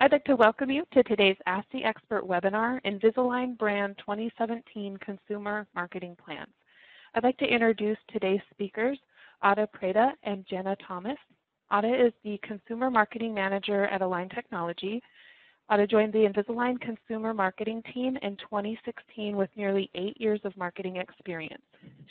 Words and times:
I'd 0.00 0.12
like 0.12 0.24
to 0.26 0.36
welcome 0.36 0.70
you 0.70 0.84
to 0.92 1.02
today's 1.02 1.36
Ask 1.46 1.66
the 1.72 1.82
Expert 1.82 2.22
webinar, 2.22 2.80
Invisalign 2.84 3.58
Brand 3.58 3.98
2017 3.98 4.96
Consumer 4.98 5.66
Marketing 5.74 6.16
Plans. 6.24 6.52
I'd 7.16 7.24
like 7.24 7.36
to 7.38 7.44
introduce 7.44 7.98
today's 8.12 8.40
speakers, 8.52 8.96
Ada 9.44 9.68
Preda 9.74 10.12
and 10.22 10.46
Jenna 10.48 10.76
Thomas. 10.86 11.18
Ada 11.72 12.06
is 12.06 12.12
the 12.22 12.38
Consumer 12.44 12.92
Marketing 12.92 13.34
Manager 13.34 13.86
at 13.86 14.00
Align 14.00 14.28
Technology. 14.28 15.02
Ada 15.68 15.88
joined 15.88 16.12
the 16.12 16.28
Invisalign 16.32 16.80
Consumer 16.80 17.34
Marketing 17.34 17.82
team 17.92 18.16
in 18.22 18.36
2016 18.36 19.36
with 19.36 19.50
nearly 19.56 19.90
eight 19.96 20.18
years 20.20 20.40
of 20.44 20.56
marketing 20.56 20.98
experience. 20.98 21.64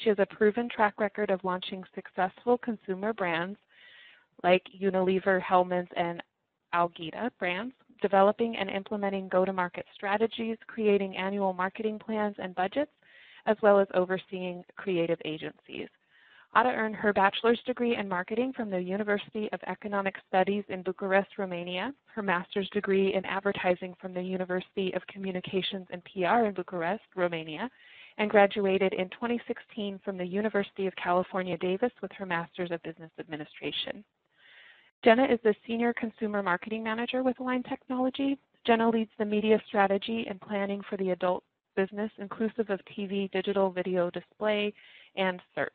She 0.04 0.10
has 0.10 0.20
a 0.20 0.26
proven 0.26 0.68
track 0.68 1.00
record 1.00 1.30
of 1.30 1.42
launching 1.46 1.86
successful 1.96 2.58
consumer 2.58 3.14
brands 3.14 3.58
like 4.44 4.64
Unilever, 4.78 5.42
Hellmann's, 5.42 5.90
and 5.96 6.22
Algida 6.78 7.32
brands, 7.40 7.74
developing 8.04 8.56
and 8.56 8.70
implementing 8.70 9.28
go-to-market 9.30 9.86
strategies, 9.96 10.58
creating 10.68 11.18
annual 11.18 11.52
marketing 11.52 11.98
plans 11.98 12.36
and 12.38 12.54
budgets, 12.54 12.92
as 13.48 13.58
well 13.64 13.80
as 13.80 13.88
overseeing 13.96 14.64
creative 14.76 15.20
agencies. 15.26 15.90
Ada 16.56 16.70
earned 16.70 16.96
her 16.96 17.14
bachelor's 17.14 17.60
degree 17.66 17.96
in 17.96 18.08
marketing 18.08 18.54
from 18.54 18.70
the 18.70 18.80
University 18.80 19.50
of 19.54 19.60
Economic 19.66 20.16
Studies 20.28 20.64
in 20.70 20.84
Bucharest, 20.84 21.38
Romania, 21.40 21.94
her 22.14 22.22
master's 22.22 22.70
degree 22.70 23.16
in 23.16 23.26
advertising 23.26 23.96
from 24.00 24.14
the 24.14 24.22
University 24.22 24.94
of 24.94 25.06
Communications 25.08 25.88
and 25.90 26.04
PR 26.06 26.46
in 26.46 26.54
Bucharest, 26.54 27.04
Romania, 27.16 27.70
and 28.20 28.30
graduated 28.30 28.94
in 28.94 29.10
2016 29.10 30.00
from 30.06 30.18
the 30.18 30.26
University 30.26 30.86
of 30.86 30.96
California, 30.96 31.58
Davis 31.58 31.92
with 32.04 32.12
her 32.14 32.26
master's 32.26 32.72
of 32.72 32.84
business 32.84 33.12
administration. 33.20 34.04
Jenna 35.04 35.26
is 35.26 35.40
the 35.44 35.56
Senior 35.66 35.94
Consumer 35.94 36.42
Marketing 36.42 36.84
Manager 36.84 37.22
with 37.22 37.40
Align 37.40 37.64
Technology. 37.64 38.38
Jenna 38.66 38.90
leads 38.90 39.12
the 39.18 39.26
media 39.26 39.62
strategy 39.68 40.26
and 40.28 40.42
planning 40.42 40.82
for 40.90 40.98
the 40.98 41.12
adult 41.12 41.44
business, 41.76 42.12
inclusive 42.18 42.70
of 42.72 42.80
TV, 42.98 43.32
digital, 43.32 43.70
video, 43.70 44.10
display, 44.10 44.74
and 45.16 45.40
search. 45.54 45.72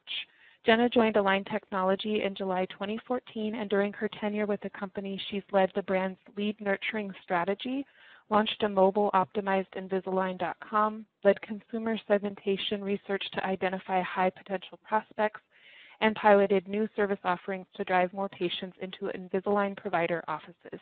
Jenna 0.66 0.88
joined 0.88 1.16
Align 1.16 1.44
Technology 1.44 2.22
in 2.24 2.34
July 2.34 2.66
2014, 2.66 3.54
and 3.54 3.70
during 3.70 3.92
her 3.92 4.08
tenure 4.20 4.46
with 4.46 4.60
the 4.60 4.70
company, 4.70 5.20
she's 5.30 5.42
led 5.52 5.70
the 5.74 5.82
brand's 5.82 6.18
lead 6.36 6.60
nurturing 6.60 7.12
strategy, 7.22 7.86
launched 8.28 8.62
a 8.64 8.68
mobile 8.68 9.10
optimized 9.14 9.70
Invisalign.com, 9.76 11.06
led 11.22 11.40
consumer 11.42 11.96
segmentation 12.08 12.82
research 12.82 13.24
to 13.32 13.46
identify 13.46 14.02
high 14.02 14.30
potential 14.30 14.78
prospects, 14.86 15.40
and 16.02 16.14
piloted 16.16 16.68
new 16.68 16.88
service 16.94 17.18
offerings 17.24 17.66
to 17.76 17.84
drive 17.84 18.12
more 18.12 18.28
patients 18.28 18.76
into 18.82 19.10
Invisalign 19.16 19.76
provider 19.76 20.22
offices. 20.28 20.80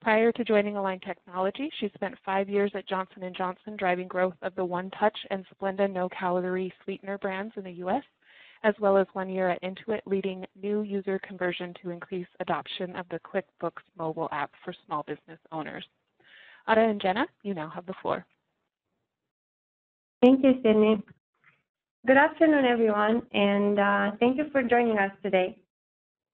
Prior 0.00 0.32
to 0.32 0.44
joining 0.44 0.76
Align 0.76 0.98
Technology, 1.00 1.70
she 1.78 1.90
spent 1.94 2.14
five 2.24 2.48
years 2.48 2.70
at 2.74 2.88
Johnson 2.88 3.30
& 3.34 3.36
Johnson 3.36 3.76
driving 3.76 4.08
growth 4.08 4.34
of 4.42 4.54
the 4.54 4.64
One 4.64 4.90
Touch 4.98 5.16
and 5.30 5.44
Splenda 5.46 5.90
no-calorie 5.90 6.72
sweetener 6.82 7.18
brands 7.18 7.52
in 7.56 7.64
the 7.64 7.72
U.S., 7.72 8.02
as 8.64 8.74
well 8.80 8.96
as 8.96 9.06
one 9.12 9.28
year 9.28 9.50
at 9.50 9.62
Intuit 9.62 10.00
leading 10.06 10.44
new 10.60 10.80
user 10.82 11.18
conversion 11.18 11.74
to 11.82 11.90
increase 11.90 12.26
adoption 12.40 12.96
of 12.96 13.06
the 13.10 13.20
QuickBooks 13.20 13.82
mobile 13.98 14.28
app 14.32 14.50
for 14.64 14.74
small 14.86 15.02
business 15.02 15.38
owners. 15.52 15.84
Ada 16.68 16.80
and 16.80 17.00
Jenna, 17.00 17.26
you 17.42 17.52
now 17.54 17.68
have 17.68 17.86
the 17.86 17.94
floor. 18.00 18.24
Thank 20.22 20.42
you, 20.42 20.54
Sydney. 20.62 21.02
Good 22.06 22.18
afternoon, 22.18 22.64
everyone, 22.64 23.22
and 23.32 23.80
uh, 23.80 24.16
thank 24.20 24.36
you 24.36 24.44
for 24.52 24.62
joining 24.62 24.96
us 24.96 25.10
today. 25.24 25.58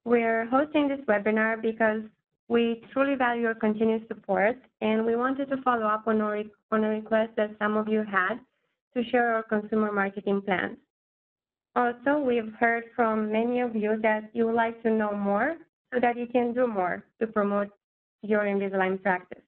We're 0.04 0.44
hosting 0.50 0.86
this 0.86 1.00
webinar 1.08 1.62
because 1.62 2.02
we 2.48 2.82
truly 2.92 3.14
value 3.14 3.40
your 3.40 3.54
continued 3.54 4.06
support, 4.06 4.58
and 4.82 5.06
we 5.06 5.16
wanted 5.16 5.48
to 5.48 5.62
follow 5.62 5.86
up 5.86 6.06
on 6.06 6.20
a, 6.20 6.42
on 6.72 6.84
a 6.84 6.88
request 6.90 7.30
that 7.38 7.56
some 7.58 7.78
of 7.78 7.88
you 7.88 8.04
had 8.04 8.34
to 8.94 9.02
share 9.08 9.32
our 9.34 9.42
consumer 9.44 9.90
marketing 9.90 10.42
plans. 10.42 10.76
Also, 11.74 12.18
we've 12.18 12.52
heard 12.60 12.84
from 12.94 13.32
many 13.32 13.60
of 13.60 13.74
you 13.74 13.98
that 14.02 14.28
you 14.34 14.44
would 14.44 14.54
like 14.54 14.82
to 14.82 14.90
know 14.90 15.12
more 15.16 15.56
so 15.90 16.00
that 16.00 16.18
you 16.18 16.26
can 16.26 16.52
do 16.52 16.66
more 16.66 17.02
to 17.18 17.26
promote 17.26 17.70
your 18.20 18.40
Invisalign 18.40 19.02
practice. 19.02 19.42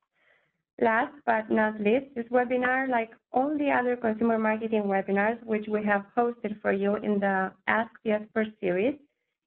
Last 0.81 1.15
but 1.25 1.51
not 1.51 1.81
least, 1.81 2.15
this 2.17 2.27
webinar, 2.33 2.89
like 2.89 3.11
all 3.33 3.57
the 3.57 3.71
other 3.71 3.97
consumer 3.97 4.39
marketing 4.39 4.85
webinars 4.85 5.41
which 5.45 5.67
we 5.69 5.85
have 5.85 6.05
hosted 6.17 6.61
for 6.61 6.73
you 6.73 6.97
in 6.97 7.21
the 7.21 7.53
Ask 7.69 7.91
the 8.05 8.11
Expert 8.11 8.49
series, 8.61 8.95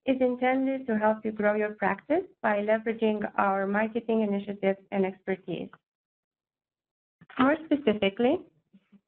is 0.05 0.15
intended 0.21 0.88
to 0.88 0.97
help 0.97 1.25
you 1.25 1.31
grow 1.33 1.55
your 1.55 1.71
practice 1.71 2.23
by 2.41 2.59
leveraging 2.59 3.29
our 3.38 3.67
marketing 3.67 4.21
initiatives 4.21 4.79
and 4.93 5.05
expertise. 5.05 5.67
More 7.38 7.57
specifically, 7.65 8.39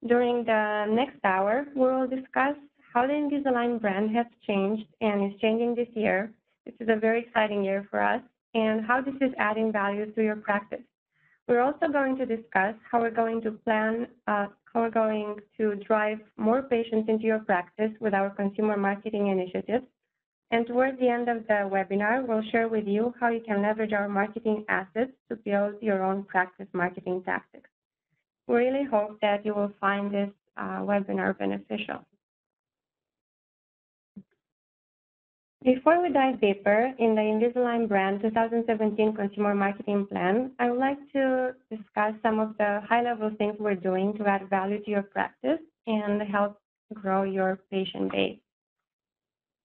during 0.05 0.43
the 0.43 0.85
next 0.89 1.23
hour, 1.23 1.65
we 1.73 1.81
will 1.81 2.07
discuss 2.07 2.55
how 2.93 3.07
the 3.07 3.13
Invisalign 3.13 3.79
brand 3.79 4.13
has 4.13 4.25
changed 4.45 4.85
and 4.99 5.31
is 5.31 5.39
changing 5.39 5.73
this 5.73 5.87
year. 5.95 6.33
This 6.65 6.75
is 6.81 6.89
a 6.89 6.99
very 6.99 7.21
exciting 7.21 7.63
year 7.63 7.87
for 7.89 8.01
us, 8.01 8.21
and 8.53 8.85
how 8.85 9.01
this 9.01 9.15
is 9.21 9.33
adding 9.37 9.71
value 9.71 10.11
to 10.11 10.21
your 10.21 10.35
practice. 10.35 10.83
We're 11.49 11.61
also 11.61 11.87
going 11.91 12.15
to 12.17 12.27
discuss 12.27 12.75
how 12.91 13.01
we're 13.01 13.09
going 13.09 13.41
to 13.41 13.51
plan, 13.51 14.07
uh, 14.27 14.45
how 14.71 14.81
we're 14.81 14.91
going 14.91 15.37
to 15.57 15.73
drive 15.77 16.19
more 16.37 16.61
patients 16.61 17.09
into 17.09 17.23
your 17.23 17.39
practice 17.39 17.89
with 17.99 18.13
our 18.13 18.29
consumer 18.29 18.77
marketing 18.77 19.27
initiatives. 19.29 19.83
And 20.51 20.67
towards 20.67 20.99
the 20.99 21.09
end 21.09 21.27
of 21.27 21.47
the 21.47 21.67
webinar, 21.73 22.23
we'll 22.27 22.43
share 22.51 22.67
with 22.67 22.85
you 22.85 23.15
how 23.19 23.29
you 23.29 23.41
can 23.41 23.63
leverage 23.63 23.93
our 23.93 24.07
marketing 24.07 24.63
assets 24.69 25.11
to 25.29 25.37
build 25.37 25.73
your 25.81 26.03
own 26.03 26.23
practice 26.23 26.67
marketing 26.71 27.23
tactics. 27.25 27.69
We 28.45 28.57
really 28.57 28.83
hope 28.83 29.19
that 29.21 29.43
you 29.43 29.55
will 29.55 29.73
find 29.81 30.13
this 30.13 30.29
uh, 30.55 30.81
webinar 30.81 31.35
beneficial. 31.35 32.05
Before 35.61 36.01
we 36.01 36.07
dive 36.13 36.39
deeper 36.39 36.93
in 36.99 37.15
the 37.15 37.21
Invisalign 37.21 37.89
brand 37.89 38.21
2017 38.21 39.13
consumer 39.13 39.53
marketing 39.53 40.07
plan, 40.07 40.53
I 40.57 40.71
would 40.71 40.79
like 40.79 40.99
to 41.11 41.53
discuss 41.69 42.13
some 42.23 42.39
of 42.39 42.55
the 42.57 42.79
high-level 42.87 43.31
things 43.37 43.57
we're 43.59 43.75
doing 43.75 44.17
to 44.17 44.25
add 44.25 44.49
value 44.49 44.81
to 44.81 44.89
your 44.89 45.03
practice 45.03 45.59
and 45.85 46.21
help 46.21 46.61
grow 46.93 47.23
your 47.23 47.59
patient 47.69 48.09
base. 48.13 48.39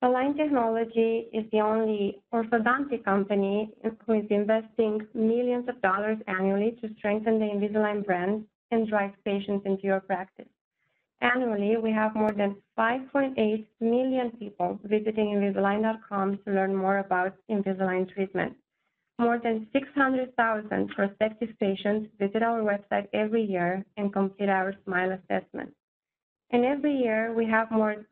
Align 0.03 0.37
Technology 0.37 1.29
is 1.33 1.45
the 1.53 1.61
only 1.61 2.21
orthodontic 2.33 3.05
company 3.05 3.71
who 4.05 4.15
is 4.15 4.27
investing 4.31 5.07
millions 5.15 5.69
of 5.69 5.81
dollars 5.81 6.19
annually 6.27 6.77
to 6.83 6.93
strengthen 6.99 7.39
the 7.39 7.47
Invisalign 7.47 8.05
brand 8.05 8.45
and 8.73 8.89
drive 8.89 9.13
patients 9.25 9.65
into 9.65 9.85
your 9.85 10.01
practice. 10.01 10.54
Annually, 11.25 11.79
we 11.79 11.91
have 11.91 12.15
more 12.15 12.33
than 12.33 12.55
5.8 12.79 13.67
million 13.81 14.31
people 14.33 14.79
visiting 14.85 15.29
Invisalign.com 15.29 16.39
to 16.45 16.53
learn 16.53 16.77
more 16.77 16.99
about 16.99 17.35
Invisalign 17.51 18.13
treatment. 18.13 18.55
More 19.19 19.39
than 19.43 19.67
600,000 19.73 20.89
prospective 20.91 21.49
patients 21.59 22.11
visit 22.19 22.43
our 22.43 22.61
website 22.61 23.09
every 23.15 23.43
year 23.43 23.87
and 23.97 24.13
complete 24.13 24.51
our 24.51 24.75
SMILE 24.85 25.13
assessment. 25.13 25.73
And 26.51 26.67
every 26.67 26.95
year, 26.95 27.33
we 27.33 27.47
have 27.47 27.71
more 27.71 28.05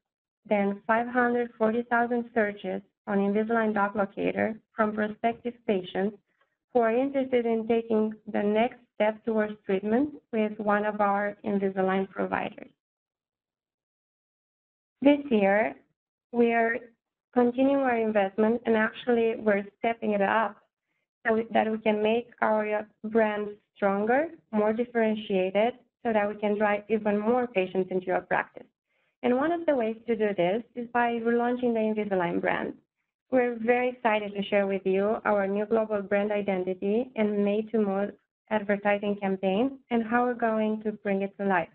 than 0.48 0.80
540,000 0.86 2.30
searches 2.32 2.80
on 3.06 3.18
Invisalign 3.18 3.74
Doc 3.74 3.94
Locator 3.94 4.58
from 4.74 4.94
prospective 4.94 5.54
patients 5.66 6.16
who 6.72 6.80
are 6.80 6.96
interested 6.96 7.44
in 7.44 7.68
taking 7.68 8.14
the 8.32 8.42
next 8.42 8.78
step 8.94 9.22
towards 9.26 9.52
treatment 9.66 10.14
with 10.32 10.58
one 10.58 10.86
of 10.86 11.02
our 11.02 11.36
Invisalign 11.44 12.08
providers. 12.08 12.70
This 15.02 15.18
year, 15.32 15.74
we 16.30 16.52
are 16.52 16.76
continuing 17.34 17.80
our 17.80 17.96
investment, 17.96 18.62
and 18.66 18.76
actually 18.76 19.34
we're 19.36 19.64
stepping 19.80 20.12
it 20.12 20.22
up 20.22 20.56
so 21.26 21.42
that 21.50 21.68
we 21.68 21.78
can 21.78 22.00
make 22.00 22.28
our 22.40 22.86
brand 23.06 23.48
stronger, 23.74 24.28
more 24.52 24.72
differentiated, 24.72 25.74
so 26.06 26.12
that 26.12 26.28
we 26.28 26.36
can 26.36 26.56
drive 26.56 26.84
even 26.88 27.18
more 27.18 27.48
patients 27.48 27.90
into 27.90 28.12
our 28.12 28.20
practice. 28.20 28.68
And 29.24 29.36
one 29.36 29.50
of 29.50 29.66
the 29.66 29.74
ways 29.74 29.96
to 30.06 30.14
do 30.14 30.28
this 30.36 30.62
is 30.76 30.86
by 30.92 31.14
relaunching 31.14 31.74
the 31.74 31.80
Invisalign 31.80 32.40
brand. 32.40 32.74
We're 33.32 33.58
very 33.60 33.88
excited 33.88 34.32
to 34.34 34.44
share 34.44 34.68
with 34.68 34.82
you 34.84 35.16
our 35.24 35.48
new 35.48 35.66
global 35.66 36.00
brand 36.02 36.30
identity 36.30 37.10
and 37.16 37.44
made 37.44 37.72
to 37.72 37.78
move 37.78 38.12
advertising 38.50 39.16
campaign 39.16 39.80
and 39.90 40.04
how 40.06 40.26
we're 40.26 40.34
going 40.34 40.80
to 40.84 40.92
bring 40.92 41.22
it 41.22 41.36
to 41.38 41.44
life. 41.44 41.70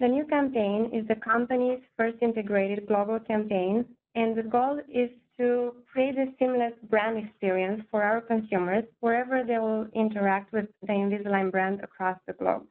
The 0.00 0.08
new 0.08 0.24
campaign 0.26 0.90
is 0.92 1.06
the 1.08 1.16
company's 1.16 1.80
first 1.96 2.18
integrated 2.22 2.86
global 2.86 3.18
campaign, 3.18 3.84
and 4.14 4.36
the 4.36 4.42
goal 4.42 4.80
is 4.92 5.10
to 5.38 5.74
create 5.90 6.16
a 6.16 6.26
seamless 6.38 6.74
brand 6.88 7.18
experience 7.18 7.82
for 7.90 8.02
our 8.02 8.20
consumers 8.20 8.84
wherever 9.00 9.42
they 9.44 9.58
will 9.58 9.86
interact 9.94 10.52
with 10.52 10.66
the 10.82 10.92
Invisalign 10.92 11.50
brand 11.50 11.80
across 11.82 12.18
the 12.26 12.32
globe. 12.32 12.66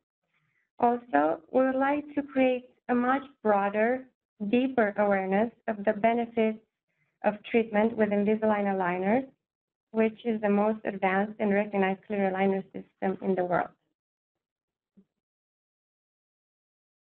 Also, 0.79 1.41
we 1.51 1.65
would 1.65 1.75
like 1.75 2.06
to 2.15 2.21
create 2.21 2.69
a 2.89 2.95
much 2.95 3.24
broader, 3.44 4.06
deeper 4.50 4.94
awareness 4.97 5.51
of 5.68 5.83
the 5.85 5.94
benefits 5.94 6.59
of 7.24 7.35
treatment 7.51 7.97
with 7.97 8.09
Invisalign 8.09 8.65
aligners 8.65 9.27
which 9.91 10.19
is 10.25 10.39
the 10.41 10.50
most 10.50 10.79
advanced 10.85 11.33
and 11.39 11.53
recognized 11.53 12.00
clear 12.06 12.29
aligner 12.31 12.63
system 12.65 13.18
in 13.21 13.35
the 13.35 13.44
world. 13.44 13.69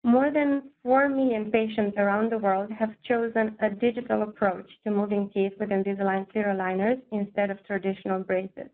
More 0.05 0.31
than 0.31 0.71
4 0.83 1.09
million 1.09 1.51
patients 1.51 1.97
around 1.97 2.31
the 2.31 2.37
world 2.37 2.71
have 2.71 2.95
chosen 3.09 3.57
a 3.61 3.71
digital 3.71 4.23
approach 4.23 4.71
to 4.85 4.91
moving 4.91 5.31
teeth 5.31 5.55
with 5.59 5.71
Invisalign 5.71 6.31
clear 6.31 6.49
aligners 6.49 7.01
instead 7.11 7.49
of 7.51 7.65
traditional 7.65 8.23
braces. 8.23 8.69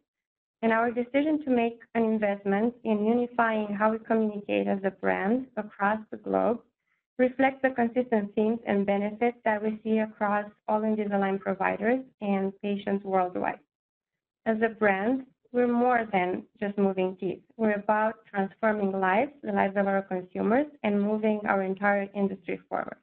And 0.63 0.73
our 0.73 0.91
decision 0.91 1.45
to 1.45 1.51
make 1.51 1.79
an 1.95 2.03
investment 2.03 2.75
in 2.83 3.07
unifying 3.07 3.69
how 3.73 3.93
we 3.93 4.01
communicate 4.01 4.67
as 4.67 4.81
a 4.83 4.91
brand 4.91 5.47
across 5.57 6.01
the 6.11 6.17
globe 6.17 6.63
reflects 7.17 7.63
the 7.63 7.71
consistent 7.71 8.35
themes 8.35 8.59
and 8.67 8.85
benefits 8.85 9.39
that 9.45 9.63
we 9.63 9.79
see 9.85 9.99
across 9.99 10.51
all 10.67 10.81
Invisalign 10.81 11.39
providers 11.39 12.01
and 12.21 12.53
patients 12.61 13.05
worldwide. 13.05 13.61
As 14.47 14.57
a 14.63 14.69
brand, 14.69 15.27
we're 15.53 15.67
more 15.67 16.07
than 16.13 16.45
just 16.61 16.79
moving 16.79 17.17
teeth. 17.19 17.43
We're 17.57 17.75
about 17.75 18.15
transforming 18.31 18.93
lives, 18.93 19.33
the 19.43 19.53
lives 19.53 19.77
of 19.77 19.87
our 19.87 20.03
consumers, 20.03 20.67
and 20.83 21.03
moving 21.03 21.41
our 21.49 21.63
entire 21.63 22.09
industry 22.15 22.61
forward. 22.69 22.97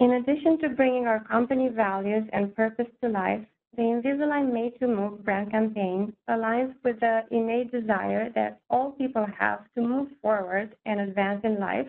In 0.00 0.12
addition 0.12 0.58
to 0.60 0.68
bringing 0.68 1.06
our 1.06 1.22
company 1.24 1.68
values 1.68 2.24
and 2.32 2.54
purpose 2.54 2.86
to 3.02 3.08
life, 3.08 3.44
the 3.76 3.82
Invisalign 3.82 4.52
Made 4.52 4.78
to 4.80 4.88
Move 4.88 5.24
brand 5.24 5.50
campaign 5.50 6.12
aligns 6.28 6.74
with 6.84 6.98
the 7.00 7.22
innate 7.30 7.70
desire 7.70 8.30
that 8.34 8.60
all 8.70 8.92
people 8.92 9.26
have 9.38 9.60
to 9.74 9.82
move 9.82 10.08
forward 10.22 10.74
and 10.86 11.00
advance 11.00 11.40
in 11.44 11.60
life, 11.60 11.88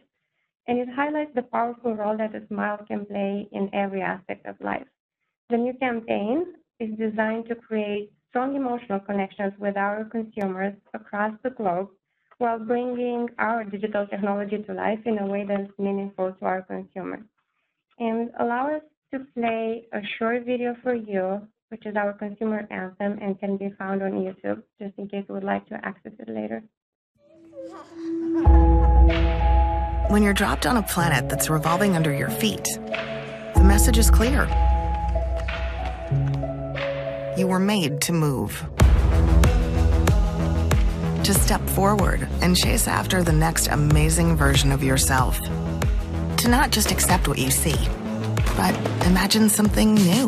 and 0.68 0.78
it 0.80 0.90
highlights 0.90 1.34
the 1.34 1.42
powerful 1.42 1.96
role 1.96 2.18
that 2.18 2.36
a 2.36 2.46
smile 2.48 2.80
can 2.88 3.06
play 3.06 3.48
in 3.52 3.74
every 3.74 4.02
aspect 4.02 4.46
of 4.46 4.60
life. 4.62 4.86
The 5.50 5.58
new 5.58 5.74
campaign 5.74 6.54
is 6.80 6.98
designed 6.98 7.48
to 7.48 7.56
create 7.56 8.12
strong 8.30 8.56
emotional 8.56 9.00
connections 9.00 9.54
with 9.60 9.76
our 9.76 10.06
consumers 10.06 10.74
across 10.94 11.34
the 11.44 11.50
globe 11.50 11.90
while 12.38 12.60
bringing 12.60 13.28
our 13.38 13.64
digital 13.66 14.08
technology 14.08 14.64
to 14.64 14.74
life 14.74 15.00
in 15.06 15.18
a 15.20 15.26
way 15.26 15.46
that's 15.46 15.72
meaningful 15.78 16.32
to 16.40 16.46
our 16.46 16.62
consumers. 16.62 17.26
And 18.00 18.30
allow 18.40 18.76
us 18.76 18.82
to 19.14 19.20
play 19.36 19.88
a 19.92 20.00
short 20.18 20.46
video 20.46 20.76
for 20.82 20.96
you, 20.96 21.42
which 21.68 21.86
is 21.86 21.96
our 21.98 22.14
consumer 22.14 22.66
anthem 22.72 23.20
and 23.22 23.38
can 23.40 23.58
be 23.58 23.72
found 23.78 24.02
on 24.02 24.12
YouTube, 24.12 24.64
just 24.82 24.98
in 24.98 25.10
case 25.10 25.26
you 25.28 25.36
would 25.36 25.44
like 25.44 25.68
to 25.68 25.76
access 25.84 26.14
it 26.18 26.30
later. 26.30 26.64
When 30.10 30.24
you're 30.24 30.34
dropped 30.34 30.66
on 30.66 30.78
a 30.78 30.84
planet 30.84 31.30
that's 31.30 31.50
revolving 31.50 31.96
under 31.96 32.14
your 32.14 32.30
feet, 32.30 32.64
the 33.56 33.64
message 33.64 33.98
is 33.98 34.10
clear 34.10 34.48
you 37.40 37.48
were 37.48 37.60
made 37.60 38.02
to 38.02 38.12
move. 38.12 38.66
To 41.24 41.34
step 41.34 41.62
forward 41.70 42.28
and 42.42 42.56
chase 42.56 42.86
after 42.86 43.24
the 43.24 43.32
next 43.32 43.68
amazing 43.68 44.36
version 44.36 44.74
of 44.74 44.84
yourself. 44.84 45.40
To 46.38 46.50
not 46.50 46.72
just 46.72 46.92
accept 46.92 47.30
what 47.30 47.38
you 47.38 47.50
see, 47.50 47.78
but 48.58 48.76
imagine 49.06 49.48
something 49.48 49.96
new. 49.96 50.28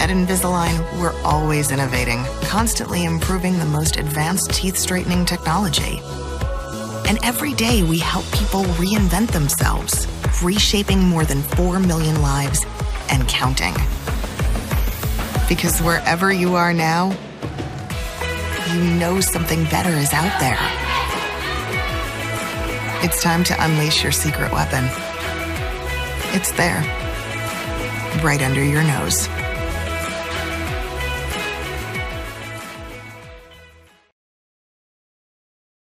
At 0.00 0.10
Invisalign, 0.10 1.00
we're 1.00 1.18
always 1.22 1.70
innovating, 1.70 2.24
constantly 2.42 3.04
improving 3.04 3.58
the 3.60 3.64
most 3.66 3.96
advanced 3.96 4.52
teeth 4.52 4.76
straightening 4.76 5.24
technology. 5.24 6.00
And 7.08 7.18
every 7.22 7.54
day 7.54 7.84
we 7.84 7.98
help 8.00 8.24
people 8.32 8.64
reinvent 8.74 9.30
themselves, 9.30 10.08
reshaping 10.42 10.98
more 10.98 11.24
than 11.24 11.42
4 11.42 11.78
million 11.78 12.20
lives 12.22 12.66
and 13.10 13.26
counting. 13.28 13.74
Because 15.48 15.80
wherever 15.80 16.30
you 16.30 16.56
are 16.56 16.74
now, 16.74 17.16
you 18.74 18.84
know 18.98 19.18
something 19.20 19.64
better 19.64 19.90
is 19.90 20.12
out 20.12 20.38
there. 20.40 20.58
It's 23.02 23.22
time 23.22 23.44
to 23.44 23.64
unleash 23.64 24.02
your 24.02 24.12
secret 24.12 24.52
weapon. 24.52 24.84
It's 26.36 26.52
there, 26.52 26.82
right 28.22 28.42
under 28.42 28.62
your 28.62 28.82
nose. 28.82 29.26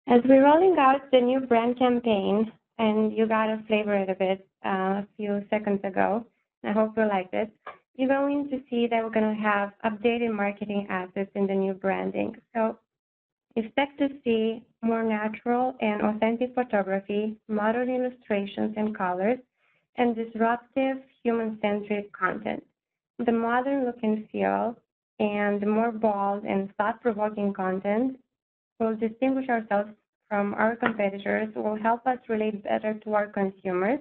As 0.07 0.21
we're 0.25 0.43
rolling 0.43 0.75
out 0.79 1.11
the 1.11 1.21
new 1.21 1.39
brand 1.41 1.77
campaign, 1.77 2.51
and 2.79 3.13
you 3.13 3.27
got 3.27 3.49
a 3.51 3.63
flavor 3.67 4.01
of 4.01 4.09
it 4.19 4.47
uh, 4.65 5.03
a 5.03 5.07
few 5.17 5.45
seconds 5.51 5.81
ago, 5.83 6.25
I 6.63 6.71
hope 6.71 6.97
you 6.97 7.05
liked 7.05 7.35
it 7.35 7.51
you're 7.95 8.07
going 8.07 8.49
to 8.49 8.61
see 8.69 8.87
that 8.87 9.03
we're 9.03 9.09
going 9.09 9.35
to 9.35 9.41
have 9.41 9.73
updated 9.85 10.33
marketing 10.33 10.87
assets 10.89 11.29
in 11.35 11.47
the 11.47 11.53
new 11.53 11.73
branding. 11.73 12.35
So 12.55 12.77
expect 13.55 13.99
to 13.99 14.09
see 14.23 14.63
more 14.81 15.03
natural 15.03 15.75
and 15.81 16.01
authentic 16.01 16.53
photography, 16.55 17.35
modern 17.47 17.89
illustrations 17.89 18.73
and 18.77 18.97
colors, 18.97 19.39
and 19.97 20.15
disruptive 20.15 20.97
human-centric 21.23 22.11
content. 22.13 22.63
The 23.25 23.31
modern 23.31 23.85
look 23.85 23.97
and 24.01 24.27
feel 24.31 24.77
and 25.19 25.65
more 25.67 25.91
bold 25.91 26.43
and 26.45 26.73
thought-provoking 26.77 27.53
content 27.53 28.17
will 28.79 28.95
distinguish 28.95 29.47
ourselves 29.49 29.91
from 30.27 30.53
our 30.55 30.75
competitors, 30.77 31.49
will 31.55 31.75
help 31.75 32.07
us 32.07 32.17
relate 32.29 32.63
better 32.63 32.93
to 33.03 33.13
our 33.13 33.27
consumers, 33.27 33.99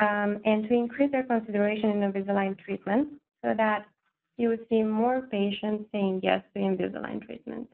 um, 0.00 0.40
and 0.44 0.68
to 0.68 0.74
increase 0.74 1.10
their 1.12 1.24
consideration 1.24 1.90
in 1.90 2.12
Invisalign 2.12 2.58
treatment 2.58 3.08
so 3.44 3.54
that 3.56 3.86
you 4.36 4.50
will 4.50 4.58
see 4.68 4.82
more 4.82 5.22
patients 5.22 5.84
saying 5.92 6.20
yes 6.22 6.42
to 6.54 6.60
Invisalign 6.60 7.24
treatment. 7.24 7.68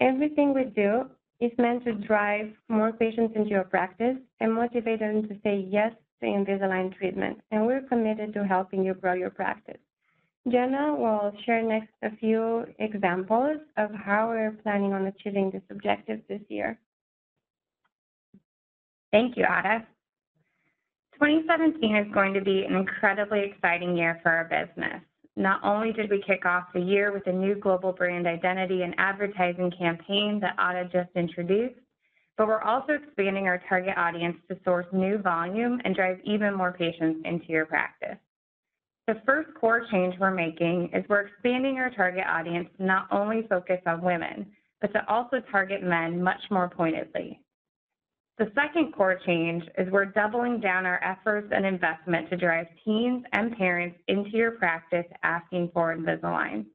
Everything 0.00 0.52
we 0.52 0.64
do 0.64 1.06
is 1.40 1.52
meant 1.58 1.84
to 1.84 1.92
drive 1.92 2.50
more 2.68 2.92
patients 2.92 3.34
into 3.36 3.50
your 3.50 3.64
practice 3.64 4.16
and 4.40 4.52
motivate 4.52 5.00
them 5.00 5.28
to 5.28 5.34
say 5.44 5.66
yes 5.70 5.92
to 6.20 6.26
Invisalign 6.26 6.96
treatment, 6.96 7.40
and 7.50 7.66
we're 7.66 7.82
committed 7.82 8.32
to 8.34 8.44
helping 8.44 8.82
you 8.82 8.94
grow 8.94 9.12
your 9.12 9.30
practice. 9.30 9.78
Jenna 10.50 10.94
will 10.94 11.32
share 11.44 11.62
next 11.62 11.92
a 12.02 12.16
few 12.16 12.66
examples 12.78 13.58
of 13.76 13.90
how 13.92 14.28
we're 14.28 14.56
planning 14.62 14.92
on 14.92 15.06
achieving 15.06 15.50
this 15.50 15.62
objective 15.70 16.20
this 16.28 16.40
year. 16.48 16.78
Thank 19.12 19.36
you, 19.36 19.44
Ada. 19.44 19.86
2017 21.18 21.96
is 21.96 22.12
going 22.12 22.34
to 22.34 22.42
be 22.42 22.64
an 22.64 22.76
incredibly 22.76 23.40
exciting 23.40 23.96
year 23.96 24.20
for 24.22 24.30
our 24.30 24.44
business. 24.44 25.00
Not 25.34 25.64
only 25.64 25.92
did 25.92 26.10
we 26.10 26.22
kick 26.26 26.44
off 26.44 26.64
the 26.74 26.80
year 26.80 27.10
with 27.10 27.26
a 27.26 27.32
new 27.32 27.54
global 27.54 27.92
brand 27.92 28.26
identity 28.26 28.82
and 28.82 28.94
advertising 28.98 29.72
campaign 29.78 30.40
that 30.40 30.56
Ada 30.58 30.90
just 30.92 31.10
introduced, 31.16 31.80
but 32.36 32.46
we're 32.46 32.60
also 32.60 32.92
expanding 32.92 33.46
our 33.46 33.62
target 33.66 33.96
audience 33.96 34.36
to 34.50 34.58
source 34.62 34.86
new 34.92 35.16
volume 35.16 35.80
and 35.84 35.94
drive 35.94 36.18
even 36.24 36.54
more 36.54 36.72
patients 36.72 37.22
into 37.24 37.46
your 37.46 37.64
practice. 37.64 38.18
The 39.06 39.22
first 39.24 39.48
core 39.58 39.86
change 39.90 40.16
we're 40.20 40.30
making 40.30 40.90
is 40.92 41.04
we're 41.08 41.28
expanding 41.28 41.78
our 41.78 41.90
target 41.90 42.24
audience 42.26 42.68
to 42.76 42.84
not 42.84 43.06
only 43.10 43.46
focus 43.48 43.80
on 43.86 44.02
women, 44.02 44.46
but 44.82 44.92
to 44.92 45.08
also 45.08 45.40
target 45.50 45.82
men 45.82 46.22
much 46.22 46.40
more 46.50 46.68
pointedly. 46.68 47.40
The 48.38 48.52
second 48.54 48.92
core 48.92 49.18
change 49.24 49.64
is 49.78 49.90
we're 49.90 50.04
doubling 50.04 50.60
down 50.60 50.84
our 50.84 51.02
efforts 51.02 51.48
and 51.54 51.64
investment 51.64 52.28
to 52.28 52.36
drive 52.36 52.66
teens 52.84 53.24
and 53.32 53.56
parents 53.56 53.98
into 54.08 54.30
your 54.30 54.52
practice 54.52 55.06
asking 55.22 55.70
for 55.72 55.96
Invisalign. 55.96 56.66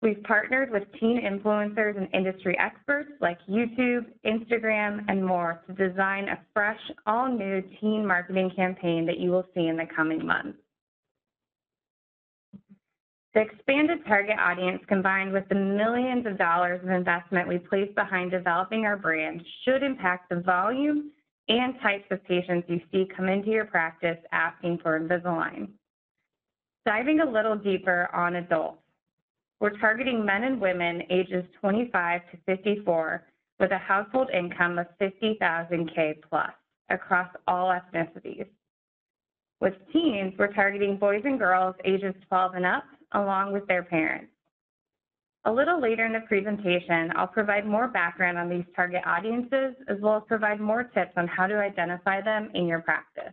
We've 0.00 0.22
partnered 0.22 0.70
with 0.70 0.84
teen 0.98 1.20
influencers 1.20 1.96
and 1.96 2.08
industry 2.14 2.56
experts 2.58 3.10
like 3.20 3.38
YouTube, 3.48 4.06
Instagram, 4.24 5.04
and 5.08 5.26
more 5.26 5.60
to 5.66 5.72
design 5.74 6.28
a 6.28 6.38
fresh, 6.54 6.80
all-new 7.04 7.62
teen 7.80 8.06
marketing 8.06 8.52
campaign 8.54 9.04
that 9.06 9.18
you 9.18 9.30
will 9.30 9.46
see 9.54 9.66
in 9.66 9.76
the 9.76 9.86
coming 9.94 10.24
months. 10.24 10.58
The 13.32 13.42
expanded 13.42 14.04
target 14.06 14.36
audience 14.40 14.82
combined 14.88 15.32
with 15.32 15.48
the 15.48 15.54
millions 15.54 16.26
of 16.26 16.36
dollars 16.36 16.80
of 16.82 16.90
investment 16.90 17.46
we 17.46 17.58
place 17.58 17.88
behind 17.94 18.32
developing 18.32 18.86
our 18.86 18.96
brand 18.96 19.44
should 19.64 19.84
impact 19.84 20.30
the 20.30 20.40
volume 20.40 21.12
and 21.48 21.74
types 21.80 22.06
of 22.10 22.24
patients 22.24 22.68
you 22.68 22.80
see 22.90 23.08
come 23.16 23.28
into 23.28 23.50
your 23.50 23.66
practice 23.66 24.18
asking 24.32 24.78
for 24.78 24.98
Invisalign. 24.98 25.68
Diving 26.84 27.20
a 27.20 27.30
little 27.30 27.54
deeper 27.54 28.10
on 28.12 28.36
adults, 28.36 28.82
we're 29.60 29.78
targeting 29.78 30.24
men 30.24 30.42
and 30.42 30.60
women 30.60 31.02
ages 31.08 31.44
25 31.60 32.22
to 32.32 32.38
54 32.46 33.26
with 33.60 33.70
a 33.70 33.78
household 33.78 34.30
income 34.30 34.78
of 34.78 34.86
50,000 34.98 35.90
K 35.94 36.18
plus 36.28 36.50
across 36.88 37.28
all 37.46 37.68
ethnicities. 37.68 38.46
With 39.60 39.74
teens, 39.92 40.34
we're 40.36 40.52
targeting 40.52 40.96
boys 40.96 41.22
and 41.24 41.38
girls 41.38 41.76
ages 41.84 42.14
12 42.28 42.54
and 42.54 42.66
up 42.66 42.84
along 43.12 43.52
with 43.52 43.66
their 43.66 43.82
parents. 43.82 44.32
A 45.44 45.52
little 45.52 45.80
later 45.80 46.04
in 46.04 46.12
the 46.12 46.20
presentation, 46.20 47.12
I'll 47.16 47.26
provide 47.26 47.66
more 47.66 47.88
background 47.88 48.36
on 48.36 48.50
these 48.50 48.64
target 48.76 49.02
audiences, 49.06 49.74
as 49.88 49.98
well 50.00 50.18
as 50.18 50.22
provide 50.28 50.60
more 50.60 50.84
tips 50.84 51.12
on 51.16 51.26
how 51.26 51.46
to 51.46 51.58
identify 51.58 52.20
them 52.20 52.50
in 52.54 52.66
your 52.66 52.80
practice. 52.80 53.32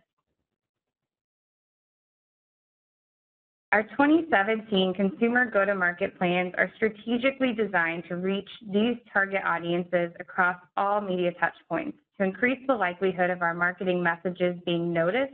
Our 3.74 3.84
2017 3.84 4.94
consumer 4.94 5.52
go-to-market 5.52 6.18
plans 6.18 6.54
are 6.58 6.72
strategically 6.78 7.52
designed 7.52 8.06
to 8.08 8.16
reach 8.16 8.48
these 8.72 8.96
target 9.12 9.42
audiences 9.46 10.14
across 10.22 10.56
all 10.78 11.02
media 11.02 11.34
touchpoints 11.34 11.96
to 12.18 12.24
increase 12.24 12.60
the 12.66 12.74
likelihood 12.74 13.30
of 13.30 13.42
our 13.42 13.54
marketing 13.54 14.02
messages 14.02 14.58
being 14.66 14.94
noticed, 14.94 15.34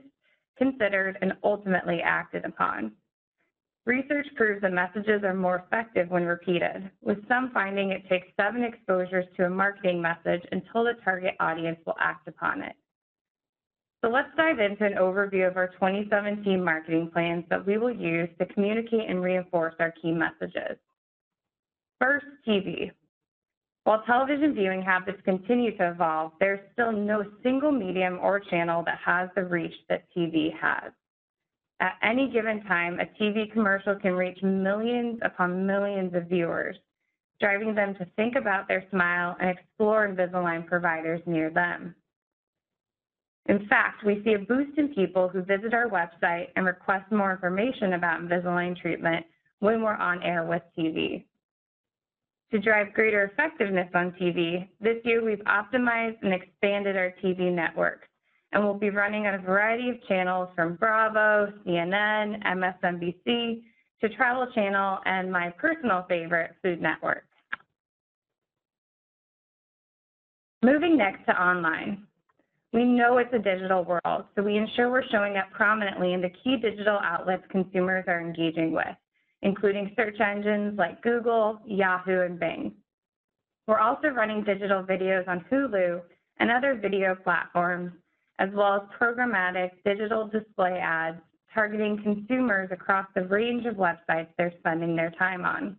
considered, 0.57 1.19
and 1.21 1.33
ultimately 1.43 2.01
acted 2.01 2.43
upon. 2.43 2.93
Research 3.85 4.27
proves 4.35 4.61
that 4.61 4.71
messages 4.71 5.23
are 5.23 5.33
more 5.33 5.65
effective 5.65 6.09
when 6.09 6.23
repeated, 6.23 6.89
with 7.01 7.27
some 7.27 7.51
finding 7.53 7.89
it 7.89 8.07
takes 8.07 8.27
seven 8.39 8.63
exposures 8.63 9.25
to 9.35 9.45
a 9.45 9.49
marketing 9.49 10.01
message 10.01 10.41
until 10.53 10.85
the 10.85 10.93
target 11.03 11.35
audience 11.41 11.77
will 11.85 11.97
act 11.99 12.27
upon 12.27 12.61
it. 12.61 12.75
So 14.01 14.09
let's 14.09 14.29
dive 14.37 14.59
into 14.59 14.85
an 14.85 14.93
overview 14.93 15.47
of 15.47 15.57
our 15.57 15.67
2017 15.67 16.63
marketing 16.63 17.09
plans 17.11 17.43
that 17.49 17.65
we 17.65 17.77
will 17.77 17.93
use 17.93 18.29
to 18.39 18.45
communicate 18.47 19.09
and 19.09 19.21
reinforce 19.21 19.75
our 19.79 19.91
key 20.01 20.11
messages. 20.11 20.77
First, 21.99 22.25
TV. 22.47 22.91
While 23.83 24.03
television 24.05 24.53
viewing 24.53 24.81
habits 24.81 25.21
continue 25.25 25.75
to 25.77 25.91
evolve, 25.91 26.31
there's 26.39 26.59
still 26.71 26.93
no 26.93 27.25
single 27.43 27.71
medium 27.71 28.17
or 28.21 28.39
channel 28.39 28.81
that 28.85 28.99
has 29.05 29.29
the 29.35 29.43
reach 29.43 29.75
that 29.89 30.05
TV 30.15 30.53
has. 30.57 30.91
At 31.83 31.97
any 32.01 32.29
given 32.29 32.63
time, 32.63 33.01
a 33.01 33.21
TV 33.21 33.51
commercial 33.51 33.93
can 33.95 34.13
reach 34.13 34.41
millions 34.41 35.19
upon 35.21 35.67
millions 35.67 36.13
of 36.13 36.29
viewers, 36.29 36.77
driving 37.41 37.75
them 37.75 37.93
to 37.95 38.05
think 38.15 38.35
about 38.37 38.69
their 38.69 38.85
smile 38.89 39.35
and 39.41 39.49
explore 39.49 40.07
Invisalign 40.07 40.65
providers 40.65 41.19
near 41.25 41.49
them. 41.49 41.93
In 43.47 43.67
fact, 43.67 44.05
we 44.05 44.23
see 44.23 44.35
a 44.35 44.39
boost 44.39 44.77
in 44.77 44.95
people 44.95 45.27
who 45.27 45.41
visit 45.41 45.73
our 45.73 45.89
website 45.89 46.47
and 46.55 46.65
request 46.65 47.11
more 47.11 47.33
information 47.33 47.91
about 47.91 48.21
Invisalign 48.21 48.79
treatment 48.79 49.25
when 49.59 49.81
we're 49.81 49.97
on 49.97 50.23
air 50.23 50.45
with 50.45 50.61
TV. 50.79 51.25
To 52.51 52.59
drive 52.59 52.93
greater 52.93 53.25
effectiveness 53.25 53.89
on 53.93 54.13
TV, 54.13 54.69
this 54.79 55.03
year 55.03 55.21
we've 55.21 55.39
optimized 55.39 56.19
and 56.21 56.33
expanded 56.33 56.95
our 56.95 57.13
TV 57.21 57.51
network 57.51 58.07
and 58.53 58.63
we'll 58.63 58.75
be 58.75 58.91
running 58.91 59.25
on 59.25 59.33
a 59.33 59.39
variety 59.39 59.89
of 59.89 59.95
channels 60.07 60.47
from 60.55 60.75
Bravo, 60.75 61.51
CNN, 61.65 62.43
MSNBC, 62.45 63.63
to 64.01 64.09
Travel 64.09 64.47
Channel, 64.53 64.99
and 65.05 65.31
my 65.31 65.49
personal 65.57 66.05
favorite, 66.07 66.51
Food 66.61 66.81
Network. 66.81 67.25
Moving 70.61 70.97
next 70.97 71.25
to 71.25 71.31
online. 71.31 72.05
We 72.73 72.83
know 72.83 73.17
it's 73.17 73.33
a 73.33 73.39
digital 73.39 73.83
world, 73.83 74.25
so 74.35 74.43
we 74.43 74.57
ensure 74.57 74.89
we're 74.89 75.07
showing 75.11 75.37
up 75.37 75.51
prominently 75.51 76.13
in 76.13 76.21
the 76.21 76.31
key 76.43 76.57
digital 76.57 76.99
outlets 77.03 77.43
consumers 77.51 78.05
are 78.07 78.21
engaging 78.21 78.71
with, 78.71 78.85
including 79.41 79.93
search 79.95 80.19
engines 80.19 80.77
like 80.77 81.01
Google, 81.01 81.59
Yahoo, 81.65 82.21
and 82.21 82.39
Bing. 82.39 82.73
We're 83.67 83.79
also 83.79 84.07
running 84.09 84.43
digital 84.43 84.83
videos 84.83 85.27
on 85.27 85.45
Hulu 85.51 86.01
and 86.39 86.51
other 86.51 86.77
video 86.81 87.15
platforms 87.15 87.91
as 88.39 88.49
well 88.53 88.75
as 88.75 88.81
programmatic 88.99 89.71
digital 89.85 90.27
display 90.27 90.79
ads 90.79 91.21
targeting 91.53 92.01
consumers 92.01 92.69
across 92.71 93.05
the 93.15 93.23
range 93.23 93.65
of 93.65 93.75
websites 93.75 94.27
they're 94.37 94.53
spending 94.59 94.95
their 94.95 95.11
time 95.11 95.45
on. 95.45 95.77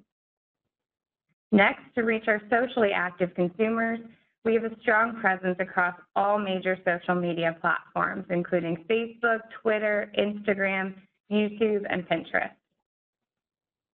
Next, 1.50 1.82
to 1.94 2.02
reach 2.02 2.24
our 2.28 2.40
socially 2.50 2.92
active 2.92 3.34
consumers, 3.34 4.00
we 4.44 4.54
have 4.54 4.64
a 4.64 4.76
strong 4.82 5.20
presence 5.20 5.56
across 5.58 5.94
all 6.14 6.38
major 6.38 6.78
social 6.84 7.14
media 7.14 7.56
platforms, 7.60 8.26
including 8.30 8.84
Facebook, 8.90 9.40
Twitter, 9.62 10.12
Instagram, 10.18 10.94
YouTube, 11.30 11.82
and 11.88 12.06
Pinterest. 12.08 12.50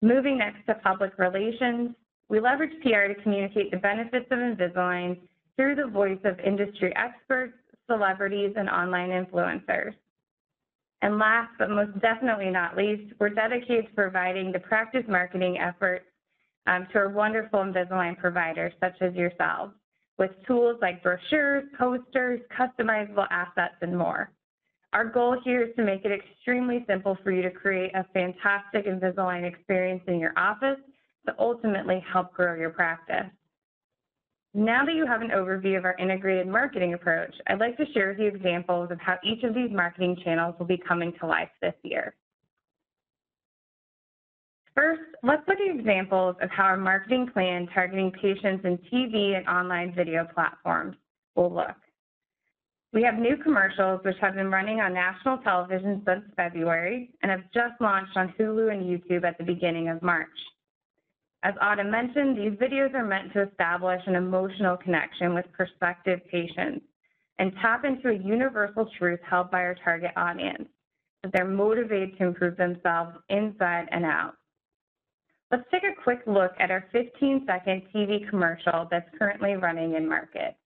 Moving 0.02 0.38
next 0.38 0.64
to 0.66 0.74
public 0.74 1.18
relations, 1.18 1.90
we 2.28 2.40
leverage 2.40 2.72
PR 2.82 3.12
to 3.12 3.14
communicate 3.22 3.70
the 3.70 3.78
benefits 3.78 4.26
of 4.30 4.38
Invisalign 4.38 5.18
through 5.56 5.74
the 5.74 5.86
voice 5.86 6.18
of 6.24 6.38
industry 6.40 6.94
experts, 6.94 7.54
celebrities, 7.86 8.54
and 8.56 8.68
online 8.68 9.10
influencers. 9.10 9.94
And 11.02 11.18
last 11.18 11.52
but 11.58 11.70
most 11.70 11.98
definitely 12.00 12.50
not 12.50 12.76
least, 12.76 13.12
we're 13.20 13.28
dedicated 13.28 13.88
to 13.88 13.94
providing 13.94 14.52
the 14.52 14.58
practice 14.58 15.04
marketing 15.08 15.58
efforts 15.58 16.06
um, 16.66 16.86
to 16.92 16.98
our 16.98 17.08
wonderful 17.08 17.60
Invisalign 17.60 18.18
providers 18.18 18.72
such 18.80 19.00
as 19.00 19.14
yourselves 19.14 19.72
with 20.18 20.30
tools 20.46 20.78
like 20.80 21.02
brochures, 21.02 21.64
posters, 21.78 22.40
customizable 22.58 23.26
assets, 23.30 23.74
and 23.82 23.96
more. 23.96 24.30
Our 24.92 25.04
goal 25.04 25.36
here 25.44 25.62
is 25.62 25.76
to 25.76 25.84
make 25.84 26.04
it 26.04 26.12
extremely 26.12 26.84
simple 26.88 27.18
for 27.22 27.30
you 27.30 27.42
to 27.42 27.50
create 27.50 27.94
a 27.94 28.06
fantastic 28.14 28.86
Invisalign 28.86 29.44
experience 29.44 30.02
in 30.06 30.18
your 30.18 30.32
office 30.36 30.78
to 31.26 31.34
ultimately 31.38 32.02
help 32.10 32.32
grow 32.32 32.54
your 32.54 32.70
practice. 32.70 33.26
Now 34.56 34.86
that 34.86 34.94
you 34.94 35.04
have 35.04 35.20
an 35.20 35.28
overview 35.28 35.76
of 35.76 35.84
our 35.84 35.94
integrated 35.98 36.46
marketing 36.46 36.94
approach, 36.94 37.34
I'd 37.46 37.60
like 37.60 37.76
to 37.76 37.84
share 37.92 38.08
with 38.08 38.18
you 38.18 38.28
examples 38.28 38.90
of 38.90 38.98
how 38.98 39.18
each 39.22 39.44
of 39.44 39.54
these 39.54 39.70
marketing 39.70 40.16
channels 40.24 40.54
will 40.58 40.64
be 40.64 40.78
coming 40.78 41.12
to 41.20 41.26
life 41.26 41.50
this 41.60 41.74
year. 41.82 42.14
First, 44.74 45.02
let's 45.22 45.46
look 45.46 45.58
at 45.60 45.78
examples 45.78 46.36
of 46.40 46.48
how 46.48 46.62
our 46.62 46.78
marketing 46.78 47.28
plan 47.34 47.68
targeting 47.74 48.10
patients 48.12 48.64
in 48.64 48.78
TV 48.90 49.36
and 49.36 49.46
online 49.46 49.94
video 49.94 50.26
platforms 50.32 50.96
will 51.34 51.52
look. 51.52 51.76
We 52.94 53.02
have 53.02 53.16
new 53.16 53.36
commercials 53.36 54.00
which 54.06 54.16
have 54.22 54.36
been 54.36 54.50
running 54.50 54.80
on 54.80 54.94
national 54.94 55.36
television 55.38 56.02
since 56.06 56.24
February 56.34 57.10
and 57.20 57.30
have 57.30 57.42
just 57.52 57.78
launched 57.78 58.16
on 58.16 58.32
Hulu 58.40 58.72
and 58.72 58.82
YouTube 58.82 59.24
at 59.24 59.36
the 59.36 59.44
beginning 59.44 59.90
of 59.90 60.00
March. 60.00 60.30
As 61.46 61.54
Ada 61.62 61.84
mentioned, 61.84 62.36
these 62.36 62.58
videos 62.58 62.92
are 62.92 63.04
meant 63.04 63.32
to 63.32 63.42
establish 63.42 64.00
an 64.06 64.16
emotional 64.16 64.76
connection 64.76 65.32
with 65.32 65.44
prospective 65.52 66.18
patients 66.28 66.84
and 67.38 67.52
tap 67.62 67.84
into 67.84 68.08
a 68.08 68.14
universal 68.14 68.90
truth 68.98 69.20
held 69.22 69.52
by 69.52 69.60
our 69.60 69.76
target 69.84 70.10
audience, 70.16 70.64
that 71.22 71.30
they're 71.32 71.46
motivated 71.46 72.18
to 72.18 72.24
improve 72.24 72.56
themselves 72.56 73.12
inside 73.28 73.86
and 73.92 74.04
out. 74.04 74.32
Let's 75.52 75.62
take 75.70 75.84
a 75.84 76.02
quick 76.02 76.22
look 76.26 76.50
at 76.58 76.72
our 76.72 76.84
15-second 76.92 77.82
TV 77.94 78.28
commercial 78.28 78.88
that's 78.90 79.08
currently 79.16 79.54
running 79.54 79.94
in 79.94 80.08
market. 80.08 80.56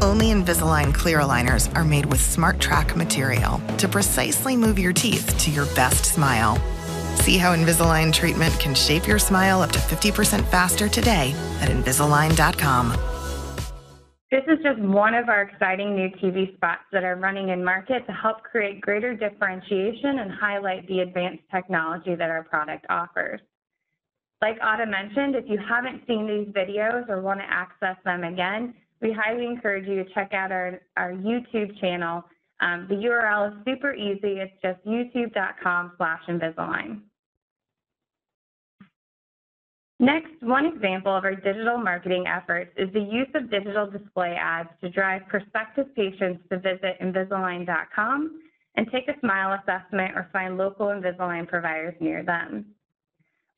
Only 0.00 0.28
Invisalign 0.28 0.94
clear 0.94 1.18
aligners 1.18 1.70
are 1.76 1.84
made 1.84 2.06
with 2.06 2.20
SmartTrack 2.20 2.96
material 2.96 3.60
to 3.76 3.86
precisely 3.86 4.56
move 4.56 4.78
your 4.78 4.94
teeth 4.94 5.36
to 5.40 5.50
your 5.50 5.66
best 5.74 6.06
smile. 6.06 6.56
See 7.16 7.36
how 7.36 7.54
Invisalign 7.54 8.12
treatment 8.12 8.58
can 8.58 8.74
shape 8.74 9.06
your 9.06 9.18
smile 9.18 9.62
up 9.62 9.72
to 9.72 9.78
50% 9.78 10.44
faster 10.48 10.88
today 10.88 11.34
at 11.60 11.68
Invisalign.com. 11.68 12.96
This 14.30 14.44
is 14.46 14.62
just 14.62 14.78
one 14.78 15.14
of 15.14 15.28
our 15.28 15.42
exciting 15.42 15.96
new 15.96 16.08
TV 16.22 16.54
spots 16.54 16.82
that 16.92 17.02
are 17.02 17.16
running 17.16 17.48
in 17.48 17.64
market 17.64 18.06
to 18.06 18.12
help 18.12 18.44
create 18.44 18.80
greater 18.80 19.12
differentiation 19.12 20.20
and 20.20 20.30
highlight 20.30 20.86
the 20.86 21.00
advanced 21.00 21.42
technology 21.52 22.14
that 22.14 22.30
our 22.30 22.44
product 22.44 22.86
offers. 22.88 23.40
Like 24.40 24.56
Ada 24.62 24.86
mentioned, 24.86 25.34
if 25.34 25.44
you 25.48 25.58
haven't 25.58 26.02
seen 26.06 26.28
these 26.28 26.54
videos 26.54 27.08
or 27.08 27.20
want 27.20 27.40
to 27.40 27.46
access 27.46 27.96
them 28.04 28.22
again, 28.22 28.72
we 29.02 29.12
highly 29.12 29.46
encourage 29.46 29.88
you 29.88 29.96
to 29.96 30.08
check 30.14 30.32
out 30.32 30.52
our, 30.52 30.80
our 30.96 31.10
YouTube 31.10 31.78
channel. 31.80 32.22
Um, 32.60 32.86
the 32.88 32.94
URL 32.94 33.52
is 33.52 33.64
super 33.64 33.94
easy. 33.94 34.40
It's 34.40 34.52
just 34.62 34.84
youtube.com 34.86 35.92
slash 35.96 36.20
Invisalign. 36.28 37.00
Next, 39.98 40.32
one 40.40 40.64
example 40.64 41.14
of 41.14 41.24
our 41.24 41.34
digital 41.34 41.76
marketing 41.76 42.24
efforts 42.26 42.70
is 42.78 42.90
the 42.94 43.00
use 43.00 43.28
of 43.34 43.50
digital 43.50 43.86
display 43.90 44.34
ads 44.40 44.70
to 44.80 44.88
drive 44.88 45.28
prospective 45.28 45.94
patients 45.94 46.42
to 46.50 46.58
visit 46.58 46.98
Invisalign.com 47.02 48.40
and 48.76 48.86
take 48.90 49.08
a 49.08 49.20
smile 49.20 49.58
assessment 49.60 50.12
or 50.16 50.30
find 50.32 50.56
local 50.56 50.86
Invisalign 50.86 51.46
providers 51.46 51.94
near 52.00 52.22
them. 52.22 52.64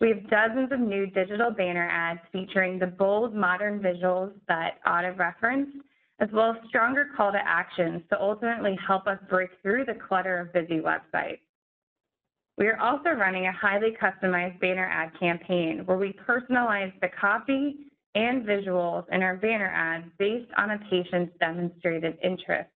We 0.01 0.09
have 0.09 0.29
dozens 0.29 0.73
of 0.73 0.81
new 0.81 1.07
digital 1.07 1.53
banner 1.53 1.89
ads 1.89 2.19
featuring 2.33 2.81
the 2.81 2.89
bold 2.89 3.37
modern 3.37 3.79
visuals 3.79 4.33
that 4.49 4.79
Ada 4.85 5.13
referenced, 5.13 5.77
as 6.21 6.29
well 6.33 6.51
as 6.51 6.69
stronger 6.69 7.09
call 7.17 7.33
to 7.33 7.39
actions 7.45 8.03
to 8.11 8.21
ultimately 8.21 8.79
help 8.87 9.07
us 9.07 9.19
break 9.29 9.51
through 9.63 9.85
the 9.85 9.95
clutter 9.95 10.39
of 10.39 10.53
busy 10.53 10.81
websites. 10.81 11.41
We 12.59 12.69
are 12.69 12.79
also 12.79 13.11
running 13.11 13.47
a 13.47 13.53
highly 13.53 13.97
customized 14.01 14.61
banner 14.61 14.87
ad 14.87 15.19
campaign 15.19 15.83
where 15.87 15.97
we 15.97 16.15
personalize 16.29 16.93
the 17.01 17.09
copy 17.21 17.91
and 18.15 18.45
visuals 18.45 19.05
in 19.11 19.23
our 19.23 19.37
banner 19.37 19.73
ads 19.75 20.05
based 20.19 20.51
on 20.57 20.73
a 20.73 20.79
patient's 20.91 21.35
demonstrated 21.41 22.19
interest. 22.23 22.69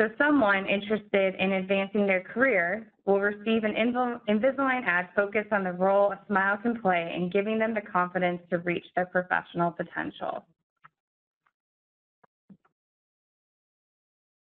So 0.00 0.08
someone 0.18 0.66
interested 0.66 1.36
in 1.36 1.52
advancing 1.52 2.06
their 2.06 2.22
career 2.22 2.90
will 3.06 3.20
receive 3.20 3.62
an 3.62 3.74
Invisalign 3.74 4.84
ad 4.86 5.08
focused 5.14 5.52
on 5.52 5.62
the 5.62 5.72
role 5.72 6.10
a 6.10 6.20
smile 6.26 6.56
can 6.56 6.80
play 6.80 7.12
in 7.14 7.30
giving 7.30 7.58
them 7.58 7.74
the 7.74 7.80
confidence 7.80 8.40
to 8.50 8.58
reach 8.58 8.86
their 8.96 9.06
professional 9.06 9.70
potential. 9.70 10.46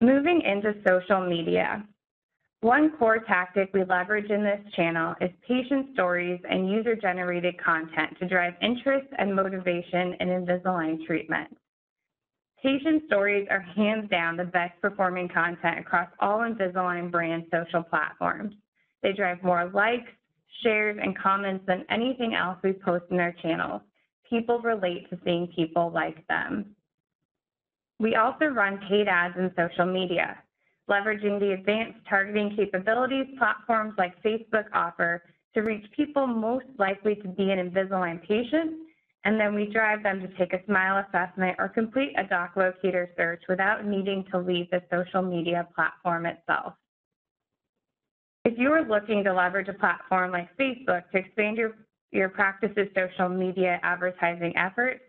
Moving 0.04 0.42
into 0.42 0.76
social 0.86 1.26
media. 1.26 1.82
One 2.60 2.92
core 3.00 3.20
tactic 3.20 3.70
we 3.74 3.86
leverage 3.86 4.30
in 4.30 4.44
this 4.44 4.60
channel 4.76 5.16
is 5.22 5.30
patient 5.48 5.94
stories 5.94 6.42
and 6.50 6.70
user-generated 6.70 7.56
content 7.64 8.20
to 8.20 8.28
drive 8.28 8.56
interest 8.62 9.08
and 9.18 9.34
motivation 9.34 10.14
in 10.20 10.28
Invisalign 10.28 11.06
treatment. 11.08 11.56
Patient 12.62 13.04
stories 13.08 13.48
are 13.50 13.62
hands 13.62 14.10
down 14.10 14.36
the 14.36 14.44
best 14.44 14.74
performing 14.82 15.30
content 15.30 15.80
across 15.80 16.10
all 16.20 16.40
Invisalign 16.40 17.10
brand 17.10 17.46
social 17.50 17.82
platforms. 17.82 18.54
They 19.04 19.14
drive 19.14 19.42
more 19.42 19.72
likes, 19.74 20.12
shares, 20.64 21.00
and 21.02 21.18
comments 21.18 21.64
than 21.66 21.86
anything 21.90 22.34
else 22.36 22.58
we 22.62 22.74
post 22.74 23.06
in 23.10 23.22
our 23.22 23.34
channels. 23.42 23.82
People 24.30 24.60
relate 24.60 25.10
to 25.12 25.20
seeing 25.24 25.48
people 25.56 25.94
like 25.94 26.28
them. 26.28 26.76
We 28.04 28.16
also 28.16 28.48
run 28.48 28.80
paid 28.90 29.08
ads 29.08 29.38
in 29.38 29.50
social 29.56 29.86
media, 29.86 30.38
leveraging 30.90 31.40
the 31.40 31.54
advanced 31.54 32.00
targeting 32.10 32.54
capabilities 32.54 33.28
platforms 33.38 33.94
like 33.98 34.22
Facebook 34.22 34.66
offer 34.74 35.24
to 35.54 35.62
reach 35.62 35.86
people 35.96 36.28
most 36.28 36.66
likely 36.78 37.16
to 37.16 37.30
be 37.30 37.52
an 37.52 37.60
Invisalign 37.60 38.22
patient, 38.28 38.74
and 39.24 39.40
then 39.40 39.56
we 39.56 39.72
drive 39.72 40.04
them 40.04 40.20
to 40.20 40.28
take 40.38 40.52
a 40.52 40.62
smile 40.66 41.06
assessment 41.08 41.56
or 41.58 41.70
complete 41.70 42.12
a 42.18 42.26
doc 42.26 42.58
locator 42.58 43.10
search 43.16 43.42
without 43.48 43.86
needing 43.86 44.26
to 44.32 44.38
leave 44.38 44.70
the 44.70 44.82
social 44.92 45.22
media 45.22 45.66
platform 45.74 46.26
itself. 46.26 46.74
If 48.44 48.60
you 48.60 48.74
are 48.74 48.86
looking 48.86 49.24
to 49.24 49.34
leverage 49.34 49.70
a 49.70 49.74
platform 49.74 50.34
like 50.34 50.50
Facebook 50.58 51.10
to 51.12 51.20
expand 51.20 51.56
your, 51.56 51.72
your 52.12 52.28
practice's 52.28 52.90
social 52.94 53.30
media 53.30 53.80
advertising 53.82 54.58
efforts, 54.58 55.00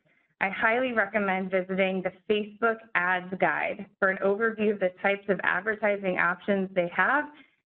I 0.45 0.51
highly 0.51 0.93
recommend 0.93 1.51
visiting 1.51 2.03
the 2.03 2.13
Facebook 2.29 2.77
Ads 2.95 3.33
Guide 3.41 3.87
for 3.99 4.11
an 4.11 4.19
overview 4.23 4.75
of 4.75 4.79
the 4.79 4.91
types 5.01 5.25
of 5.31 5.41
advertising 5.43 6.19
options 6.19 6.69
they 6.75 6.91
have 6.95 7.25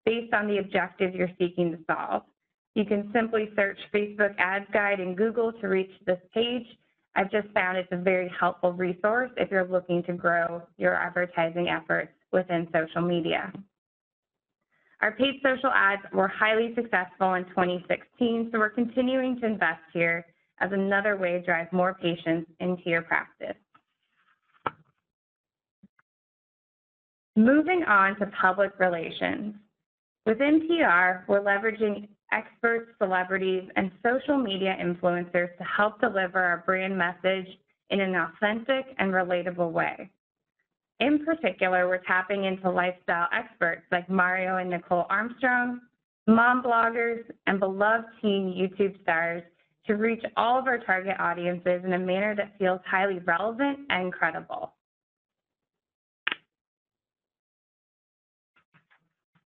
based 0.04 0.35
on 0.35 0.49
the 0.49 0.59
objective 0.59 1.14
you're 1.14 1.31
seeking 1.38 1.71
to 1.71 1.78
solve. 1.88 2.23
You 2.75 2.85
can 2.85 3.12
simply 3.14 3.50
search 3.54 3.78
Facebook 3.95 4.35
Ads 4.38 4.66
Guide 4.73 4.99
in 4.99 5.14
Google 5.14 5.52
to 5.52 5.69
reach 5.69 5.93
this 6.04 6.19
page. 6.35 6.66
I've 7.14 7.31
just 7.31 7.47
found 7.54 7.78
it's 7.78 7.93
a 7.93 7.97
very 7.97 8.28
helpful 8.40 8.73
resource 8.73 9.31
if 9.37 9.52
you're 9.52 9.69
looking 9.69 10.02
to 10.09 10.12
grow 10.12 10.61
your 10.76 10.97
advertising 10.97 11.69
efforts 11.69 12.11
within 12.33 12.66
social 12.73 13.02
media. 13.02 13.52
Our 15.00 15.12
paid 15.12 15.35
social 15.45 15.71
ads 15.71 16.02
were 16.12 16.26
highly 16.26 16.75
successful 16.75 17.35
in 17.35 17.45
2016, 17.45 18.49
so 18.50 18.59
we're 18.59 18.69
continuing 18.71 19.38
to 19.43 19.47
invest 19.47 19.83
here 19.93 20.26
as 20.61 20.71
another 20.73 21.17
way 21.17 21.33
to 21.33 21.43
drive 21.43 21.73
more 21.73 21.95
patients 21.95 22.51
into 22.61 22.83
your 22.87 23.03
practice. 23.03 23.57
Moving 27.37 27.83
on 27.85 28.17
to 28.21 28.27
public 28.41 28.79
relations. 28.79 29.55
Within 30.25 30.61
PR, 30.69 31.31
we're 31.31 31.41
leveraging 31.41 32.09
experts, 32.33 32.91
celebrities, 32.99 33.65
and 33.77 33.91
social 34.03 34.39
media 34.39 34.77
influencers 34.81 35.57
to 35.59 35.65
help 35.65 36.01
deliver 36.01 36.39
our 36.39 36.63
brand 36.65 36.97
message 36.97 37.47
in 37.91 38.01
an 38.01 38.15
authentic 38.15 38.87
and 38.99 39.13
relatable 39.13 39.71
way. 39.71 40.11
In 41.01 41.25
particular, 41.25 41.89
we're 41.89 42.03
tapping 42.07 42.45
into 42.45 42.71
lifestyle 42.71 43.29
experts 43.33 43.83
like 43.91 44.09
Mario 44.09 44.59
and 44.59 44.71
Nicole 44.71 45.07
Armstrong, 45.11 45.81
mom 46.27 46.63
bloggers, 46.63 47.25
and 47.47 47.59
beloved 47.59 48.07
teen 48.23 48.55
YouTube 48.57 49.01
stars 49.03 49.43
to 49.87 49.95
reach 49.95 50.23
all 50.37 50.59
of 50.59 50.67
our 50.67 50.79
target 50.79 51.17
audiences 51.19 51.83
in 51.85 51.93
a 51.93 51.99
manner 51.99 52.35
that 52.35 52.59
feels 52.59 52.81
highly 52.87 53.19
relevant 53.21 53.81
and 53.91 54.12
credible. 54.12 54.73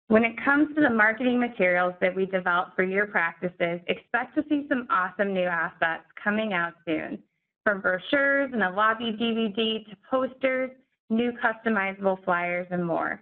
When 0.09 0.25
it 0.25 0.37
comes 0.45 0.75
to 0.77 0.81
the 0.81 0.91
marketing 0.91 1.41
materials 1.41 1.95
that 2.01 2.15
we 2.15 2.27
develop 2.27 2.77
for 2.77 2.85
your 2.85 3.07
practices, 3.07 3.81
expect 3.89 4.37
to 4.37 4.45
see 4.49 4.67
some 4.69 4.87
awesome 4.89 5.35
new 5.35 5.47
assets 5.47 6.05
coming 6.23 6.53
out 6.53 6.75
soon, 6.85 7.19
from 7.65 7.81
brochures 7.81 8.51
and 8.53 8.63
a 8.63 8.71
lobby 8.71 9.17
DVD 9.21 9.85
to 9.85 9.97
posters, 10.09 10.71
new 11.11 11.33
customizable 11.33 12.25
flyers, 12.25 12.69
and 12.71 12.87
more. 12.87 13.21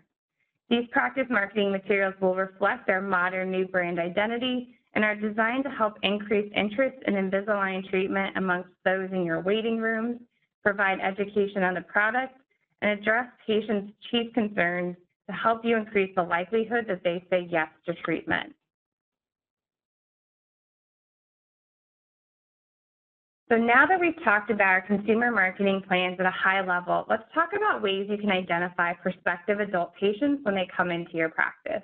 These 0.68 0.86
practice 0.92 1.26
marketing 1.30 1.72
materials 1.72 2.14
will 2.20 2.34
reflect 2.34 2.90
our 2.90 3.00
modern 3.00 3.50
new 3.50 3.66
brand 3.66 3.98
identity 3.98 4.74
and 4.94 5.04
are 5.04 5.16
designed 5.16 5.64
to 5.64 5.70
help 5.70 5.94
increase 6.02 6.50
interest 6.54 6.96
in 7.06 7.14
Invisalign 7.14 7.88
treatment 7.90 8.36
amongst 8.36 8.70
those 8.84 9.10
in 9.12 9.24
your 9.24 9.40
waiting 9.40 9.78
rooms, 9.78 10.20
provide 10.62 11.00
education 11.00 11.62
on 11.62 11.74
the 11.74 11.82
product, 11.82 12.34
and 12.80 12.98
address 12.98 13.26
patients' 13.46 13.92
chief 14.10 14.32
concerns 14.34 14.96
to 15.28 15.34
help 15.34 15.64
you 15.64 15.76
increase 15.76 16.12
the 16.14 16.22
likelihood 16.22 16.84
that 16.88 17.02
they 17.02 17.24
say 17.30 17.48
yes 17.50 17.68
to 17.86 17.94
treatment. 17.94 18.54
So 23.50 23.56
now 23.56 23.86
that 23.86 24.00
we've 24.00 24.22
talked 24.24 24.50
about 24.50 24.66
our 24.66 24.80
consumer 24.80 25.30
marketing 25.30 25.82
plans 25.86 26.16
at 26.18 26.26
a 26.26 26.30
high 26.30 26.66
level, 26.66 27.04
let's 27.08 27.24
talk 27.34 27.50
about 27.54 27.82
ways 27.82 28.06
you 28.08 28.16
can 28.16 28.30
identify 28.30 28.94
prospective 28.94 29.60
adult 29.60 29.94
patients 30.00 30.40
when 30.44 30.54
they 30.54 30.66
come 30.74 30.90
into 30.90 31.12
your 31.12 31.28
practice. 31.28 31.82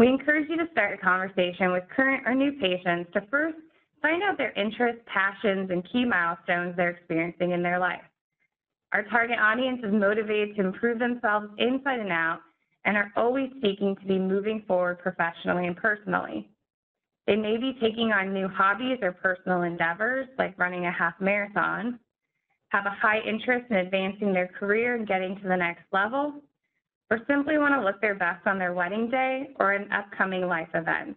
We 0.00 0.08
encourage 0.08 0.48
you 0.48 0.56
to 0.56 0.66
start 0.72 0.94
a 0.94 0.96
conversation 0.96 1.72
with 1.72 1.84
current 1.94 2.22
or 2.26 2.34
new 2.34 2.52
patients 2.52 3.10
to 3.12 3.20
first 3.30 3.58
find 4.00 4.22
out 4.22 4.38
their 4.38 4.52
interests, 4.52 5.02
passions, 5.04 5.70
and 5.70 5.86
key 5.92 6.06
milestones 6.06 6.74
they're 6.74 6.88
experiencing 6.88 7.50
in 7.50 7.62
their 7.62 7.78
life. 7.78 8.00
Our 8.94 9.02
target 9.02 9.38
audience 9.38 9.82
is 9.84 9.92
motivated 9.92 10.56
to 10.56 10.62
improve 10.62 10.98
themselves 10.98 11.48
inside 11.58 12.00
and 12.00 12.10
out 12.10 12.38
and 12.86 12.96
are 12.96 13.12
always 13.14 13.50
seeking 13.60 13.94
to 13.96 14.06
be 14.06 14.18
moving 14.18 14.64
forward 14.66 15.00
professionally 15.00 15.66
and 15.66 15.76
personally. 15.76 16.48
They 17.26 17.36
may 17.36 17.58
be 17.58 17.76
taking 17.78 18.10
on 18.10 18.32
new 18.32 18.48
hobbies 18.48 19.00
or 19.02 19.12
personal 19.12 19.64
endeavors 19.64 20.28
like 20.38 20.58
running 20.58 20.86
a 20.86 20.90
half 20.90 21.20
marathon, 21.20 22.00
have 22.70 22.86
a 22.86 22.96
high 23.02 23.20
interest 23.28 23.66
in 23.68 23.76
advancing 23.76 24.32
their 24.32 24.48
career 24.48 24.94
and 24.94 25.06
getting 25.06 25.36
to 25.42 25.48
the 25.48 25.56
next 25.58 25.84
level, 25.92 26.40
or 27.10 27.20
simply 27.26 27.58
want 27.58 27.74
to 27.74 27.84
look 27.84 28.00
their 28.00 28.14
best 28.14 28.46
on 28.46 28.58
their 28.58 28.72
wedding 28.72 29.10
day 29.10 29.50
or 29.58 29.72
an 29.72 29.90
upcoming 29.92 30.46
life 30.46 30.68
event. 30.74 31.16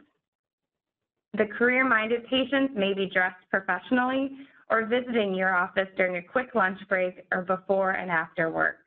The 1.38 1.46
career-minded 1.46 2.28
patients 2.28 2.74
may 2.76 2.94
be 2.94 3.10
dressed 3.12 3.44
professionally 3.50 4.32
or 4.70 4.86
visiting 4.86 5.34
your 5.34 5.56
office 5.56 5.88
during 5.98 6.18
a 6.18 6.22
quick 6.22 6.56
lunch 6.56 6.80
break 6.90 7.26
or 7.32 7.42
before 7.42 7.92
and 7.92 8.10
after 8.10 8.50
work. 8.50 8.78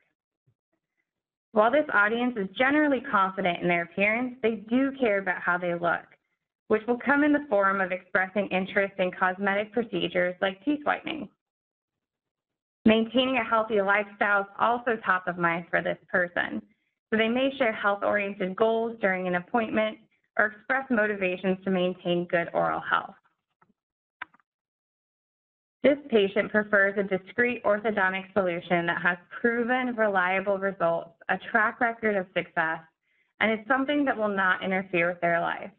While 1.53 1.71
this 1.71 1.85
audience 1.93 2.35
is 2.37 2.47
generally 2.57 3.01
confident 3.09 3.61
in 3.61 3.67
their 3.67 3.83
appearance, 3.83 4.35
they 4.43 4.63
do 4.69 4.91
care 4.99 5.19
about 5.19 5.41
how 5.41 5.57
they 5.57 5.73
look, 5.73 6.05
which 6.67 6.85
will 6.87 6.99
come 6.99 7.23
in 7.23 7.33
the 7.33 7.45
form 7.49 7.81
of 7.81 7.91
expressing 7.91 8.47
interest 8.47 8.93
in 8.99 9.11
cosmetic 9.11 9.71
procedures 9.71 10.35
like 10.41 10.63
teeth 10.63 10.81
whitening. 10.83 11.29
Maintaining 12.85 13.37
a 13.37 13.43
healthy 13.43 13.81
lifestyle 13.81 14.41
is 14.41 14.47
also 14.59 14.97
top 15.05 15.27
of 15.27 15.37
mind 15.37 15.65
for 15.69 15.81
this 15.81 15.97
person, 16.09 16.61
so 17.09 17.17
they 17.17 17.27
may 17.27 17.51
share 17.57 17.71
health-oriented 17.71 18.55
goals 18.55 18.97
during 18.99 19.27
an 19.27 19.35
appointment 19.35 19.97
or 20.37 20.47
express 20.47 20.85
motivations 20.89 21.57
to 21.63 21.71
maintain 21.71 22.27
good 22.29 22.49
oral 22.53 22.81
health. 22.81 23.15
This 25.83 25.97
patient 26.09 26.51
prefers 26.51 26.97
a 26.97 27.03
discreet 27.03 27.63
orthodontic 27.63 28.33
solution 28.33 28.85
that 28.87 29.01
has 29.01 29.17
proven 29.39 29.95
reliable 29.95 30.57
results, 30.57 31.11
a 31.29 31.37
track 31.51 31.79
record 31.79 32.15
of 32.15 32.25
success, 32.35 32.79
and 33.39 33.51
is 33.51 33.65
something 33.67 34.03
that 34.05 34.17
will 34.17 34.27
not 34.27 34.63
interfere 34.63 35.09
with 35.09 35.21
their 35.21 35.39
life. 35.39 35.69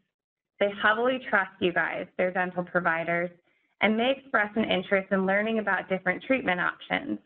They 0.59 0.71
heavily 0.81 1.19
trust 1.29 1.51
you 1.59 1.71
guys, 1.71 2.07
their 2.17 2.31
dental 2.31 2.63
providers, 2.63 3.29
and 3.81 3.95
may 3.95 4.11
express 4.17 4.49
an 4.55 4.65
interest 4.65 5.11
in 5.11 5.25
learning 5.25 5.59
about 5.59 5.89
different 5.89 6.23
treatment 6.23 6.59
options. 6.59 7.19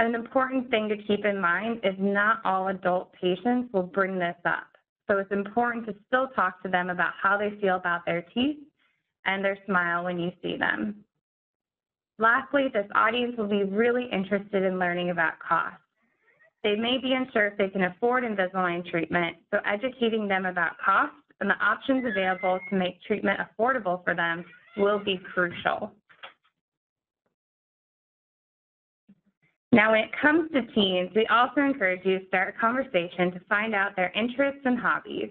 An 0.00 0.14
important 0.14 0.70
thing 0.70 0.88
to 0.88 0.96
keep 0.96 1.26
in 1.26 1.38
mind 1.38 1.80
is 1.84 1.94
not 1.98 2.40
all 2.46 2.68
adult 2.68 3.12
patients 3.12 3.70
will 3.74 3.82
bring 3.82 4.18
this 4.18 4.36
up. 4.46 4.66
So 5.06 5.18
it's 5.18 5.30
important 5.30 5.84
to 5.86 5.94
still 6.06 6.28
talk 6.28 6.62
to 6.62 6.70
them 6.70 6.88
about 6.88 7.12
how 7.22 7.36
they 7.36 7.50
feel 7.60 7.76
about 7.76 8.06
their 8.06 8.22
teeth 8.22 8.56
and 9.26 9.44
their 9.44 9.58
smile 9.66 10.04
when 10.04 10.18
you 10.18 10.32
see 10.42 10.56
them. 10.56 11.04
Lastly, 12.18 12.68
this 12.72 12.86
audience 12.94 13.36
will 13.36 13.46
be 13.46 13.64
really 13.64 14.08
interested 14.10 14.62
in 14.62 14.78
learning 14.78 15.10
about 15.10 15.38
cost. 15.38 15.76
They 16.64 16.76
may 16.76 16.96
be 16.96 17.12
unsure 17.12 17.48
if 17.48 17.58
they 17.58 17.68
can 17.68 17.84
afford 17.84 18.24
Invisalign 18.24 18.90
treatment, 18.90 19.36
so 19.50 19.58
educating 19.66 20.26
them 20.26 20.46
about 20.46 20.78
costs 20.82 21.16
and 21.40 21.50
the 21.50 21.62
options 21.62 22.06
available 22.06 22.58
to 22.70 22.74
make 22.74 23.02
treatment 23.02 23.38
affordable 23.38 24.02
for 24.02 24.14
them 24.14 24.46
will 24.78 24.98
be 24.98 25.20
crucial. 25.34 25.92
Now, 29.72 29.92
when 29.92 30.00
it 30.00 30.10
comes 30.20 30.50
to 30.52 30.62
teens, 30.74 31.10
we 31.14 31.26
also 31.26 31.60
encourage 31.60 32.04
you 32.04 32.18
to 32.18 32.26
start 32.26 32.54
a 32.54 32.60
conversation 32.60 33.30
to 33.32 33.40
find 33.48 33.74
out 33.74 33.94
their 33.94 34.10
interests 34.16 34.62
and 34.64 34.78
hobbies. 34.78 35.30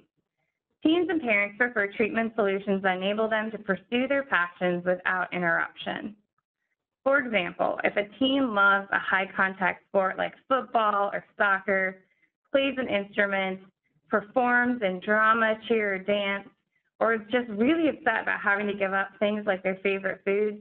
Teens 0.82 1.08
and 1.10 1.22
parents 1.22 1.58
prefer 1.58 1.92
treatment 1.92 2.34
solutions 2.36 2.82
that 2.84 2.98
enable 2.98 3.28
them 3.28 3.52
to 3.52 3.58
pursue 3.58 4.08
their 4.08 4.24
passions 4.24 4.86
without 4.86 5.34
interruption. 5.34 6.16
For 7.04 7.20
example, 7.20 7.80
if 7.84 7.98
a 7.98 8.08
teen 8.18 8.56
loves 8.56 8.88
a 8.92 9.00
high 9.00 9.30
contact 9.36 9.86
sport 9.90 10.18
like 10.18 10.34
football 10.48 11.10
or 11.12 11.26
soccer, 11.38 11.98
plays 12.52 12.76
an 12.78 12.88
instrument, 12.88 13.60
performs 14.10 14.82
in 14.82 15.02
drama, 15.02 15.56
cheer, 15.68 15.96
or 15.96 16.00
dance, 16.00 16.48
or 17.02 17.14
is 17.14 17.22
just 17.30 17.50
really 17.50 17.90
upset 17.90 18.24
about 18.24 18.40
having 18.42 18.68
to 18.68 18.74
give 18.74 18.94
up 18.94 19.10
things 19.20 19.46
like 19.46 19.64
their 19.64 19.80
favorite 19.84 20.22
foods, 20.24 20.60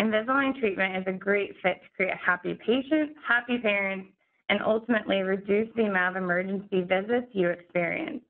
Invisalign 0.00 0.58
treatment 0.58 0.96
is 0.96 1.04
a 1.06 1.12
great 1.12 1.54
fit 1.62 1.82
to 1.82 1.88
create 1.94 2.16
happy 2.16 2.54
patients, 2.54 3.14
happy 3.26 3.58
parents, 3.58 4.08
and 4.48 4.62
ultimately 4.62 5.20
reduce 5.20 5.68
the 5.76 5.84
amount 5.84 6.16
of 6.16 6.22
emergency 6.22 6.80
visits 6.80 7.26
you 7.32 7.50
experience. 7.50 8.22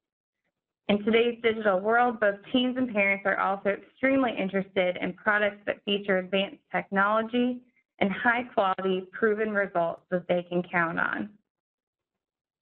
In 0.89 1.05
today's 1.05 1.39
digital 1.45 1.79
world, 1.79 2.19
both 2.19 2.35
teens 2.53 2.77
and 2.77 2.93
parents 2.93 3.23
are 3.25 3.39
also 3.39 3.69
extremely 3.69 4.33
interested 4.37 4.99
in 5.01 5.13
products 5.13 5.63
that 5.67 5.85
feature 5.85 6.19
advanced 6.19 6.59
technology 6.73 7.61
and 8.01 8.11
high 8.11 8.43
quality 8.53 9.05
proven 9.13 9.53
results 9.53 10.03
that 10.11 10.27
they 10.27 10.45
can 10.49 10.65
count 10.65 10.99
on. 10.99 11.31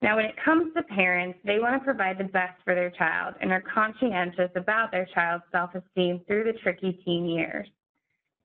Now, 0.02 0.16
when 0.16 0.26
it 0.26 0.34
comes 0.44 0.74
to 0.74 0.82
parents, 0.82 1.38
they 1.44 1.58
want 1.58 1.80
to 1.80 1.84
provide 1.84 2.18
the 2.18 2.24
best 2.24 2.60
for 2.62 2.74
their 2.74 2.90
child 2.90 3.36
and 3.40 3.50
are 3.52 3.64
conscientious 3.74 4.50
about 4.54 4.92
their 4.92 5.08
child's 5.14 5.44
self-esteem 5.50 6.20
through 6.26 6.44
the 6.44 6.58
tricky 6.62 7.00
teen 7.04 7.24
years. 7.24 7.68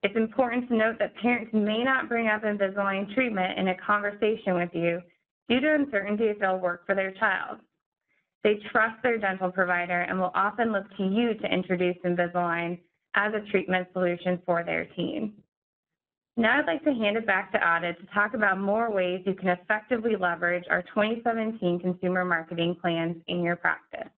It's 0.03 0.15
important 0.17 0.67
to 0.67 0.75
note 0.75 0.99
that 0.99 1.15
parents 1.15 1.51
may 1.53 1.81
not 1.81 2.09
bring 2.09 2.27
up 2.27 2.43
Invisalign 2.43 3.13
treatment 3.15 3.57
in 3.57 3.69
a 3.69 3.77
conversation 3.77 4.55
with 4.55 4.69
you 4.73 5.01
due 5.47 5.61
to 5.61 5.75
uncertainty 5.75 6.25
if 6.25 6.41
it'll 6.41 6.59
work 6.59 6.85
for 6.85 6.93
their 6.93 7.11
child. 7.13 7.59
They 8.43 8.59
trust 8.71 9.01
their 9.01 9.17
dental 9.17 9.49
provider 9.49 10.01
and 10.01 10.19
will 10.19 10.31
often 10.35 10.73
look 10.73 10.85
to 10.97 11.03
you 11.03 11.33
to 11.35 11.53
introduce 11.53 11.95
Invisalign 12.03 12.79
as 13.15 13.33
a 13.33 13.49
treatment 13.49 13.87
solution 13.93 14.41
for 14.45 14.63
their 14.63 14.85
teen. 14.95 15.33
Now 16.35 16.59
I'd 16.59 16.65
like 16.65 16.83
to 16.83 16.93
hand 16.93 17.15
it 17.15 17.25
back 17.25 17.51
to 17.53 17.57
Ada 17.57 17.93
to 17.93 18.05
talk 18.13 18.33
about 18.33 18.59
more 18.59 18.91
ways 18.91 19.21
you 19.25 19.35
can 19.35 19.49
effectively 19.49 20.15
leverage 20.19 20.65
our 20.69 20.81
2017 20.81 21.79
consumer 21.79 22.25
marketing 22.25 22.75
plans 22.81 23.15
in 23.27 23.41
your 23.41 23.55
practice. 23.55 24.09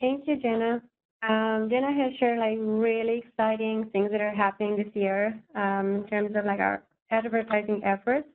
Thank 0.00 0.26
you, 0.26 0.36
Jenna. 0.36 0.82
Um, 1.28 1.68
Jenna 1.70 1.92
has 1.92 2.12
shared 2.18 2.38
like 2.38 2.58
really 2.60 3.24
exciting 3.26 3.88
things 3.92 4.10
that 4.12 4.20
are 4.20 4.34
happening 4.34 4.76
this 4.76 4.94
year 4.94 5.38
um, 5.54 5.96
in 5.96 6.06
terms 6.06 6.36
of 6.36 6.44
like 6.44 6.60
our 6.60 6.82
advertising 7.10 7.82
efforts. 7.84 8.28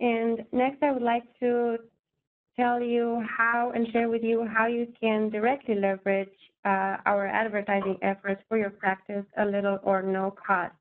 And 0.00 0.44
next, 0.52 0.82
I 0.82 0.92
would 0.92 1.02
like 1.02 1.24
to 1.40 1.78
tell 2.56 2.82
you 2.82 3.22
how 3.36 3.72
and 3.74 3.86
share 3.92 4.08
with 4.08 4.22
you 4.22 4.46
how 4.46 4.66
you 4.66 4.88
can 5.00 5.30
directly 5.30 5.74
leverage 5.74 6.28
uh, 6.64 6.96
our 7.06 7.26
advertising 7.26 7.96
efforts 8.02 8.42
for 8.48 8.58
your 8.58 8.70
practice 8.70 9.24
a 9.38 9.44
little 9.44 9.78
or 9.82 10.02
no 10.02 10.34
cost. 10.44 10.74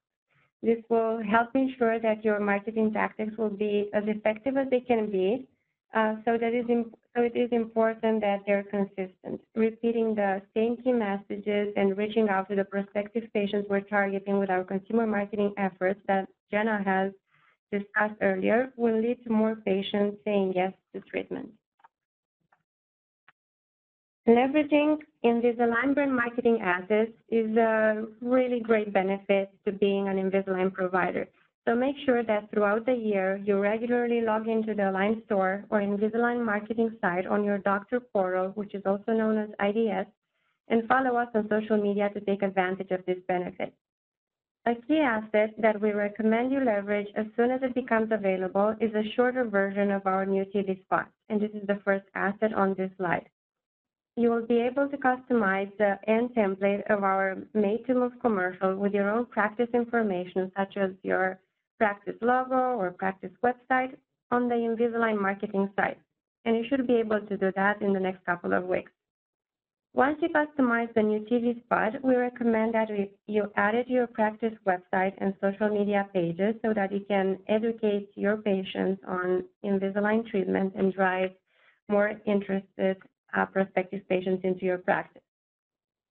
This 0.63 0.79
will 0.89 1.21
help 1.21 1.49
ensure 1.53 1.99
that 1.99 2.25
your 2.25 2.39
marketing 2.39 2.91
tactics 2.91 3.37
will 3.37 3.49
be 3.49 3.89
as 3.93 4.03
effective 4.07 4.57
as 4.57 4.67
they 4.71 4.79
can 4.79 5.11
be. 5.11 5.47
Uh, 5.95 6.15
so 6.25 6.37
that 6.37 6.53
is 6.53 6.65
so 7.15 7.21
it 7.21 7.37
is 7.37 7.49
important 7.53 8.19
that 8.19 8.41
they're 8.45 8.63
consistent, 8.63 9.39
repeating 9.55 10.13
the 10.13 10.41
same 10.53 10.75
key 10.75 10.91
messages 10.91 11.73
and 11.77 11.97
reaching 11.97 12.27
out 12.27 12.49
to 12.49 12.55
the 12.55 12.65
prospective 12.65 13.23
patients 13.33 13.65
we're 13.69 13.79
targeting 13.79 14.37
with 14.37 14.49
our 14.49 14.65
consumer 14.65 15.07
marketing 15.07 15.53
efforts 15.57 16.01
that 16.09 16.27
Jenna 16.51 16.83
has 16.83 17.13
discussed 17.71 18.19
earlier 18.21 18.73
will 18.75 18.99
lead 19.01 19.23
to 19.23 19.31
more 19.31 19.55
patients 19.55 20.17
saying 20.25 20.51
yes 20.53 20.73
to 20.93 20.99
treatment. 20.99 21.49
Leveraging 24.27 24.97
in 25.23 25.41
Invisalign 25.41 25.93
brand 25.93 26.13
marketing 26.13 26.59
assets 26.61 27.11
is 27.29 27.55
a 27.55 28.05
really 28.21 28.59
great 28.59 28.91
benefit 28.91 29.49
to 29.65 29.71
being 29.71 30.09
an 30.09 30.17
Invisalign 30.17 30.73
provider. 30.73 31.29
So 31.67 31.73
make 31.73 31.95
sure 32.05 32.23
that 32.23 32.51
throughout 32.51 32.85
the 32.85 32.93
year, 32.93 33.37
you 33.43 33.57
regularly 33.59 34.21
log 34.21 34.47
into 34.47 34.75
the 34.75 34.91
Align 34.91 35.23
store 35.25 35.65
or 35.69 35.79
Invisalign 35.79 36.45
marketing 36.45 36.95
site 37.01 37.25
on 37.25 37.43
your 37.43 37.57
doctor 37.57 37.99
portal, 37.99 38.51
which 38.53 38.75
is 38.75 38.83
also 38.85 39.13
known 39.13 39.37
as 39.39 39.49
IDS, 39.59 40.07
and 40.67 40.87
follow 40.87 41.15
us 41.15 41.29
on 41.33 41.49
social 41.49 41.77
media 41.77 42.09
to 42.09 42.21
take 42.21 42.43
advantage 42.43 42.91
of 42.91 43.03
this 43.05 43.17
benefit. 43.27 43.73
A 44.67 44.75
key 44.87 44.99
asset 44.99 45.55
that 45.59 45.81
we 45.81 45.91
recommend 45.91 46.51
you 46.51 46.59
leverage 46.59 47.07
as 47.15 47.25
soon 47.35 47.49
as 47.49 47.61
it 47.63 47.73
becomes 47.73 48.11
available 48.11 48.75
is 48.79 48.93
a 48.93 49.09
shorter 49.15 49.43
version 49.43 49.89
of 49.89 50.05
our 50.05 50.25
new 50.25 50.45
TV 50.45 50.83
spot, 50.83 51.09
and 51.29 51.41
this 51.41 51.51
is 51.51 51.65
the 51.67 51.81
first 51.83 52.05
asset 52.13 52.53
on 52.53 52.75
this 52.75 52.91
slide 52.97 53.27
you 54.17 54.29
will 54.29 54.45
be 54.45 54.61
able 54.61 54.87
to 54.87 54.97
customize 54.97 55.69
the 55.77 55.97
end 56.07 56.29
template 56.35 56.89
of 56.89 57.03
our 57.03 57.37
Made 57.53 57.85
to 57.87 57.93
Move 57.93 58.13
commercial 58.21 58.75
with 58.77 58.93
your 58.93 59.09
own 59.09 59.25
practice 59.25 59.67
information, 59.73 60.51
such 60.55 60.77
as 60.77 60.91
your 61.03 61.39
practice 61.77 62.15
logo 62.21 62.77
or 62.79 62.91
practice 62.91 63.31
website 63.43 63.95
on 64.31 64.47
the 64.49 64.55
Invisalign 64.55 65.19
marketing 65.19 65.69
site. 65.75 65.99
And 66.45 66.55
you 66.55 66.65
should 66.69 66.87
be 66.87 66.95
able 66.95 67.21
to 67.21 67.37
do 67.37 67.51
that 67.55 67.81
in 67.81 67.93
the 67.93 67.99
next 67.99 68.25
couple 68.25 68.53
of 68.53 68.65
weeks. 68.65 68.91
Once 69.95 70.17
you 70.21 70.27
customize 70.27 70.93
the 70.93 71.01
new 71.01 71.19
TV 71.21 71.63
spot, 71.63 71.93
we 72.03 72.15
recommend 72.15 72.73
that 72.73 72.89
you 73.27 73.49
add 73.55 73.75
it 73.75 73.87
to 73.87 73.93
your 73.93 74.07
practice 74.07 74.53
website 74.67 75.13
and 75.19 75.33
social 75.39 75.69
media 75.69 76.05
pages 76.13 76.53
so 76.61 76.73
that 76.73 76.91
you 76.91 76.99
can 77.07 77.39
educate 77.47 78.09
your 78.15 78.35
patients 78.35 79.01
on 79.07 79.45
Invisalign 79.63 80.29
treatment 80.29 80.73
and 80.75 80.93
drive 80.93 81.31
more 81.87 82.11
interested 82.25 82.97
uh, 83.37 83.45
prospective 83.45 84.01
patients 84.09 84.41
into 84.43 84.65
your 84.65 84.79
practice. 84.79 85.21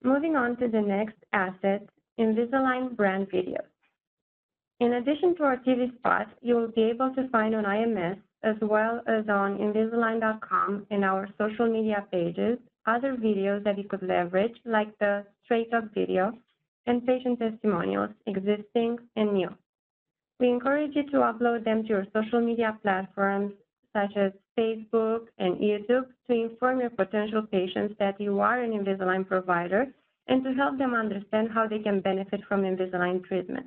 Moving 0.02 0.34
on 0.34 0.56
to 0.58 0.68
the 0.68 0.80
next 0.80 1.16
asset, 1.34 1.86
Invisalign 2.18 2.96
brand 2.96 3.28
videos. 3.30 3.73
In 4.84 4.92
addition 4.92 5.34
to 5.36 5.44
our 5.44 5.56
TV 5.56 5.96
spot, 5.96 6.28
you 6.42 6.56
will 6.56 6.68
be 6.68 6.82
able 6.82 7.14
to 7.14 7.26
find 7.30 7.54
on 7.54 7.64
IMS 7.64 8.18
as 8.42 8.56
well 8.60 9.00
as 9.06 9.26
on 9.30 9.56
Invisalign.com 9.56 10.86
and 10.90 11.02
our 11.02 11.26
social 11.38 11.66
media 11.66 12.06
pages 12.12 12.58
other 12.84 13.16
videos 13.16 13.64
that 13.64 13.78
you 13.78 13.84
could 13.84 14.02
leverage, 14.02 14.54
like 14.66 14.90
the 14.98 15.24
straight 15.42 15.72
up 15.72 15.84
video 15.94 16.34
and 16.86 17.06
patient 17.06 17.38
testimonials, 17.38 18.10
existing 18.26 18.98
and 19.16 19.32
new. 19.32 19.48
We 20.38 20.50
encourage 20.50 20.94
you 20.94 21.04
to 21.12 21.16
upload 21.30 21.64
them 21.64 21.84
to 21.84 21.88
your 21.88 22.06
social 22.12 22.42
media 22.42 22.78
platforms 22.82 23.54
such 23.94 24.14
as 24.18 24.32
Facebook 24.58 25.28
and 25.38 25.56
YouTube 25.56 26.08
to 26.26 26.34
inform 26.34 26.80
your 26.80 26.90
potential 26.90 27.40
patients 27.50 27.94
that 27.98 28.20
you 28.20 28.38
are 28.40 28.60
an 28.60 28.72
Invisalign 28.72 29.26
provider 29.26 29.86
and 30.28 30.44
to 30.44 30.52
help 30.52 30.76
them 30.76 30.92
understand 30.92 31.48
how 31.50 31.66
they 31.66 31.78
can 31.78 32.00
benefit 32.00 32.42
from 32.46 32.64
Invisalign 32.64 33.24
treatment. 33.24 33.66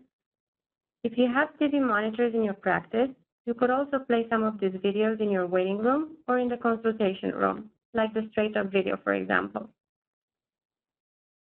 If 1.04 1.18
you 1.18 1.28
have 1.34 1.50
TV 1.60 1.80
monitors 1.80 2.34
in 2.34 2.44
your 2.44 2.56
practice, 2.56 3.10
you 3.46 3.54
could 3.54 3.70
also 3.70 4.00
play 4.00 4.26
some 4.30 4.44
of 4.44 4.60
these 4.60 4.72
videos 4.72 5.22
in 5.22 5.30
your 5.30 5.48
waiting 5.48 5.78
room 5.78 6.18
or 6.28 6.40
in 6.40 6.50
the 6.50 6.58
consultation 6.58 7.32
room, 7.32 7.70
like 7.94 8.14
the 8.14 8.28
straight-up 8.32 8.72
video, 8.72 8.98
for 9.04 9.14
example. 9.14 9.70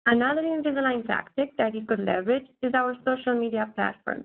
Another 0.06 0.42
Invisalign 0.42 1.06
tactic 1.06 1.58
that 1.58 1.76
you 1.76 1.82
could 1.86 2.00
leverage 2.00 2.46
is 2.62 2.74
our 2.74 2.96
social 3.04 3.38
media 3.38 3.70
platforms. 3.76 4.24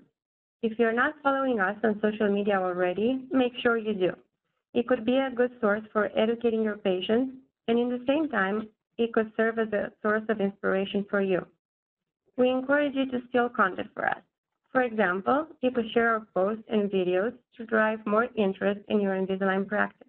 If 0.63 0.79
you're 0.79 0.93
not 0.93 1.15
following 1.25 1.59
us 1.59 1.77
on 1.83 2.01
social 2.01 2.33
media 2.33 2.61
already, 2.61 3.27
make 3.33 3.53
sure 3.63 3.77
you 3.77 3.95
do. 3.95 4.13
It 4.75 4.87
could 4.87 5.05
be 5.05 5.17
a 5.17 5.35
good 5.35 5.51
source 5.61 5.83
for 5.93 6.09
educating 6.17 6.63
your 6.63 6.77
patients, 6.77 7.33
and 7.67 7.81
in 7.81 7.89
the 7.89 8.05
same 8.07 8.29
time, 8.29 8.69
it 8.97 9.13
could 9.13 9.33
serve 9.37 9.59
as 9.59 9.73
a 9.73 9.91
source 10.03 10.23
of 10.29 10.41
inspiration 10.41 11.05
for 11.11 11.21
you. 11.21 11.45
We 12.37 12.49
encourage 12.49 12.95
you 12.95 13.07
to 13.07 13.27
steal 13.29 13.49
content 13.49 13.89
for 13.93 14.09
us. 14.09 14.23
For 14.73 14.83
example, 14.83 15.47
you 15.61 15.71
could 15.71 15.91
share 15.93 16.15
our 16.15 16.27
posts 16.35 16.65
and 16.69 16.91
videos 16.91 17.35
to 17.57 17.67
drive 17.67 18.05
more 18.07 18.29
interest 18.37 18.81
in 18.89 19.01
your 19.01 19.15
Invisalign 19.15 19.69
practice. 19.69 20.09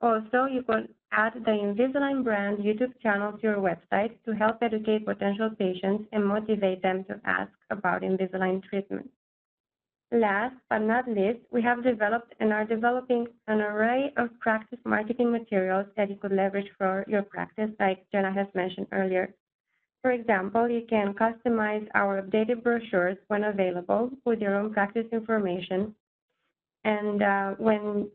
Also, 0.00 0.44
you 0.44 0.62
could 0.62 0.88
add 1.10 1.34
the 1.34 1.50
Invisalign 1.50 2.22
brand 2.22 2.58
YouTube 2.58 2.92
channel 3.02 3.32
to 3.32 3.42
your 3.42 3.56
website 3.56 4.12
to 4.24 4.32
help 4.32 4.58
educate 4.62 5.04
potential 5.04 5.50
patients 5.58 6.04
and 6.12 6.24
motivate 6.24 6.82
them 6.82 7.04
to 7.04 7.20
ask 7.24 7.50
about 7.70 8.02
Invisalign 8.02 8.62
treatment. 8.62 9.10
Last 10.12 10.54
but 10.70 10.78
not 10.78 11.08
least, 11.08 11.40
we 11.50 11.60
have 11.62 11.82
developed 11.82 12.34
and 12.38 12.52
are 12.52 12.64
developing 12.64 13.26
an 13.48 13.60
array 13.60 14.12
of 14.16 14.38
practice 14.38 14.78
marketing 14.84 15.32
materials 15.32 15.86
that 15.96 16.10
you 16.10 16.16
could 16.16 16.30
leverage 16.30 16.70
for 16.78 17.04
your 17.08 17.22
practice, 17.22 17.70
like 17.80 18.06
Jenna 18.12 18.32
has 18.32 18.46
mentioned 18.54 18.86
earlier. 18.92 19.34
For 20.04 20.10
example, 20.10 20.68
you 20.68 20.82
can 20.86 21.14
customize 21.14 21.88
our 21.94 22.20
updated 22.20 22.62
brochures 22.62 23.16
when 23.28 23.44
available 23.44 24.10
with 24.26 24.38
your 24.38 24.54
own 24.54 24.70
practice 24.70 25.06
information. 25.12 25.94
And 26.84 27.22
uh, 27.22 27.50
when 27.52 28.10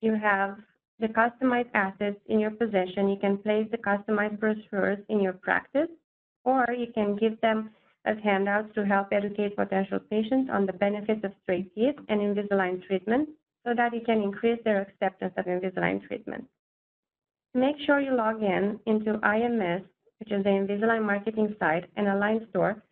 you 0.00 0.14
have 0.14 0.56
the 0.98 1.08
customized 1.08 1.68
assets 1.74 2.16
in 2.28 2.40
your 2.40 2.52
possession, 2.52 3.10
you 3.10 3.18
can 3.20 3.36
place 3.36 3.68
the 3.70 3.76
customized 3.76 4.40
brochures 4.40 4.96
in 5.10 5.20
your 5.20 5.34
practice, 5.34 5.90
or 6.44 6.68
you 6.72 6.86
can 6.94 7.16
give 7.16 7.38
them 7.42 7.68
as 8.06 8.16
handouts 8.24 8.74
to 8.74 8.86
help 8.86 9.08
educate 9.12 9.56
potential 9.56 9.98
patients 10.10 10.48
on 10.50 10.64
the 10.64 10.72
benefits 10.72 11.22
of 11.22 11.32
straight 11.42 11.74
teeth 11.74 11.96
and 12.08 12.18
Invisalign 12.18 12.82
treatment 12.86 13.28
so 13.66 13.74
that 13.76 13.92
you 13.92 14.00
can 14.06 14.22
increase 14.22 14.60
their 14.64 14.80
acceptance 14.80 15.34
of 15.36 15.44
Invisalign 15.44 16.00
treatment. 16.08 16.46
Make 17.52 17.76
sure 17.84 18.00
you 18.00 18.14
log 18.14 18.42
in 18.42 18.80
into 18.86 19.18
IMS, 19.18 19.84
which 20.18 20.32
is 20.32 20.44
the 20.44 20.50
Invisalign 20.50 21.04
marketing 21.04 21.54
site, 21.58 21.84
and 21.96 22.08
Align 22.08 22.46
store 22.50 22.82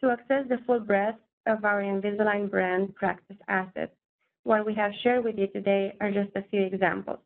to 0.00 0.10
access 0.10 0.44
the 0.48 0.58
full 0.66 0.80
breadth 0.80 1.18
of 1.46 1.64
our 1.64 1.82
Invisalign 1.82 2.50
brand 2.50 2.94
practice 2.94 3.36
assets. 3.48 3.92
What 4.44 4.66
we 4.66 4.74
have 4.74 4.92
shared 5.02 5.24
with 5.24 5.38
you 5.38 5.46
today 5.48 5.94
are 6.00 6.10
just 6.10 6.30
a 6.34 6.42
few 6.50 6.62
examples. 6.62 7.20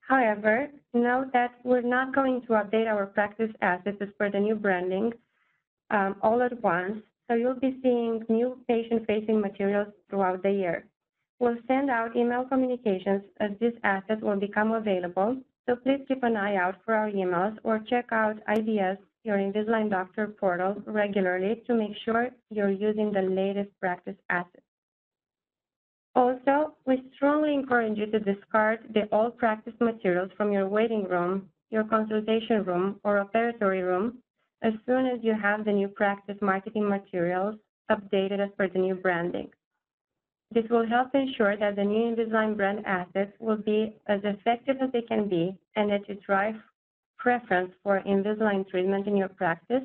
However, 0.00 0.68
note 0.92 1.32
that 1.32 1.52
we're 1.64 1.80
not 1.80 2.14
going 2.14 2.42
to 2.42 2.48
update 2.48 2.88
our 2.88 3.06
practice 3.06 3.52
assets 3.62 3.98
as 4.00 4.08
per 4.18 4.30
the 4.30 4.40
new 4.40 4.56
branding 4.56 5.12
um, 5.90 6.16
all 6.22 6.42
at 6.42 6.60
once, 6.62 7.02
so 7.28 7.34
you'll 7.34 7.60
be 7.60 7.78
seeing 7.82 8.24
new 8.28 8.58
patient-facing 8.66 9.40
materials 9.40 9.88
throughout 10.10 10.42
the 10.42 10.50
year. 10.50 10.86
We'll 11.38 11.56
send 11.66 11.90
out 11.90 12.16
email 12.16 12.44
communications 12.44 13.22
as 13.40 13.50
these 13.60 13.74
assets 13.84 14.22
will 14.22 14.36
become 14.36 14.72
available, 14.72 15.36
so 15.66 15.76
please 15.76 16.00
keep 16.08 16.22
an 16.22 16.36
eye 16.36 16.56
out 16.56 16.76
for 16.84 16.94
our 16.94 17.10
emails 17.10 17.56
or 17.64 17.78
check 17.88 18.06
out 18.12 18.36
IDS, 18.48 18.98
your 19.24 19.36
Invisalign 19.36 19.90
Doctor 19.90 20.26
portal 20.26 20.82
regularly 20.86 21.62
to 21.66 21.74
make 21.74 21.96
sure 22.04 22.30
you're 22.50 22.70
using 22.70 23.12
the 23.12 23.22
latest 23.22 23.70
practice 23.80 24.16
assets. 24.28 24.66
Also, 26.14 26.74
we 26.86 27.02
strongly 27.14 27.54
encourage 27.54 27.96
you 27.96 28.06
to 28.06 28.18
discard 28.18 28.80
the 28.92 29.08
old 29.12 29.38
practice 29.38 29.72
materials 29.80 30.30
from 30.36 30.52
your 30.52 30.68
waiting 30.68 31.04
room, 31.04 31.48
your 31.70 31.84
consultation 31.84 32.64
room, 32.64 33.00
or 33.04 33.24
operatory 33.24 33.82
room 33.82 34.18
as 34.62 34.74
soon 34.86 35.06
as 35.06 35.18
you 35.22 35.34
have 35.34 35.64
the 35.64 35.72
new 35.72 35.88
practice 35.88 36.36
marketing 36.40 36.88
materials 36.88 37.56
updated 37.90 38.40
as 38.40 38.50
per 38.56 38.68
the 38.68 38.78
new 38.78 38.94
branding. 38.94 39.48
This 40.54 40.68
will 40.68 40.86
help 40.86 41.14
ensure 41.14 41.56
that 41.56 41.76
the 41.76 41.84
new 41.84 42.14
Invisalign 42.14 42.56
brand 42.56 42.84
assets 42.84 43.32
will 43.40 43.56
be 43.56 43.96
as 44.06 44.20
effective 44.22 44.76
as 44.82 44.92
they 44.92 45.00
can 45.00 45.26
be 45.26 45.56
and 45.76 45.90
that 45.90 46.06
you 46.08 46.16
drive 46.26 46.56
preference 47.16 47.72
for 47.82 48.02
Invisalign 48.02 48.68
treatment 48.68 49.06
in 49.06 49.16
your 49.16 49.30
practice 49.30 49.84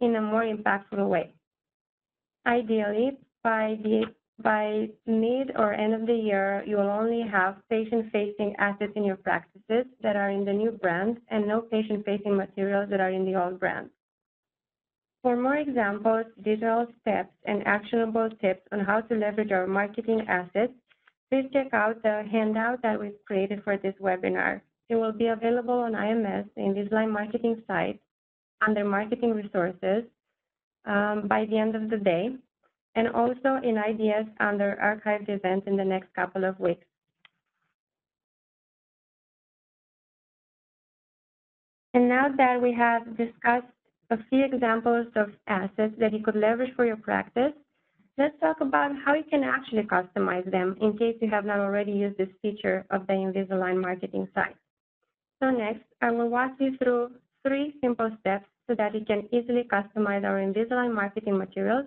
in 0.00 0.14
a 0.14 0.22
more 0.22 0.42
impactful 0.42 1.08
way. 1.08 1.34
Ideally, 2.46 3.18
by 3.42 3.76
by 4.38 4.90
mid 5.06 5.50
or 5.56 5.72
end 5.72 5.94
of 5.94 6.06
the 6.06 6.14
year, 6.14 6.62
you 6.66 6.76
will 6.76 6.90
only 6.90 7.22
have 7.22 7.56
patient-facing 7.70 8.54
assets 8.58 8.92
in 8.94 9.02
your 9.02 9.16
practices 9.16 9.86
that 10.02 10.14
are 10.14 10.30
in 10.30 10.44
the 10.44 10.52
new 10.52 10.70
brand 10.70 11.16
and 11.30 11.48
no 11.48 11.62
patient-facing 11.62 12.36
materials 12.36 12.90
that 12.90 13.00
are 13.00 13.10
in 13.10 13.24
the 13.24 13.34
old 13.34 13.58
brand. 13.58 13.88
For 15.26 15.36
more 15.36 15.56
examples, 15.56 16.26
digital 16.44 16.86
steps, 17.00 17.34
and 17.46 17.66
actionable 17.66 18.30
tips 18.40 18.62
on 18.70 18.78
how 18.78 19.00
to 19.00 19.14
leverage 19.16 19.50
our 19.50 19.66
marketing 19.66 20.24
assets, 20.28 20.72
please 21.28 21.50
check 21.52 21.74
out 21.74 22.00
the 22.04 22.22
handout 22.30 22.80
that 22.82 23.00
we've 23.00 23.18
created 23.26 23.64
for 23.64 23.76
this 23.76 23.96
webinar. 24.00 24.60
It 24.88 24.94
will 24.94 25.10
be 25.10 25.26
available 25.26 25.80
on 25.80 25.94
IMS, 25.94 26.46
in 26.54 26.74
the 26.74 26.82
Invisalign 26.82 27.10
marketing 27.10 27.60
site, 27.66 28.00
under 28.64 28.84
Marketing 28.84 29.32
Resources 29.34 30.04
um, 30.84 31.26
by 31.26 31.44
the 31.50 31.58
end 31.58 31.74
of 31.74 31.90
the 31.90 31.98
day, 31.98 32.28
and 32.94 33.08
also 33.08 33.58
in 33.64 33.78
IDS 33.78 34.28
under 34.38 34.78
archived 34.80 35.28
events 35.28 35.66
in 35.66 35.76
the 35.76 35.84
next 35.84 36.14
couple 36.14 36.44
of 36.44 36.60
weeks. 36.60 36.86
And 41.94 42.08
now 42.08 42.28
that 42.36 42.62
we 42.62 42.72
have 42.74 43.16
discussed 43.16 43.66
a 44.10 44.18
few 44.28 44.44
examples 44.44 45.06
of 45.16 45.30
assets 45.46 45.94
that 45.98 46.12
you 46.12 46.22
could 46.22 46.36
leverage 46.36 46.74
for 46.76 46.84
your 46.84 46.96
practice, 46.96 47.52
let's 48.18 48.38
talk 48.40 48.60
about 48.60 48.92
how 49.04 49.14
you 49.14 49.24
can 49.28 49.42
actually 49.42 49.82
customize 49.82 50.50
them 50.50 50.76
in 50.80 50.96
case 50.96 51.16
you 51.20 51.28
have 51.30 51.44
not 51.44 51.58
already 51.58 51.92
used 51.92 52.18
this 52.18 52.28
feature 52.42 52.84
of 52.90 53.06
the 53.06 53.12
Invisalign 53.12 53.80
marketing 53.80 54.28
site. 54.34 54.56
So 55.42 55.50
next, 55.50 55.84
I 56.00 56.10
will 56.10 56.28
walk 56.28 56.52
you 56.58 56.76
through 56.78 57.10
three 57.46 57.74
simple 57.80 58.10
steps 58.20 58.46
so 58.68 58.74
that 58.74 58.94
you 58.94 59.04
can 59.04 59.28
easily 59.32 59.64
customize 59.64 60.24
our 60.24 60.40
Invisalign 60.40 60.94
marketing 60.94 61.36
materials 61.36 61.86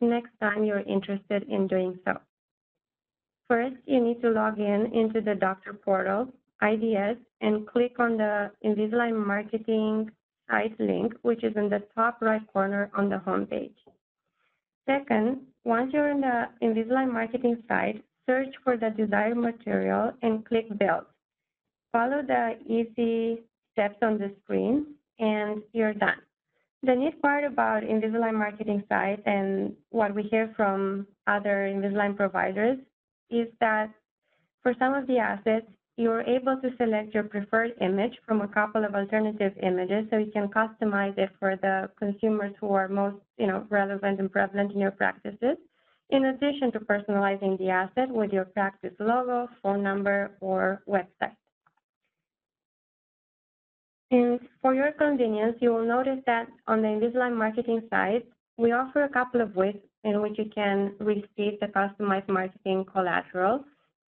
next 0.00 0.30
time 0.40 0.64
you're 0.64 0.80
interested 0.80 1.44
in 1.48 1.66
doing 1.66 1.98
so. 2.04 2.18
First, 3.48 3.76
you 3.86 4.00
need 4.00 4.20
to 4.22 4.30
log 4.30 4.58
in 4.58 4.90
into 4.92 5.20
the 5.20 5.34
doctor 5.34 5.72
portal, 5.72 6.28
IDS, 6.62 7.18
and 7.40 7.66
click 7.66 7.98
on 7.98 8.16
the 8.16 8.50
Invisalign 8.64 9.24
marketing 9.24 10.10
site 10.50 10.78
link, 10.78 11.14
which 11.22 11.44
is 11.44 11.56
in 11.56 11.68
the 11.68 11.82
top 11.94 12.18
right 12.20 12.46
corner 12.52 12.90
on 12.94 13.08
the 13.08 13.18
home 13.18 13.46
page. 13.46 13.76
Second, 14.86 15.40
once 15.64 15.92
you're 15.92 16.10
in 16.10 16.20
the 16.20 16.44
Invisalign 16.62 17.12
marketing 17.12 17.62
site, 17.68 18.04
search 18.26 18.54
for 18.62 18.76
the 18.76 18.90
desired 18.90 19.36
material 19.36 20.12
and 20.22 20.44
click 20.46 20.66
Build. 20.78 21.04
Follow 21.92 22.22
the 22.22 22.56
easy 22.66 23.42
steps 23.72 23.98
on 24.02 24.18
the 24.18 24.32
screen, 24.42 24.94
and 25.18 25.62
you're 25.72 25.94
done. 25.94 26.20
The 26.82 26.94
neat 26.94 27.20
part 27.20 27.44
about 27.44 27.82
Invisalign 27.82 28.34
marketing 28.34 28.84
site 28.88 29.22
and 29.26 29.74
what 29.90 30.14
we 30.14 30.22
hear 30.24 30.52
from 30.56 31.06
other 31.26 31.68
Invisalign 31.72 32.16
providers 32.16 32.78
is 33.30 33.48
that 33.60 33.90
for 34.62 34.74
some 34.78 34.94
of 34.94 35.06
the 35.06 35.18
assets, 35.18 35.66
you're 35.96 36.22
able 36.22 36.58
to 36.60 36.70
select 36.76 37.14
your 37.14 37.22
preferred 37.22 37.72
image 37.80 38.12
from 38.26 38.42
a 38.42 38.48
couple 38.48 38.84
of 38.84 38.94
alternative 38.94 39.52
images 39.62 40.06
so 40.10 40.18
you 40.18 40.30
can 40.30 40.48
customize 40.48 41.16
it 41.16 41.30
for 41.40 41.56
the 41.56 41.88
consumers 41.98 42.52
who 42.60 42.72
are 42.72 42.88
most 42.88 43.16
you 43.38 43.46
know, 43.46 43.66
relevant 43.70 44.20
and 44.20 44.30
prevalent 44.30 44.72
in 44.72 44.78
your 44.78 44.90
practices, 44.90 45.56
in 46.10 46.26
addition 46.26 46.70
to 46.72 46.80
personalizing 46.80 47.58
the 47.58 47.70
asset 47.70 48.10
with 48.10 48.30
your 48.30 48.44
practice 48.44 48.92
logo, 48.98 49.48
phone 49.62 49.82
number, 49.82 50.32
or 50.40 50.82
website. 50.86 51.36
And 54.10 54.38
for 54.62 54.74
your 54.74 54.92
convenience, 54.92 55.56
you 55.60 55.70
will 55.72 55.86
notice 55.86 56.20
that 56.26 56.46
on 56.68 56.82
the 56.82 56.88
Invisalign 56.88 57.36
marketing 57.36 57.80
site, 57.90 58.24
we 58.56 58.72
offer 58.72 59.04
a 59.04 59.08
couple 59.08 59.40
of 59.40 59.56
ways 59.56 59.76
in 60.04 60.22
which 60.22 60.38
you 60.38 60.48
can 60.54 60.94
receive 61.00 61.58
the 61.60 61.66
customized 61.74 62.28
marketing 62.28 62.84
collateral 62.84 63.64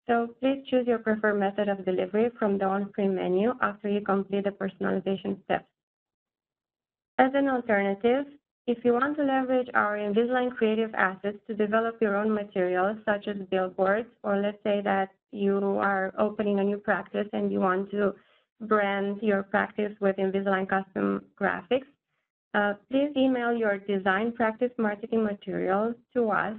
so 0.08 0.34
please 0.40 0.64
choose 0.68 0.86
your 0.86 0.98
preferred 0.98 1.38
method 1.38 1.68
of 1.68 1.84
delivery 1.84 2.30
from 2.38 2.56
the 2.58 2.64
on-screen 2.64 3.14
menu 3.14 3.52
after 3.60 3.88
you 3.88 4.00
complete 4.00 4.44
the 4.44 4.50
personalization 4.50 5.42
steps. 5.44 5.66
As 7.18 7.30
an 7.34 7.48
alternative, 7.48 8.24
if 8.66 8.84
you 8.84 8.92
want 8.92 9.16
to 9.16 9.24
leverage 9.24 9.68
our 9.74 9.96
Invisalign 9.96 10.56
creative 10.56 10.94
assets 10.94 11.38
to 11.46 11.54
develop 11.54 11.96
your 12.00 12.16
own 12.16 12.32
materials, 12.32 12.96
such 13.04 13.28
as 13.28 13.36
billboards, 13.50 14.08
or 14.22 14.38
let's 14.38 14.62
say 14.62 14.80
that 14.82 15.10
you 15.30 15.58
are 15.78 16.14
opening 16.18 16.58
a 16.58 16.64
new 16.64 16.78
practice 16.78 17.28
and 17.32 17.52
you 17.52 17.60
want 17.60 17.90
to 17.90 18.14
brand 18.62 19.18
your 19.20 19.42
practice 19.42 19.92
with 20.00 20.16
Invisalign 20.16 20.68
custom 20.68 21.24
graphics, 21.38 21.86
uh, 22.54 22.74
please 22.90 23.10
email 23.16 23.52
your 23.52 23.78
design 23.78 24.32
practice 24.32 24.70
marketing 24.78 25.22
materials 25.22 25.94
to 26.14 26.30
us 26.30 26.54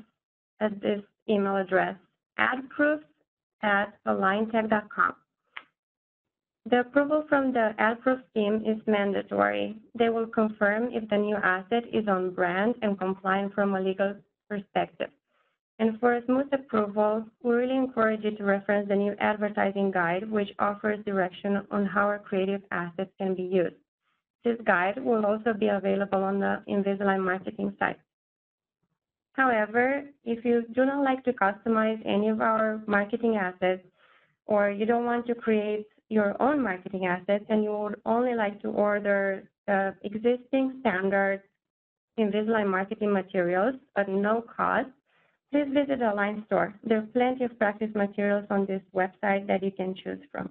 at 0.59 0.79
this 0.81 1.01
email 1.27 1.57
address, 1.57 1.95
adproofs 2.37 3.03
at 3.63 3.93
aligntech.com. 4.07 5.15
The 6.69 6.81
approval 6.81 7.25
from 7.27 7.51
the 7.51 7.73
AdProof 7.79 8.21
team 8.35 8.63
is 8.65 8.85
mandatory. 8.85 9.77
They 9.97 10.09
will 10.09 10.27
confirm 10.27 10.89
if 10.91 11.09
the 11.09 11.17
new 11.17 11.35
asset 11.35 11.83
is 11.91 12.07
on 12.07 12.31
brand 12.31 12.75
and 12.81 12.99
compliant 12.99 13.53
from 13.53 13.75
a 13.75 13.81
legal 13.81 14.15
perspective. 14.49 15.09
And 15.79 15.99
for 15.99 16.15
a 16.15 16.25
smooth 16.25 16.51
approval, 16.51 17.25
we 17.41 17.55
really 17.55 17.75
encourage 17.75 18.25
you 18.25 18.31
to 18.31 18.43
reference 18.43 18.89
the 18.89 18.95
new 18.95 19.15
advertising 19.19 19.91
guide, 19.91 20.29
which 20.29 20.49
offers 20.59 21.03
direction 21.05 21.65
on 21.71 21.85
how 21.85 22.01
our 22.01 22.19
creative 22.19 22.61
assets 22.71 23.11
can 23.17 23.33
be 23.33 23.43
used. 23.43 23.77
This 24.43 24.57
guide 24.65 25.03
will 25.03 25.25
also 25.25 25.53
be 25.53 25.69
available 25.69 26.23
on 26.23 26.39
the 26.39 26.61
Invisalign 26.67 27.23
marketing 27.23 27.75
site. 27.79 27.99
However, 29.33 30.03
if 30.23 30.43
you 30.43 30.63
do 30.73 30.85
not 30.85 31.03
like 31.03 31.23
to 31.23 31.33
customize 31.33 32.01
any 32.05 32.29
of 32.29 32.41
our 32.41 32.81
marketing 32.87 33.37
assets, 33.37 33.83
or 34.45 34.69
you 34.71 34.85
don't 34.85 35.05
want 35.05 35.27
to 35.27 35.35
create 35.35 35.85
your 36.09 36.35
own 36.41 36.61
marketing 36.61 37.05
assets 37.05 37.45
and 37.49 37.63
you 37.63 37.71
would 37.71 38.01
only 38.05 38.33
like 38.33 38.59
to 38.61 38.69
order 38.69 39.47
the 39.67 39.95
existing 40.03 40.77
standard 40.81 41.43
Invisalign 42.19 42.67
marketing 42.67 43.13
materials 43.13 43.75
at 43.95 44.09
no 44.09 44.41
cost, 44.41 44.89
please 45.51 45.67
visit 45.73 46.01
Align 46.01 46.43
store. 46.47 46.73
There 46.83 46.97
are 46.97 47.07
plenty 47.13 47.45
of 47.45 47.57
practice 47.57 47.91
materials 47.95 48.45
on 48.49 48.65
this 48.65 48.81
website 48.93 49.47
that 49.47 49.63
you 49.63 49.71
can 49.71 49.95
choose 49.95 50.19
from. 50.29 50.49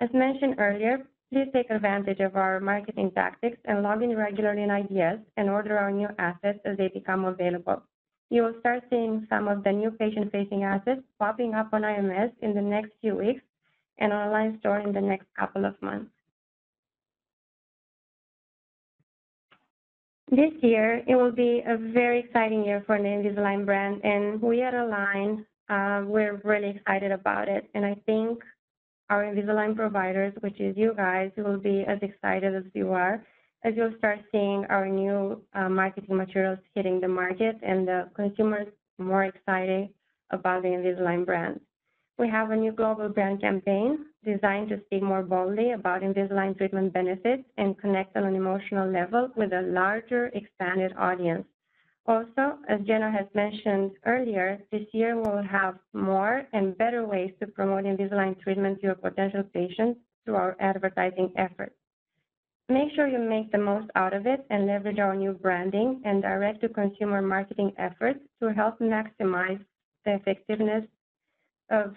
As 0.00 0.10
mentioned 0.12 0.56
earlier, 0.58 1.06
Please 1.32 1.48
take 1.52 1.68
advantage 1.70 2.20
of 2.20 2.36
our 2.36 2.58
marketing 2.58 3.10
tactics 3.14 3.58
and 3.66 3.82
log 3.82 4.02
in 4.02 4.16
regularly 4.16 4.62
in 4.62 4.70
IDS 4.70 5.20
and 5.36 5.50
order 5.50 5.76
our 5.76 5.90
new 5.90 6.08
assets 6.18 6.58
as 6.64 6.78
they 6.78 6.88
become 6.88 7.26
available. 7.26 7.82
You 8.30 8.44
will 8.44 8.54
start 8.60 8.84
seeing 8.88 9.26
some 9.28 9.46
of 9.46 9.62
the 9.62 9.72
new 9.72 9.90
patient-facing 9.90 10.64
assets 10.64 11.02
popping 11.18 11.54
up 11.54 11.68
on 11.72 11.82
IMS 11.82 12.32
in 12.40 12.54
the 12.54 12.62
next 12.62 12.92
few 13.00 13.14
weeks 13.14 13.42
and 13.98 14.12
online 14.12 14.58
store 14.60 14.80
in 14.80 14.92
the 14.92 15.00
next 15.00 15.26
couple 15.38 15.66
of 15.66 15.80
months. 15.82 16.10
This 20.30 20.52
year, 20.62 21.02
it 21.06 21.16
will 21.16 21.32
be 21.32 21.62
a 21.66 21.76
very 21.76 22.20
exciting 22.20 22.64
year 22.64 22.82
for 22.86 22.98
the 22.98 23.04
Invisalign 23.04 23.64
brand, 23.64 24.02
and 24.04 24.40
we 24.42 24.62
at 24.62 24.74
Align, 24.74 25.46
uh, 25.70 26.02
we're 26.06 26.40
really 26.44 26.68
excited 26.68 27.12
about 27.12 27.48
it. 27.48 27.68
And 27.74 27.84
I 27.84 27.96
think 28.04 28.42
our 29.10 29.24
Invisalign 29.24 29.74
providers, 29.74 30.32
which 30.40 30.60
is 30.60 30.76
you 30.76 30.94
guys, 30.96 31.30
will 31.36 31.58
be 31.58 31.84
as 31.86 31.98
excited 32.02 32.54
as 32.54 32.64
you 32.74 32.92
are 32.92 33.24
as 33.64 33.74
you'll 33.76 33.94
start 33.98 34.20
seeing 34.30 34.64
our 34.66 34.88
new 34.88 35.42
uh, 35.54 35.68
marketing 35.68 36.16
materials 36.16 36.58
hitting 36.74 37.00
the 37.00 37.08
market 37.08 37.56
and 37.62 37.88
the 37.88 38.08
consumers 38.14 38.68
more 38.98 39.24
excited 39.24 39.88
about 40.30 40.62
the 40.62 40.68
Invisalign 40.68 41.24
brand. 41.26 41.60
We 42.18 42.28
have 42.28 42.50
a 42.50 42.56
new 42.56 42.72
global 42.72 43.08
brand 43.08 43.40
campaign 43.40 44.06
designed 44.24 44.68
to 44.70 44.80
speak 44.86 45.02
more 45.02 45.22
boldly 45.22 45.72
about 45.72 46.02
Invisalign 46.02 46.56
treatment 46.56 46.92
benefits 46.92 47.44
and 47.56 47.78
connect 47.78 48.16
on 48.16 48.24
an 48.24 48.34
emotional 48.34 48.90
level 48.90 49.30
with 49.36 49.52
a 49.52 49.62
larger 49.62 50.26
expanded 50.34 50.92
audience. 50.98 51.46
Also, 52.06 52.58
as 52.68 52.80
Jenna 52.86 53.10
has 53.10 53.26
mentioned 53.34 53.92
earlier, 54.06 54.58
this 54.72 54.86
year 54.92 55.20
we'll 55.20 55.42
have 55.42 55.78
more 55.92 56.46
and 56.52 56.76
better 56.78 57.06
ways 57.06 57.32
to 57.40 57.46
promote 57.46 57.84
Invisalign 57.84 58.40
treatment 58.40 58.80
to 58.80 58.86
your 58.86 58.94
potential 58.94 59.42
patients 59.52 60.00
through 60.24 60.36
our 60.36 60.56
advertising 60.60 61.32
efforts. 61.36 61.74
Make 62.70 62.92
sure 62.94 63.06
you 63.06 63.18
make 63.18 63.50
the 63.50 63.58
most 63.58 63.90
out 63.94 64.12
of 64.12 64.26
it 64.26 64.44
and 64.50 64.66
leverage 64.66 64.98
our 64.98 65.16
new 65.16 65.32
branding 65.32 66.02
and 66.04 66.22
direct-to-consumer 66.22 67.22
marketing 67.22 67.72
efforts 67.78 68.20
to 68.42 68.52
help 68.52 68.78
maximize 68.78 69.62
the 70.04 70.14
effectiveness 70.14 70.84
of 71.70 71.94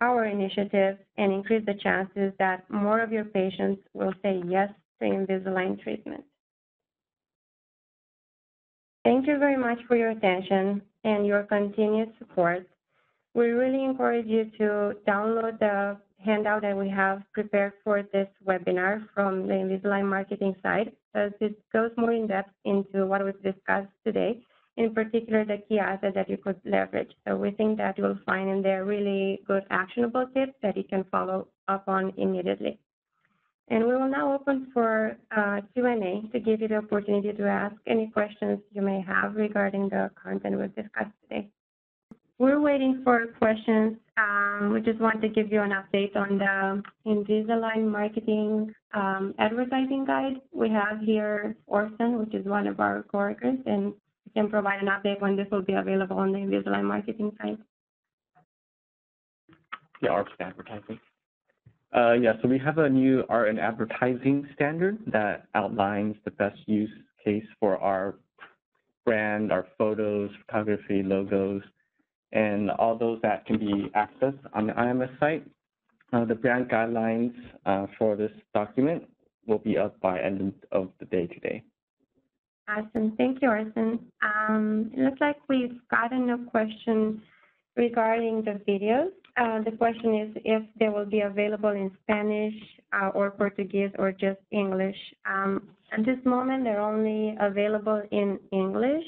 our 0.00 0.24
initiatives 0.24 0.98
and 1.16 1.32
increase 1.32 1.64
the 1.64 1.74
chances 1.74 2.32
that 2.38 2.68
more 2.70 3.00
of 3.00 3.12
your 3.12 3.24
patients 3.24 3.82
will 3.92 4.12
say 4.22 4.42
yes 4.46 4.70
to 5.00 5.08
Invisalign 5.08 5.80
treatment. 5.82 6.24
Thank 9.04 9.26
you 9.26 9.38
very 9.38 9.56
much 9.56 9.78
for 9.88 9.96
your 9.96 10.10
attention 10.10 10.82
and 11.04 11.26
your 11.26 11.42
continued 11.44 12.12
support. 12.18 12.68
We 13.34 13.46
really 13.48 13.84
encourage 13.84 14.26
you 14.26 14.50
to 14.58 14.94
download 15.08 15.58
the 15.58 15.96
handout 16.24 16.62
that 16.62 16.76
we 16.76 16.88
have 16.88 17.22
prepared 17.32 17.72
for 17.82 18.02
this 18.12 18.28
webinar 18.46 19.08
from 19.14 19.48
the 19.48 19.54
Invisalign 19.54 20.08
marketing 20.08 20.54
site, 20.62 20.94
as 21.14 21.32
it 21.40 21.56
goes 21.72 21.90
more 21.96 22.12
in 22.12 22.28
depth 22.28 22.52
into 22.64 23.06
what 23.06 23.24
was 23.24 23.34
discussed 23.42 23.90
today 24.04 24.40
in 24.76 24.94
particular 24.94 25.44
the 25.44 25.58
key 25.68 25.78
assets 25.78 26.14
that 26.14 26.28
you 26.28 26.36
could 26.36 26.60
leverage. 26.64 27.10
So 27.26 27.36
we 27.36 27.50
think 27.50 27.78
that 27.78 27.98
you'll 27.98 28.18
find 28.24 28.48
in 28.48 28.62
there 28.62 28.84
really 28.84 29.40
good 29.46 29.64
actionable 29.70 30.26
tips 30.34 30.54
that 30.62 30.76
you 30.76 30.84
can 30.84 31.04
follow 31.10 31.48
up 31.68 31.84
on 31.88 32.12
immediately. 32.16 32.78
And 33.68 33.86
we 33.86 33.94
will 33.94 34.08
now 34.08 34.34
open 34.34 34.68
for 34.74 35.16
uh, 35.34 35.60
Q&A 35.72 36.28
to 36.32 36.40
give 36.40 36.60
you 36.60 36.68
the 36.68 36.76
opportunity 36.76 37.32
to 37.32 37.46
ask 37.46 37.74
any 37.86 38.10
questions 38.10 38.58
you 38.72 38.82
may 38.82 39.00
have 39.00 39.34
regarding 39.36 39.88
the 39.88 40.10
content 40.22 40.58
we've 40.58 40.74
discussed 40.74 41.14
today. 41.22 41.48
We're 42.38 42.60
waiting 42.60 43.02
for 43.04 43.26
questions. 43.38 43.98
Um, 44.16 44.72
we 44.74 44.80
just 44.80 44.98
want 44.98 45.22
to 45.22 45.28
give 45.28 45.52
you 45.52 45.62
an 45.62 45.70
update 45.70 46.16
on 46.16 46.38
the 46.38 46.82
Invisalign 47.06 47.88
marketing 47.88 48.74
um, 48.94 49.32
advertising 49.38 50.04
guide. 50.04 50.40
We 50.52 50.68
have 50.70 51.00
here 51.00 51.56
Orson, 51.66 52.18
which 52.18 52.34
is 52.34 52.44
one 52.44 52.66
of 52.66 52.80
our 52.80 53.04
coworkers, 53.04 53.58
and 53.64 53.94
he 54.24 54.30
can 54.32 54.50
provide 54.50 54.82
an 54.82 54.88
update 54.88 55.20
when 55.20 55.36
this 55.36 55.46
will 55.52 55.62
be 55.62 55.74
available 55.74 56.18
on 56.18 56.32
the 56.32 56.38
Invisalign 56.38 56.82
marketing 56.84 57.30
site. 57.40 57.58
Yeah, 60.02 60.10
Orson 60.10 60.34
advertising. 60.40 60.98
Uh, 61.94 62.12
yeah, 62.12 62.32
so 62.40 62.48
we 62.48 62.58
have 62.58 62.78
a 62.78 62.88
new 62.88 63.22
art 63.28 63.48
and 63.48 63.60
advertising 63.60 64.48
standard 64.54 64.98
that 65.06 65.46
outlines 65.54 66.16
the 66.24 66.30
best 66.32 66.58
use 66.66 66.90
case 67.22 67.44
for 67.60 67.76
our 67.78 68.14
brand, 69.04 69.52
our 69.52 69.66
photos, 69.76 70.30
photography, 70.46 71.02
logos, 71.02 71.62
and 72.32 72.70
all 72.70 72.96
those 72.96 73.20
that 73.22 73.44
can 73.44 73.58
be 73.58 73.90
accessed 73.94 74.38
on 74.54 74.68
the 74.68 74.72
IMS 74.72 75.18
site. 75.20 75.46
Uh, 76.12 76.24
the 76.24 76.34
brand 76.34 76.68
guidelines 76.68 77.34
uh, 77.66 77.86
for 77.98 78.16
this 78.16 78.32
document 78.54 79.02
will 79.46 79.58
be 79.58 79.76
up 79.76 79.98
by 80.00 80.20
end 80.20 80.52
of 80.70 80.90
the 80.98 81.06
day 81.06 81.26
today. 81.26 81.62
Awesome. 82.68 83.14
Thank 83.16 83.42
you, 83.42 83.48
Orson. 83.48 83.98
Um, 84.22 84.90
it 84.94 85.00
looks 85.00 85.20
like 85.20 85.36
we've 85.48 85.80
gotten 85.90 86.30
a 86.30 86.50
question 86.50 87.20
regarding 87.76 88.44
the 88.44 88.60
videos. 88.68 89.10
Uh, 89.36 89.62
the 89.62 89.70
question 89.72 90.14
is 90.14 90.42
if 90.44 90.62
they 90.78 90.88
will 90.88 91.06
be 91.06 91.20
available 91.20 91.70
in 91.70 91.90
Spanish 92.02 92.54
uh, 92.92 93.08
or 93.14 93.30
Portuguese 93.30 93.90
or 93.98 94.12
just 94.12 94.38
English. 94.50 94.96
Um, 95.24 95.70
at 95.92 96.04
this 96.04 96.18
moment, 96.24 96.64
they're 96.64 96.80
only 96.80 97.36
available 97.40 98.02
in 98.10 98.38
English. 98.50 99.04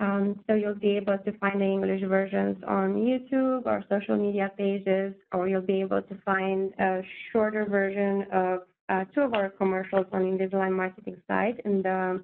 Um, 0.00 0.40
so 0.46 0.54
you'll 0.54 0.74
be 0.74 0.96
able 0.96 1.18
to 1.18 1.32
find 1.38 1.60
the 1.60 1.66
English 1.66 2.02
versions 2.08 2.56
on 2.66 2.96
YouTube 2.96 3.66
or 3.66 3.84
social 3.88 4.16
media 4.16 4.50
pages, 4.58 5.14
or 5.32 5.48
you'll 5.48 5.62
be 5.62 5.80
able 5.80 6.02
to 6.02 6.14
find 6.24 6.72
a 6.80 7.00
shorter 7.30 7.64
version 7.64 8.26
of 8.32 8.62
uh, 8.88 9.04
two 9.14 9.20
of 9.20 9.34
our 9.34 9.50
commercials 9.50 10.06
on 10.12 10.22
Invisalign 10.22 10.72
marketing 10.72 11.16
site 11.28 11.60
in 11.64 11.82
the 11.82 12.22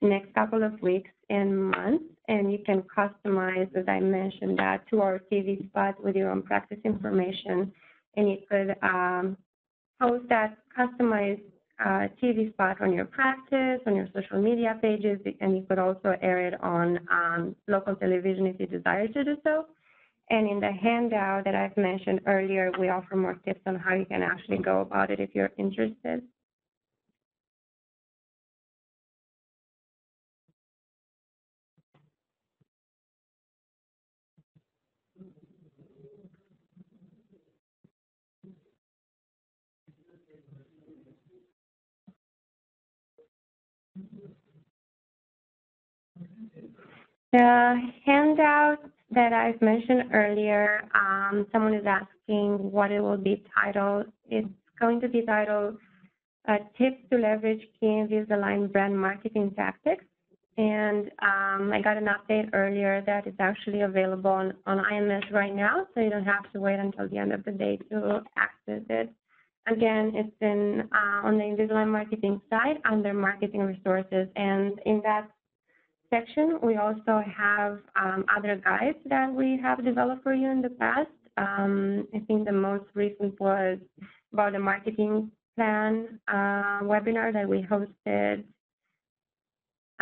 next 0.00 0.32
couple 0.34 0.62
of 0.62 0.80
weeks 0.80 1.10
and 1.28 1.70
months. 1.70 2.04
And 2.28 2.52
you 2.52 2.58
can 2.64 2.82
customize, 2.82 3.74
as 3.74 3.86
I 3.88 4.00
mentioned, 4.00 4.58
that 4.58 4.86
to 4.90 5.00
our 5.00 5.20
TV 5.32 5.66
spot 5.68 6.02
with 6.02 6.14
your 6.14 6.30
own 6.30 6.42
practice 6.42 6.78
information. 6.84 7.72
And 8.16 8.30
you 8.30 8.38
could 8.48 8.76
um, 8.82 9.36
post 10.00 10.28
that 10.28 10.58
customized 10.78 11.42
uh, 11.84 12.08
TV 12.22 12.52
spot 12.52 12.80
on 12.80 12.92
your 12.92 13.04
practice, 13.04 13.80
on 13.86 13.94
your 13.96 14.08
social 14.14 14.42
media 14.42 14.78
pages, 14.82 15.18
and 15.40 15.56
you 15.56 15.64
could 15.68 15.78
also 15.78 16.16
air 16.20 16.46
it 16.46 16.60
on 16.62 16.98
um, 17.10 17.56
local 17.66 17.94
television 17.94 18.46
if 18.46 18.58
you 18.60 18.66
desire 18.66 19.08
to 19.08 19.24
do 19.24 19.36
so. 19.44 19.66
And 20.30 20.48
in 20.48 20.60
the 20.60 20.70
handout 20.70 21.44
that 21.44 21.54
I've 21.54 21.76
mentioned 21.76 22.20
earlier, 22.26 22.70
we 22.78 22.90
offer 22.90 23.16
more 23.16 23.34
tips 23.44 23.60
on 23.66 23.76
how 23.76 23.94
you 23.94 24.04
can 24.04 24.22
actually 24.22 24.58
go 24.58 24.80
about 24.80 25.10
it 25.10 25.20
if 25.20 25.30
you're 25.34 25.50
interested. 25.56 26.22
The 47.32 47.80
handout 48.06 48.78
that 49.10 49.32
I've 49.32 49.60
mentioned 49.60 50.10
earlier, 50.14 50.88
um, 50.94 51.46
someone 51.52 51.74
is 51.74 51.84
asking 51.86 52.72
what 52.72 52.90
it 52.90 53.00
will 53.00 53.18
be 53.18 53.44
titled. 53.54 54.06
It's 54.30 54.48
going 54.80 55.00
to 55.02 55.08
be 55.08 55.22
titled 55.22 55.76
uh, 56.48 56.56
Tips 56.78 56.96
to 57.10 57.18
Leverage 57.18 57.60
Key 57.78 57.86
Invisalign 57.86 58.72
Brand 58.72 58.98
Marketing 58.98 59.52
Tactics. 59.54 60.04
And 60.56 61.10
um, 61.22 61.70
I 61.72 61.80
got 61.82 61.98
an 61.98 62.08
update 62.08 62.50
earlier 62.52 63.02
that 63.06 63.26
it's 63.26 63.38
actually 63.38 63.82
available 63.82 64.30
on, 64.30 64.54
on 64.66 64.78
IMS 64.78 65.30
right 65.30 65.54
now, 65.54 65.86
so 65.94 66.00
you 66.00 66.10
don't 66.10 66.24
have 66.24 66.50
to 66.52 66.60
wait 66.60 66.80
until 66.80 67.08
the 67.08 67.18
end 67.18 67.32
of 67.32 67.44
the 67.44 67.52
day 67.52 67.78
to 67.90 68.22
access 68.36 68.82
it. 68.88 69.10
Again, 69.70 70.12
it's 70.14 70.34
in 70.40 70.88
uh, 70.92 71.26
on 71.26 71.36
the 71.36 71.44
Invisalign 71.44 71.88
marketing 71.88 72.40
side 72.48 72.78
under 72.90 73.12
marketing 73.12 73.60
resources, 73.60 74.28
and 74.34 74.80
in 74.86 75.02
that 75.04 75.28
section, 76.10 76.58
we 76.62 76.76
also 76.76 77.22
have 77.36 77.78
um, 77.96 78.24
other 78.34 78.56
guides 78.56 78.98
that 79.06 79.32
we 79.32 79.58
have 79.62 79.84
developed 79.84 80.22
for 80.22 80.34
you 80.34 80.48
in 80.50 80.62
the 80.62 80.70
past. 80.70 81.10
Um, 81.36 82.06
I 82.14 82.20
think 82.20 82.46
the 82.46 82.52
most 82.52 82.84
recent 82.94 83.38
was 83.40 83.78
about 84.32 84.52
the 84.52 84.58
marketing 84.58 85.30
plan 85.56 86.20
uh, 86.28 86.80
webinar 86.82 87.32
that 87.32 87.48
we 87.48 87.62
hosted 87.62 88.44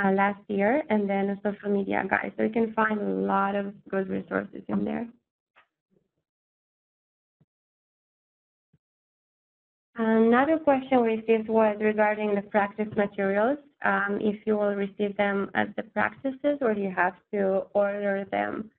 uh, 0.02 0.10
last 0.12 0.40
year, 0.48 0.82
and 0.90 1.08
then 1.08 1.30
a 1.30 1.40
social 1.42 1.70
media 1.70 2.04
guide. 2.08 2.32
So 2.36 2.42
you 2.44 2.50
can 2.50 2.72
find 2.74 3.00
a 3.00 3.04
lot 3.04 3.54
of 3.54 3.72
good 3.88 4.08
resources 4.08 4.62
in 4.68 4.84
there. 4.84 5.08
Another 9.98 10.58
question 10.58 11.00
we 11.02 11.16
received 11.16 11.48
was 11.48 11.76
regarding 11.80 12.34
the 12.34 12.42
practice 12.42 12.88
materials, 12.96 13.58
um, 13.82 14.18
if 14.20 14.46
you 14.46 14.56
will 14.56 14.74
receive 14.74 15.16
them 15.16 15.50
at 15.54 15.74
the 15.76 15.84
practices 15.84 16.58
or 16.60 16.72
you 16.72 16.92
have 16.94 17.14
to 17.32 17.62
order 17.72 18.26
them. 18.30 18.70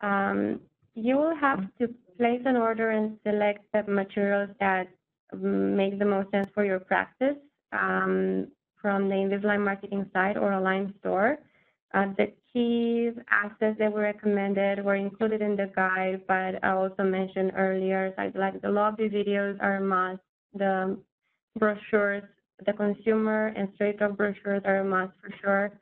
Um, 0.00 0.60
you 0.94 1.16
will 1.16 1.36
have 1.36 1.60
to 1.78 1.94
place 2.16 2.42
an 2.44 2.56
order 2.56 2.90
and 2.90 3.18
select 3.24 3.64
the 3.72 3.84
materials 3.84 4.50
that 4.58 4.88
make 5.32 5.98
the 5.98 6.04
most 6.04 6.30
sense 6.32 6.48
for 6.54 6.64
your 6.64 6.80
practice 6.80 7.36
um, 7.72 8.48
from 8.82 9.08
the 9.08 9.14
Invisalign 9.14 9.64
marketing 9.64 10.10
site 10.12 10.36
or 10.36 10.52
Align 10.52 10.92
store. 10.98 11.38
Uh, 11.94 12.06
the 12.16 12.32
key 12.52 13.10
assets 13.30 13.76
that 13.78 13.92
were 13.92 14.02
recommended 14.02 14.84
were 14.84 14.96
included 14.96 15.40
in 15.40 15.54
the 15.54 15.70
guide, 15.76 16.22
but 16.26 16.62
I 16.64 16.70
also 16.70 17.04
mentioned 17.04 17.52
earlier, 17.56 18.12
like 18.34 18.60
the 18.60 18.70
lobby 18.70 19.08
videos 19.08 19.56
are 19.60 19.76
a 19.76 19.80
must, 19.80 20.20
the 20.54 20.98
brochures, 21.58 22.24
the 22.64 22.72
consumer 22.72 23.48
and 23.48 23.68
straight 23.74 23.98
talk 23.98 24.16
brochures 24.16 24.62
are 24.64 24.78
a 24.78 24.84
must 24.84 25.12
for 25.20 25.30
sure. 25.40 25.72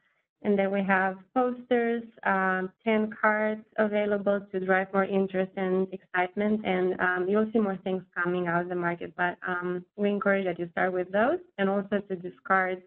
And 0.43 0.59
then 0.59 0.71
we 0.71 0.83
have 0.85 1.17
posters, 1.35 2.03
um, 2.25 2.71
10 2.85 3.11
cards 3.21 3.62
available 3.79 4.47
to 4.53 4.61
drive 4.61 4.93
more 4.93 5.05
interest 5.05 5.51
and 5.57 5.89
excitement. 5.93 6.61
And 6.64 7.01
um, 7.01 7.27
you'll 7.29 7.51
see 7.53 7.59
more 7.59 7.79
things 7.83 8.03
coming 8.14 8.47
out 8.47 8.62
of 8.62 8.69
the 8.69 8.75
market, 8.75 9.14
but 9.17 9.39
um, 9.47 9.85
we 9.97 10.11
encourage 10.11 10.45
that 10.45 10.59
you 10.59 10.69
start 10.73 10.93
with 10.93 11.11
those 11.11 11.39
and 11.59 11.69
also 11.69 11.99
to 12.09 12.17
discard 12.17 12.83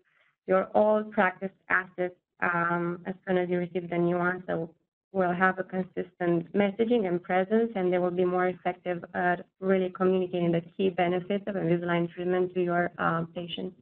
your 0.47 0.69
old 0.75 1.11
practice 1.11 1.51
assets 1.69 2.15
um, 2.41 2.99
as 3.05 3.15
soon 3.27 3.37
as 3.37 3.49
you 3.49 3.57
receive 3.57 3.89
the 3.89 3.97
new 3.97 4.17
one. 4.17 4.43
So 4.47 4.69
will 5.11 5.33
have 5.33 5.57
a 5.57 5.63
consistent 5.63 6.53
messaging 6.53 7.07
and 7.07 7.21
presence, 7.21 7.71
and 7.75 7.91
they 7.91 7.97
will 7.97 8.11
be 8.11 8.25
more 8.25 8.47
effective 8.47 9.03
at 9.13 9.45
really 9.59 9.91
communicating 9.95 10.51
the 10.51 10.61
key 10.77 10.89
benefits 10.89 11.43
of 11.47 11.55
Invisalign 11.55 12.11
treatment 12.13 12.53
to 12.53 12.63
your 12.63 12.91
uh, 12.99 13.23
patients. 13.33 13.75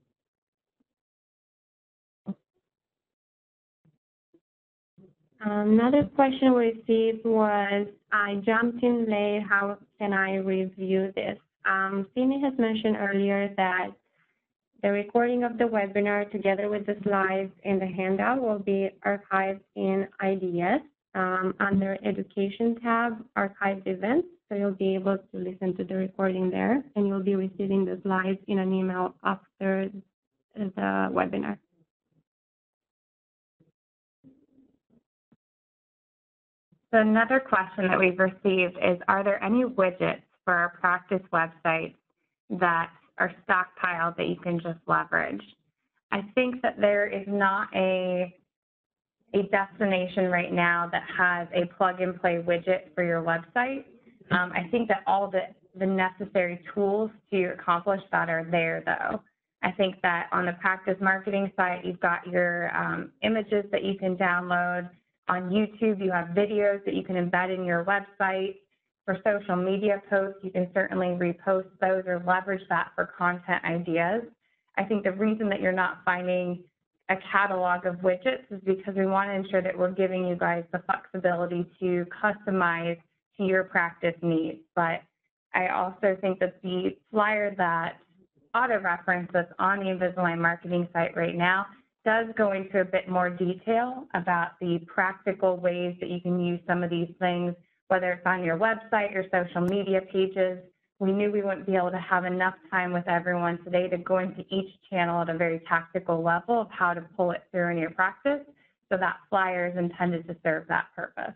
Another 5.41 6.03
question 6.15 6.53
we 6.53 6.73
received 6.77 7.25
was, 7.25 7.87
I 8.11 8.41
jumped 8.45 8.83
in 8.83 9.09
late, 9.09 9.43
how 9.47 9.77
can 9.99 10.11
I 10.11 10.37
review 10.37 11.11
this? 11.15 11.37
Um, 11.65 12.07
Sydney 12.13 12.41
has 12.41 12.53
mentioned 12.57 12.97
earlier 12.97 13.53
that 13.57 13.89
the 14.81 14.89
recording 14.91 15.43
of 15.43 15.57
the 15.57 15.65
webinar 15.65 16.31
together 16.31 16.69
with 16.69 16.85
the 16.85 16.95
slides 17.03 17.51
and 17.65 17.81
the 17.81 17.85
handout 17.85 18.41
will 18.41 18.59
be 18.59 18.89
archived 19.05 19.59
in 19.75 20.07
IDS 20.23 20.83
um, 21.17 21.55
under 21.59 21.97
Education 22.05 22.79
tab, 22.81 23.25
Archived 23.35 23.87
Events. 23.87 24.27
So 24.47 24.55
you'll 24.55 24.71
be 24.71 24.95
able 24.95 25.17
to 25.17 25.37
listen 25.37 25.75
to 25.75 25.83
the 25.83 25.95
recording 25.95 26.49
there, 26.49 26.83
and 26.95 27.07
you'll 27.07 27.23
be 27.23 27.35
receiving 27.35 27.83
the 27.83 27.99
slides 28.03 28.39
in 28.47 28.59
an 28.59 28.71
email 28.71 29.15
after 29.23 29.89
the 30.55 30.71
webinar. 31.11 31.57
So 36.91 36.99
another 36.99 37.41
question 37.41 37.87
that 37.89 37.99
we've 37.99 38.17
received 38.17 38.77
is, 38.77 38.97
are 39.09 39.23
there 39.23 39.43
any 39.43 39.65
widgets 39.65 40.21
for 40.45 40.53
our 40.53 40.69
practice 40.79 41.21
websites 41.33 41.95
that 42.49 42.89
are 43.17 43.33
stockpiled 43.43 44.15
that 44.15 44.27
you 44.27 44.37
can 44.37 44.59
just 44.59 44.79
leverage? 44.87 45.43
I 46.11 46.21
think 46.35 46.61
that 46.61 46.79
there 46.79 47.05
is 47.05 47.25
not 47.27 47.67
a 47.75 48.33
a 49.33 49.43
destination 49.43 50.25
right 50.31 50.53
now 50.53 50.89
that 50.91 51.03
has 51.17 51.47
a 51.53 51.65
plug 51.77 52.01
and 52.01 52.19
play 52.19 52.43
widget 52.45 52.93
for 52.95 53.03
your 53.03 53.21
website. 53.21 53.83
Um, 54.31 54.51
I 54.53 54.67
think 54.71 54.87
that 54.87 55.03
all 55.05 55.29
the, 55.29 55.41
the 55.77 55.85
necessary 55.85 56.61
tools 56.73 57.11
to 57.31 57.45
accomplish 57.45 58.01
that 58.11 58.29
are 58.29 58.47
there 58.49 58.83
though. 58.85 59.21
I 59.63 59.71
think 59.71 59.95
that 60.03 60.27
on 60.31 60.45
the 60.45 60.53
practice 60.53 60.97
marketing 61.01 61.51
site, 61.55 61.83
you've 61.83 61.99
got 61.99 62.25
your 62.27 62.75
um, 62.77 63.11
images 63.23 63.65
that 63.71 63.83
you 63.83 63.97
can 63.97 64.15
download. 64.15 64.89
On 65.29 65.49
YouTube, 65.49 66.01
you 66.01 66.11
have 66.11 66.27
videos 66.27 66.83
that 66.85 66.93
you 66.93 67.03
can 67.03 67.15
embed 67.15 67.53
in 67.53 67.65
your 67.65 67.83
website. 67.83 68.55
For 69.03 69.17
social 69.23 69.55
media 69.55 70.01
posts, 70.09 70.39
you 70.43 70.51
can 70.51 70.69
certainly 70.73 71.07
repost 71.07 71.67
those 71.81 72.03
or 72.05 72.21
leverage 72.27 72.61
that 72.69 72.91
for 72.95 73.13
content 73.17 73.63
ideas. 73.63 74.23
I 74.77 74.83
think 74.83 75.03
the 75.03 75.13
reason 75.13 75.49
that 75.49 75.61
you're 75.61 75.71
not 75.71 75.99
finding 76.05 76.63
a 77.09 77.15
catalog 77.31 77.85
of 77.85 77.95
widgets 77.97 78.43
is 78.51 78.61
because 78.65 78.95
we 78.95 79.05
want 79.05 79.29
to 79.29 79.33
ensure 79.33 79.61
that 79.61 79.77
we're 79.77 79.91
giving 79.91 80.27
you 80.27 80.35
guys 80.35 80.63
the 80.71 80.79
flexibility 80.85 81.65
to 81.79 82.05
customize 82.23 82.97
to 83.37 83.43
your 83.43 83.63
practice 83.63 84.15
needs. 84.21 84.59
But 84.75 85.01
I 85.53 85.69
also 85.69 86.17
think 86.19 86.39
that 86.39 86.61
the 86.61 86.97
flyer 87.11 87.55
that 87.57 87.97
auto 88.53 88.79
reference 88.79 89.29
that's 89.31 89.51
on 89.59 89.79
the 89.79 89.85
Invisalign 89.85 90.39
marketing 90.39 90.87
site 90.91 91.15
right 91.15 91.35
now 91.35 91.65
does 92.03 92.27
go 92.37 92.51
into 92.53 92.81
a 92.81 92.85
bit 92.85 93.09
more 93.09 93.29
detail 93.29 94.05
about 94.13 94.51
the 94.59 94.79
practical 94.87 95.57
ways 95.57 95.95
that 95.99 96.09
you 96.09 96.21
can 96.21 96.39
use 96.39 96.59
some 96.67 96.83
of 96.83 96.89
these 96.89 97.09
things, 97.19 97.53
whether 97.87 98.11
it's 98.13 98.25
on 98.25 98.43
your 98.43 98.57
website 98.57 99.13
your 99.13 99.25
social 99.31 99.61
media 99.61 100.01
pages. 100.11 100.59
We 100.99 101.11
knew 101.11 101.31
we 101.31 101.43
wouldn't 101.43 101.67
be 101.67 101.75
able 101.75 101.91
to 101.91 101.99
have 101.99 102.25
enough 102.25 102.55
time 102.71 102.91
with 102.91 103.07
everyone 103.07 103.63
today 103.63 103.87
to 103.87 103.97
go 103.97 104.17
into 104.17 104.41
each 104.49 104.73
channel 104.89 105.21
at 105.21 105.29
a 105.29 105.37
very 105.37 105.61
tactical 105.67 106.23
level 106.23 106.59
of 106.59 106.67
how 106.71 106.93
to 106.93 107.01
pull 107.15 107.31
it 107.31 107.43
through 107.51 107.69
in 107.71 107.77
your 107.77 107.91
practice. 107.91 108.41
So 108.89 108.97
that 108.97 109.17
flyer 109.29 109.67
is 109.67 109.77
intended 109.77 110.27
to 110.27 110.35
serve 110.43 110.65
that 110.69 110.87
purpose. 110.95 111.33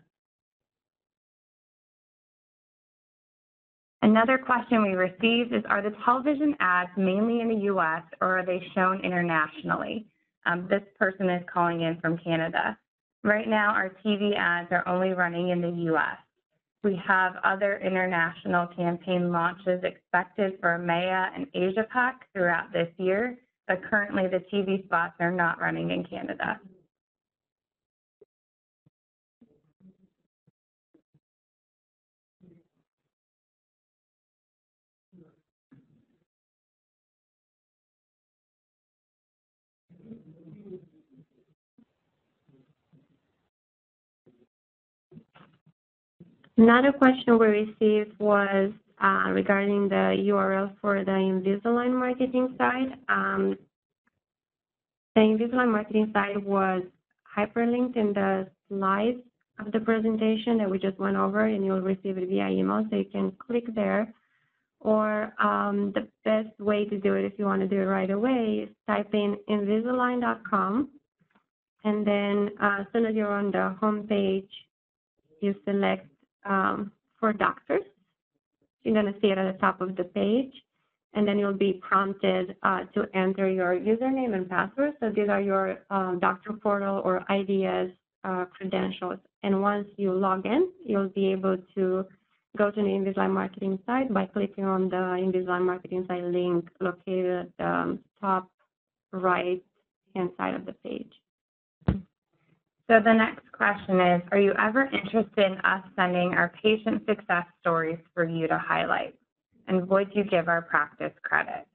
Another 4.02 4.36
question 4.36 4.82
we 4.82 4.94
received 4.94 5.52
is, 5.52 5.62
are 5.68 5.80
the 5.80 5.94
television 6.04 6.56
ads 6.58 6.90
mainly 6.96 7.40
in 7.40 7.48
the 7.48 7.64
U.S. 7.66 8.02
or 8.20 8.40
are 8.40 8.44
they 8.44 8.60
shown 8.74 9.00
internationally? 9.04 10.06
Um, 10.44 10.66
this 10.68 10.82
person 10.98 11.30
is 11.30 11.42
calling 11.52 11.82
in 11.82 12.00
from 12.00 12.18
Canada. 12.18 12.76
Right 13.22 13.46
now, 13.46 13.70
our 13.70 13.94
TV 14.04 14.36
ads 14.36 14.72
are 14.72 14.86
only 14.88 15.10
running 15.10 15.50
in 15.50 15.60
the 15.60 15.70
U.S. 15.84 16.18
We 16.84 17.00
have 17.06 17.36
other 17.44 17.78
international 17.78 18.66
campaign 18.66 19.30
launches 19.30 19.84
expected 19.84 20.54
for 20.60 20.78
EMEA 20.78 21.30
and 21.34 21.46
Asia 21.54 21.86
Pac 21.92 22.26
throughout 22.32 22.72
this 22.72 22.88
year, 22.98 23.38
but 23.68 23.84
currently 23.84 24.26
the 24.26 24.42
TV 24.52 24.84
spots 24.84 25.14
are 25.20 25.30
not 25.30 25.60
running 25.60 25.92
in 25.92 26.04
Canada. 26.04 26.60
Another 46.62 46.92
question 46.92 47.40
we 47.40 47.46
received 47.48 48.16
was 48.20 48.70
uh, 49.02 49.30
regarding 49.32 49.88
the 49.88 50.14
URL 50.30 50.72
for 50.80 51.04
the 51.04 51.10
Invisalign 51.10 51.92
marketing 51.92 52.54
site. 52.56 52.92
Um, 53.08 53.58
the 55.16 55.22
Invisalign 55.22 55.72
marketing 55.72 56.12
site 56.12 56.40
was 56.40 56.84
hyperlinked 57.36 57.96
in 57.96 58.12
the 58.12 58.46
slides 58.68 59.18
of 59.58 59.72
the 59.72 59.80
presentation 59.80 60.56
that 60.58 60.70
we 60.70 60.78
just 60.78 61.00
went 61.00 61.16
over, 61.16 61.46
and 61.46 61.66
you'll 61.66 61.80
receive 61.80 62.16
it 62.16 62.28
via 62.28 62.48
email, 62.50 62.86
so 62.88 62.96
you 62.96 63.06
can 63.06 63.32
click 63.32 63.64
there. 63.74 64.14
Or 64.78 65.34
um, 65.42 65.92
the 65.96 66.06
best 66.24 66.56
way 66.60 66.84
to 66.84 66.96
do 66.96 67.14
it, 67.14 67.24
if 67.24 67.32
you 67.40 67.44
want 67.44 67.62
to 67.62 67.66
do 67.66 67.80
it 67.80 67.86
right 67.86 68.10
away, 68.10 68.68
is 68.68 68.68
type 68.86 69.12
in 69.14 69.36
invisalign.com, 69.50 70.90
and 71.82 72.06
then 72.06 72.50
uh, 72.62 72.82
as 72.82 72.86
soon 72.92 73.06
as 73.06 73.16
you're 73.16 73.34
on 73.34 73.50
the 73.50 73.74
home 73.80 74.06
page, 74.06 74.48
you 75.40 75.56
select 75.64 76.06
um, 76.44 76.92
for 77.18 77.32
doctors. 77.32 77.82
You're 78.82 78.94
going 78.94 79.12
to 79.12 79.20
see 79.20 79.28
it 79.28 79.38
at 79.38 79.52
the 79.52 79.58
top 79.58 79.80
of 79.80 79.96
the 79.96 80.04
page, 80.04 80.52
and 81.14 81.26
then 81.26 81.38
you'll 81.38 81.52
be 81.52 81.74
prompted 81.74 82.56
uh, 82.62 82.80
to 82.94 83.06
enter 83.14 83.48
your 83.48 83.78
username 83.78 84.34
and 84.34 84.48
password. 84.48 84.94
So 85.00 85.10
these 85.10 85.28
are 85.28 85.40
your 85.40 85.78
um, 85.90 86.18
doctor 86.20 86.52
portal 86.52 87.00
or 87.04 87.24
IDS 87.30 87.92
uh, 88.24 88.46
credentials. 88.46 89.18
And 89.42 89.62
once 89.62 89.88
you 89.96 90.12
log 90.12 90.46
in, 90.46 90.70
you'll 90.84 91.08
be 91.08 91.32
able 91.32 91.58
to 91.74 92.04
go 92.56 92.70
to 92.70 92.82
the 92.82 92.88
Invisalign 92.88 93.30
marketing 93.30 93.78
site 93.86 94.12
by 94.12 94.26
clicking 94.26 94.64
on 94.64 94.88
the 94.88 94.96
Invisalign 94.96 95.64
marketing 95.64 96.04
site 96.08 96.24
link 96.24 96.68
located 96.80 97.46
at 97.46 97.48
the 97.58 97.66
um, 97.66 97.98
top 98.20 98.48
right 99.12 99.62
hand 100.14 100.30
side 100.36 100.54
of 100.54 100.66
the 100.66 100.72
page. 100.72 101.12
So 102.90 102.98
the 103.00 103.12
next 103.12 103.50
question 103.52 104.00
is, 104.00 104.22
are 104.32 104.40
you 104.40 104.52
ever 104.58 104.84
interested 104.92 105.52
in 105.52 105.58
us 105.58 105.84
sending 105.96 106.34
our 106.34 106.52
patient 106.62 107.02
success 107.06 107.46
stories 107.60 107.98
for 108.12 108.24
you 108.24 108.48
to 108.48 108.58
highlight? 108.58 109.14
And 109.68 109.88
would 109.88 110.08
you 110.14 110.24
give 110.24 110.48
our 110.48 110.62
practice 110.62 111.12
credit? 111.22 111.66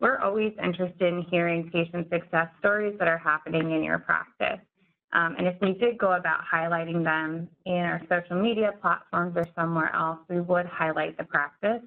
We're 0.00 0.18
always 0.18 0.52
interested 0.62 1.12
in 1.12 1.22
hearing 1.30 1.70
patient 1.70 2.08
success 2.10 2.48
stories 2.58 2.96
that 2.98 3.06
are 3.06 3.18
happening 3.18 3.70
in 3.70 3.84
your 3.84 3.98
practice. 3.98 4.58
Um, 5.12 5.34
and 5.38 5.46
if 5.46 5.56
we 5.60 5.74
did 5.74 5.98
go 5.98 6.12
about 6.12 6.40
highlighting 6.52 7.04
them 7.04 7.48
in 7.66 7.76
our 7.76 8.00
social 8.08 8.40
media 8.40 8.72
platforms 8.80 9.34
or 9.36 9.46
somewhere 9.54 9.94
else, 9.94 10.18
we 10.28 10.40
would 10.40 10.66
highlight 10.66 11.16
the 11.16 11.24
practice. 11.24 11.82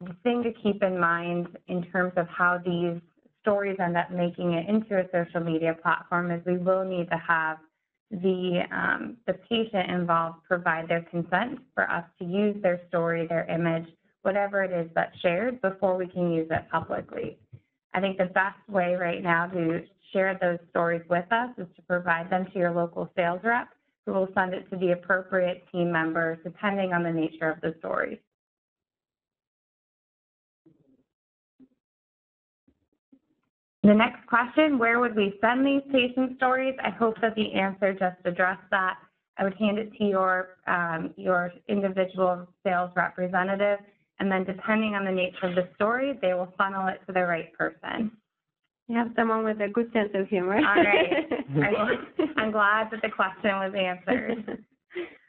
The 0.00 0.16
thing 0.22 0.42
to 0.42 0.52
keep 0.62 0.82
in 0.82 0.98
mind 0.98 1.48
in 1.68 1.82
terms 1.84 2.12
of 2.16 2.26
how 2.28 2.58
these 2.64 3.00
stories 3.42 3.76
end 3.78 3.96
up 3.96 4.10
making 4.10 4.52
it 4.52 4.68
into 4.68 4.98
a 4.98 5.04
social 5.12 5.40
media 5.40 5.76
platform 5.82 6.30
is 6.30 6.44
we 6.44 6.58
will 6.58 6.84
need 6.84 7.08
to 7.10 7.16
have 7.16 7.58
the, 8.10 8.62
um, 8.72 9.16
the 9.26 9.34
patient 9.34 9.90
involved 9.90 10.38
provide 10.46 10.88
their 10.88 11.02
consent 11.02 11.60
for 11.74 11.88
us 11.90 12.04
to 12.18 12.24
use 12.24 12.56
their 12.62 12.80
story, 12.88 13.26
their 13.26 13.48
image, 13.48 13.86
whatever 14.22 14.62
it 14.62 14.72
is 14.72 14.90
that's 14.94 15.16
shared 15.20 15.60
before 15.62 15.96
we 15.96 16.06
can 16.06 16.32
use 16.32 16.48
it 16.50 16.64
publicly. 16.70 17.38
I 17.94 18.00
think 18.00 18.18
the 18.18 18.26
best 18.26 18.58
way 18.68 18.94
right 18.94 19.22
now 19.22 19.46
to 19.46 19.82
share 20.12 20.38
those 20.40 20.58
stories 20.70 21.02
with 21.08 21.30
us 21.30 21.50
is 21.56 21.66
to 21.76 21.82
provide 21.82 22.30
them 22.30 22.46
to 22.52 22.58
your 22.58 22.72
local 22.72 23.10
sales 23.16 23.40
rep 23.44 23.68
who 24.06 24.12
will 24.12 24.28
send 24.34 24.54
it 24.54 24.68
to 24.70 24.76
the 24.76 24.92
appropriate 24.92 25.64
team 25.70 25.92
members 25.92 26.38
depending 26.42 26.92
on 26.92 27.02
the 27.02 27.12
nature 27.12 27.50
of 27.50 27.60
the 27.60 27.74
story. 27.78 28.20
The 33.82 33.94
next 33.94 34.26
question, 34.26 34.78
where 34.78 35.00
would 35.00 35.16
we 35.16 35.38
send 35.40 35.64
these 35.64 35.82
patient 35.90 36.36
stories? 36.36 36.74
I 36.84 36.90
hope 36.90 37.16
that 37.22 37.34
the 37.34 37.52
answer 37.54 37.92
just 37.92 38.16
addressed 38.24 38.68
that. 38.70 38.98
I 39.38 39.44
would 39.44 39.54
hand 39.54 39.78
it 39.78 39.90
to 39.96 40.04
your, 40.04 40.58
um, 40.66 41.14
your 41.16 41.50
individual 41.66 42.46
sales 42.62 42.90
representative, 42.94 43.78
and 44.18 44.30
then 44.30 44.44
depending 44.44 44.94
on 44.94 45.06
the 45.06 45.10
nature 45.10 45.46
of 45.46 45.54
the 45.54 45.66
story, 45.76 46.18
they 46.20 46.34
will 46.34 46.52
funnel 46.58 46.88
it 46.88 47.00
to 47.06 47.12
the 47.12 47.24
right 47.24 47.50
person. 47.54 48.12
You 48.88 48.98
have 48.98 49.12
someone 49.16 49.44
with 49.44 49.60
a 49.62 49.68
good 49.68 49.90
sense 49.92 50.10
of 50.14 50.28
humor. 50.28 50.56
All 50.56 50.62
right. 50.62 51.26
I, 52.36 52.42
am 52.42 52.50
glad 52.50 52.90
that 52.90 53.00
the 53.02 53.08
question 53.08 53.50
was 53.50 53.72
answered. 53.74 54.64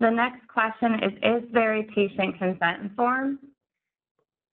The 0.00 0.10
next 0.10 0.46
question 0.46 0.94
is, 1.02 1.12
is 1.22 1.52
there 1.52 1.74
a 1.74 1.82
patient 1.82 2.38
consent 2.38 2.94
form? 2.94 3.40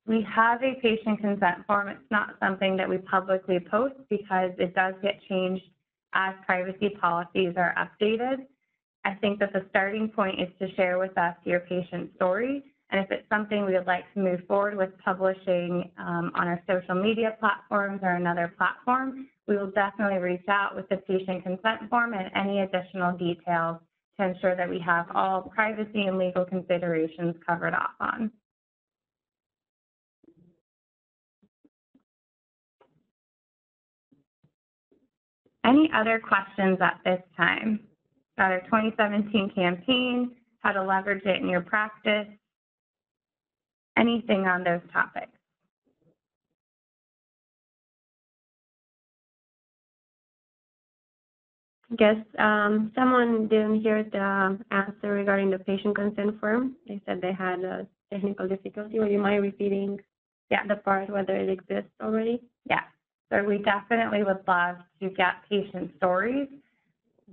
We 0.07 0.25
have 0.35 0.63
a 0.63 0.75
patient 0.81 1.19
consent 1.19 1.65
form. 1.67 1.87
It's 1.87 2.11
not 2.11 2.35
something 2.39 2.75
that 2.77 2.89
we 2.89 2.97
publicly 2.97 3.59
post 3.59 3.95
because 4.09 4.51
it 4.57 4.73
does 4.73 4.95
get 5.03 5.19
changed 5.29 5.63
as 6.13 6.33
privacy 6.45 6.89
policies 6.99 7.53
are 7.57 7.75
updated. 7.77 8.45
I 9.03 9.13
think 9.15 9.39
that 9.39 9.53
the 9.53 9.65
starting 9.69 10.09
point 10.09 10.41
is 10.41 10.49
to 10.59 10.73
share 10.75 10.97
with 10.97 11.15
us 11.17 11.35
your 11.43 11.59
patient 11.61 12.11
story. 12.15 12.63
And 12.89 13.01
if 13.03 13.11
it's 13.11 13.27
something 13.29 13.65
we 13.65 13.73
would 13.73 13.87
like 13.87 14.11
to 14.13 14.19
move 14.19 14.41
forward 14.47 14.75
with 14.75 14.89
publishing 15.03 15.91
um, 15.97 16.31
on 16.35 16.47
our 16.47 16.61
social 16.67 16.95
media 16.95 17.35
platforms 17.39 17.99
or 18.03 18.15
another 18.15 18.53
platform, 18.57 19.27
we 19.47 19.57
will 19.57 19.71
definitely 19.71 20.19
reach 20.19 20.47
out 20.47 20.75
with 20.75 20.87
the 20.89 20.97
patient 20.97 21.43
consent 21.43 21.89
form 21.89 22.13
and 22.13 22.31
any 22.35 22.61
additional 22.61 23.15
details 23.15 23.77
to 24.19 24.25
ensure 24.27 24.55
that 24.55 24.69
we 24.69 24.79
have 24.79 25.07
all 25.13 25.41
privacy 25.41 26.03
and 26.03 26.17
legal 26.17 26.45
considerations 26.45 27.35
covered 27.45 27.73
off 27.73 27.91
on. 27.99 28.31
Any 35.65 35.89
other 35.95 36.19
questions 36.19 36.77
at 36.79 36.99
this 37.03 37.21
time? 37.35 37.79
About 38.37 38.51
our 38.51 38.61
2017 38.61 39.51
campaign, 39.55 40.31
how 40.59 40.71
to 40.71 40.83
leverage 40.83 41.23
it 41.25 41.41
in 41.41 41.49
your 41.49 41.61
practice, 41.61 42.27
anything 43.97 44.45
on 44.45 44.63
those 44.63 44.81
topics? 44.93 45.34
Guess 51.95 52.17
um, 52.39 52.91
someone 52.95 53.47
didn't 53.47 53.81
hear 53.81 54.03
the 54.03 54.57
answer 54.71 55.11
regarding 55.11 55.49
the 55.49 55.59
patient 55.59 55.95
consent 55.95 56.39
form. 56.39 56.75
They 56.87 57.01
said 57.05 57.21
they 57.21 57.33
had 57.33 57.63
a 57.63 57.87
technical 58.11 58.47
difficulty. 58.47 58.99
Would 58.99 59.11
you 59.11 59.19
mind 59.19 59.41
repeating 59.43 59.99
Yeah. 60.49 60.65
the 60.67 60.75
part 60.75 61.09
whether 61.09 61.35
it 61.35 61.49
exists 61.49 61.91
already? 62.01 62.41
Yeah, 62.69 62.83
so 63.29 63.43
we 63.43 63.57
definitely 63.59 64.23
would 64.23 64.47
love 64.47 64.77
to 65.01 65.09
get 65.09 65.33
patient 65.49 65.91
stories. 65.97 66.47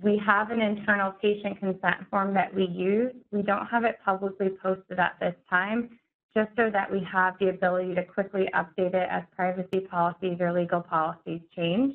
We 0.02 0.16
have 0.18 0.50
an 0.50 0.60
internal 0.62 1.12
patient 1.12 1.58
consent 1.58 2.08
form 2.10 2.32
that 2.34 2.54
we 2.54 2.64
use. 2.64 3.12
We 3.30 3.42
don't 3.42 3.66
have 3.66 3.84
it 3.84 3.98
publicly 4.04 4.48
posted 4.62 4.98
at 4.98 5.16
this 5.20 5.34
time, 5.50 5.98
just 6.34 6.50
so 6.56 6.70
that 6.70 6.90
we 6.90 7.00
have 7.04 7.38
the 7.38 7.50
ability 7.50 7.94
to 7.96 8.04
quickly 8.04 8.48
update 8.54 8.94
it 8.94 9.08
as 9.10 9.22
privacy 9.36 9.80
policies 9.80 10.38
or 10.40 10.52
legal 10.52 10.80
policies 10.80 11.42
change. 11.54 11.94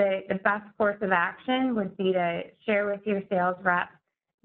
The, 0.00 0.22
the 0.30 0.36
best 0.36 0.64
course 0.78 0.96
of 1.02 1.12
action 1.12 1.74
would 1.74 1.94
be 1.98 2.14
to 2.14 2.44
share 2.64 2.86
with 2.86 3.02
your 3.04 3.20
sales 3.28 3.56
rep 3.62 3.90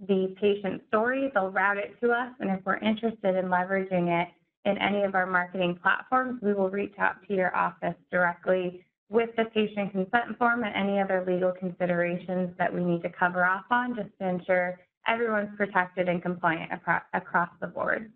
the 0.06 0.36
patient 0.42 0.82
story. 0.90 1.32
They'll 1.34 1.50
route 1.50 1.78
it 1.78 1.96
to 2.02 2.12
us, 2.12 2.34
and 2.42 2.50
if 2.50 2.60
we're 2.66 2.76
interested 2.80 3.38
in 3.38 3.46
leveraging 3.46 4.22
it 4.22 4.28
in 4.66 4.78
any 4.80 5.04
of 5.04 5.16
our 5.16 5.26
marketing 5.26 5.80
platforms, 5.82 6.42
we 6.42 6.54
will 6.54 6.70
reach 6.70 6.96
out 7.00 7.26
to 7.30 7.34
your 7.34 7.56
office 7.56 7.96
directly 8.12 8.84
with 9.10 9.30
the 9.38 9.46
patient 9.46 9.94
consent 9.94 10.38
form 10.38 10.66
and 10.66 10.76
any 10.76 11.00
other 11.00 11.24
legal 11.26 11.54
considerations 11.54 12.50
that 12.58 12.74
we 12.74 12.84
need 12.84 13.02
to 13.04 13.10
cover 13.18 13.46
off 13.46 13.64
on 13.72 13.96
just 13.96 14.10
to 14.20 14.28
ensure 14.28 14.78
everyone's 15.08 15.56
protected 15.56 16.10
and 16.10 16.22
compliant 16.22 16.70
across, 17.14 17.50
the 17.62 17.68
board. 17.68 18.12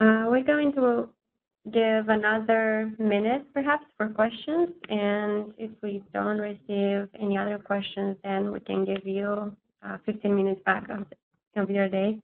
Uh, 0.00 0.24
we're 0.28 0.42
going 0.42 0.72
to 0.72 1.10
give 1.66 2.08
another 2.08 2.92
minute 2.98 3.44
perhaps 3.52 3.84
for 3.96 4.08
questions. 4.08 4.70
And 4.88 5.52
if 5.58 5.70
we 5.82 6.02
don't 6.12 6.38
receive 6.38 7.08
any 7.20 7.36
other 7.36 7.58
questions, 7.58 8.16
then 8.24 8.52
we 8.52 8.60
can 8.60 8.84
give 8.84 9.06
you 9.06 9.54
uh, 9.86 9.98
15 10.06 10.34
minutes 10.34 10.60
back 10.64 10.88
of, 10.88 11.06
of 11.56 11.70
your 11.70 11.88
day. 11.88 12.18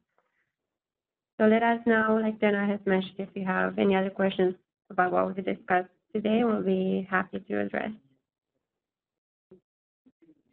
So 1.38 1.46
let 1.46 1.62
us 1.62 1.80
know, 1.86 2.18
like 2.22 2.40
Jenna 2.40 2.66
has 2.66 2.78
mentioned, 2.86 3.16
if 3.18 3.28
you 3.34 3.44
have 3.44 3.78
any 3.78 3.96
other 3.96 4.10
questions 4.10 4.54
about 4.90 5.12
what 5.12 5.36
we 5.36 5.42
discussed 5.42 5.88
today, 6.14 6.42
we'll 6.44 6.62
be 6.62 7.06
happy 7.10 7.40
to 7.40 7.60
address. 7.60 7.90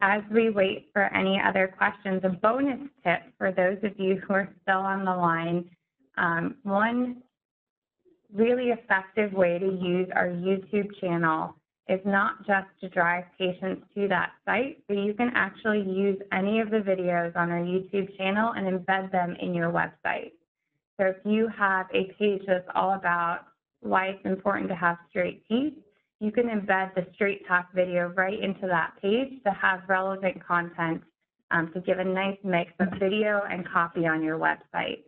As 0.00 0.22
we 0.32 0.50
wait 0.50 0.88
for 0.92 1.04
any 1.14 1.40
other 1.40 1.72
questions, 1.78 2.22
a 2.24 2.30
bonus 2.30 2.80
tip 3.04 3.20
for 3.38 3.52
those 3.52 3.78
of 3.84 3.92
you 3.96 4.20
who 4.26 4.34
are 4.34 4.48
still 4.62 4.78
on 4.78 5.04
the 5.04 5.14
line. 5.14 5.70
Um, 6.18 6.56
one 6.64 7.22
really 8.34 8.70
effective 8.70 9.32
way 9.32 9.58
to 9.58 9.66
use 9.66 10.08
our 10.14 10.28
YouTube 10.28 10.88
channel 11.00 11.54
is 11.88 12.00
not 12.04 12.38
just 12.46 12.68
to 12.80 12.88
drive 12.88 13.24
patients 13.38 13.82
to 13.94 14.08
that 14.08 14.32
site, 14.44 14.82
but 14.88 14.96
you 14.96 15.14
can 15.14 15.30
actually 15.34 15.82
use 15.82 16.18
any 16.32 16.60
of 16.60 16.70
the 16.70 16.78
videos 16.78 17.34
on 17.36 17.50
our 17.50 17.60
YouTube 17.60 18.16
channel 18.16 18.52
and 18.56 18.66
embed 18.66 19.10
them 19.10 19.36
in 19.40 19.52
your 19.52 19.70
website. 19.70 20.32
So 20.98 21.06
if 21.06 21.16
you 21.24 21.48
have 21.58 21.86
a 21.92 22.12
page 22.18 22.42
that's 22.46 22.68
all 22.74 22.94
about 22.94 23.46
why 23.80 24.06
it's 24.06 24.24
important 24.24 24.68
to 24.68 24.76
have 24.76 24.96
straight 25.10 25.46
teeth, 25.48 25.74
you 26.20 26.30
can 26.30 26.44
embed 26.44 26.94
the 26.94 27.04
straight 27.14 27.46
talk 27.48 27.72
video 27.74 28.12
right 28.16 28.38
into 28.40 28.68
that 28.68 28.92
page 29.02 29.42
to 29.44 29.50
have 29.50 29.80
relevant 29.88 30.44
content 30.46 31.02
um, 31.50 31.72
to 31.74 31.80
give 31.80 31.98
a 31.98 32.04
nice 32.04 32.38
mix 32.44 32.70
of 32.78 32.88
video 33.00 33.42
and 33.50 33.68
copy 33.68 34.06
on 34.06 34.22
your 34.22 34.38
website. 34.38 35.02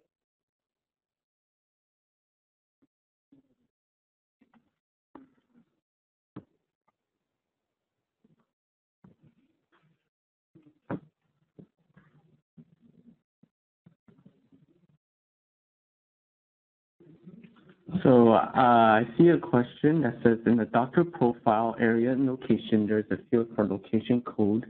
So 18.04 18.34
uh, 18.34 18.50
I 18.54 19.04
see 19.16 19.28
a 19.28 19.38
question 19.38 20.02
that 20.02 20.18
says 20.22 20.36
in 20.44 20.58
the 20.58 20.66
doctor 20.66 21.04
profile 21.04 21.74
area 21.80 22.12
and 22.12 22.26
location, 22.26 22.86
there's 22.86 23.06
a 23.10 23.16
field 23.30 23.48
for 23.56 23.66
location 23.66 24.20
code. 24.20 24.66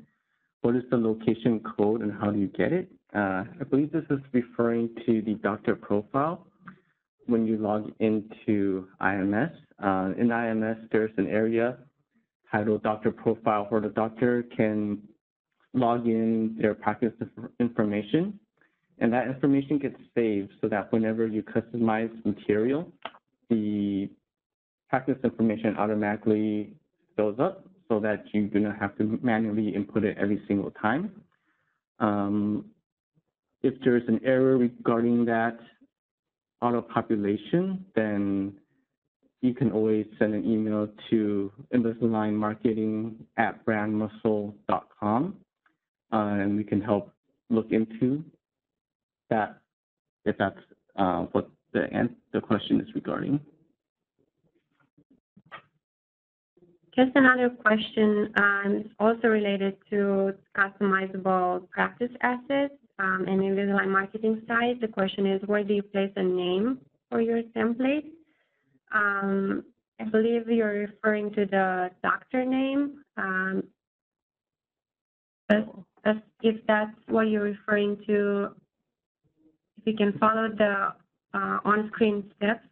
What 0.63 0.77
is 0.77 0.85
the 0.89 0.97
location 0.97 1.61
code 1.77 2.03
and 2.03 2.13
how 2.13 2.31
do 2.31 2.39
you 2.39 2.47
get 2.47 2.73
it? 2.73 2.89
Uh, 3.13 3.43
I 3.61 3.65
believe 3.69 3.91
this 3.91 4.05
is 4.09 4.21
referring 4.33 4.89
to 5.05 5.21
the 5.21 5.35
doctor 5.35 5.75
profile 5.75 6.47
when 7.27 7.45
you 7.45 7.57
log 7.57 7.91
into 7.99 8.87
IMS. 9.03 9.51
Uh, 9.83 10.13
in 10.17 10.29
IMS, 10.29 10.89
there's 10.93 11.11
an 11.17 11.27
area 11.27 11.79
titled 12.53 12.85
doctor 12.85 13.11
profile 13.11 13.67
where 13.69 13.81
the 13.81 13.89
doctor 13.89 14.45
can 14.57 15.03
log 15.73 16.07
in 16.07 16.57
their 16.61 16.75
practice 16.75 17.13
information 17.59 18.39
and 18.99 19.13
that 19.13 19.27
information 19.27 19.79
gets 19.79 19.97
saved 20.15 20.53
so 20.61 20.69
that 20.69 20.93
whenever 20.93 21.27
you 21.27 21.43
customize 21.43 22.13
material, 22.25 22.93
the 23.55 24.11
practice 24.89 25.19
information 25.25 25.77
automatically 25.77 26.75
fills 27.17 27.39
up 27.39 27.65
so 27.89 28.01
that 28.01 28.25
you 28.33 28.49
do 28.49 28.61
not 28.61 28.79
have 28.79 28.97
to 28.99 29.19
manually 29.23 29.69
input 29.75 30.05
it 30.05 30.17
every 30.19 30.43
single 30.49 30.71
time. 30.73 31.11
Um, 32.01 32.67
if 33.63 33.75
there's 33.85 34.07
an 34.09 34.21
error 34.25 34.57
regarding 34.57 35.25
that 35.27 35.59
auto 36.61 36.83
population, 36.83 37.85
then 37.95 38.55
you 39.41 39.55
can 39.55 39.71
always 39.73 40.07
send 40.19 40.35
an 40.35 40.45
email 40.45 40.89
to 41.11 41.53
Invisalign 41.75 42.35
Marketing 42.35 43.27
at 43.37 43.65
brandmuscle.com, 43.67 45.37
uh, 46.13 46.17
and 46.17 46.57
we 46.57 46.65
can 46.65 46.81
help 46.81 47.13
look 47.51 47.67
into 47.71 48.25
that 49.31 49.59
if 50.25 50.37
that's 50.39 50.59
uh, 50.97 51.23
what 51.33 51.51
the, 51.75 52.09
the 52.33 52.41
question 52.41 52.81
is 52.81 52.89
regarding. 52.95 53.39
Just 56.97 57.11
another 57.17 57.51
question, 57.51 58.33
um, 58.37 58.85
also 59.01 59.27
related 59.27 59.77
to 59.91 60.33
customizable 60.57 61.69
practice 61.71 62.13
assets 62.23 62.75
um, 63.01 63.25
and 63.27 63.41
Invisalign 63.41 63.89
marketing 63.89 64.43
side. 64.47 64.77
The 64.81 64.87
question 64.87 65.27
is, 65.27 65.43
where 65.47 65.65
do 65.65 65.75
you 65.75 65.83
place 65.83 66.13
a 66.15 66.23
name 66.23 66.79
for 67.11 67.21
your 67.21 67.43
template? 67.57 68.13
Um, 68.95 69.65
I 70.01 70.05
believe 70.05 70.49
you're 70.49 70.87
referring 70.87 71.33
to 71.35 71.47
the 71.47 71.91
doctor 72.03 72.45
name. 72.45 73.03
Um, 73.17 73.65
if 76.43 76.57
that's 76.69 76.97
what 77.09 77.23
you're 77.23 77.43
referring 77.43 77.97
to, 78.07 78.51
if 79.79 79.87
you 79.87 79.97
can 79.97 80.17
follow 80.19 80.49
the 80.49 80.93
uh, 81.35 81.59
on-screen 81.65 82.31
steps 82.37 82.65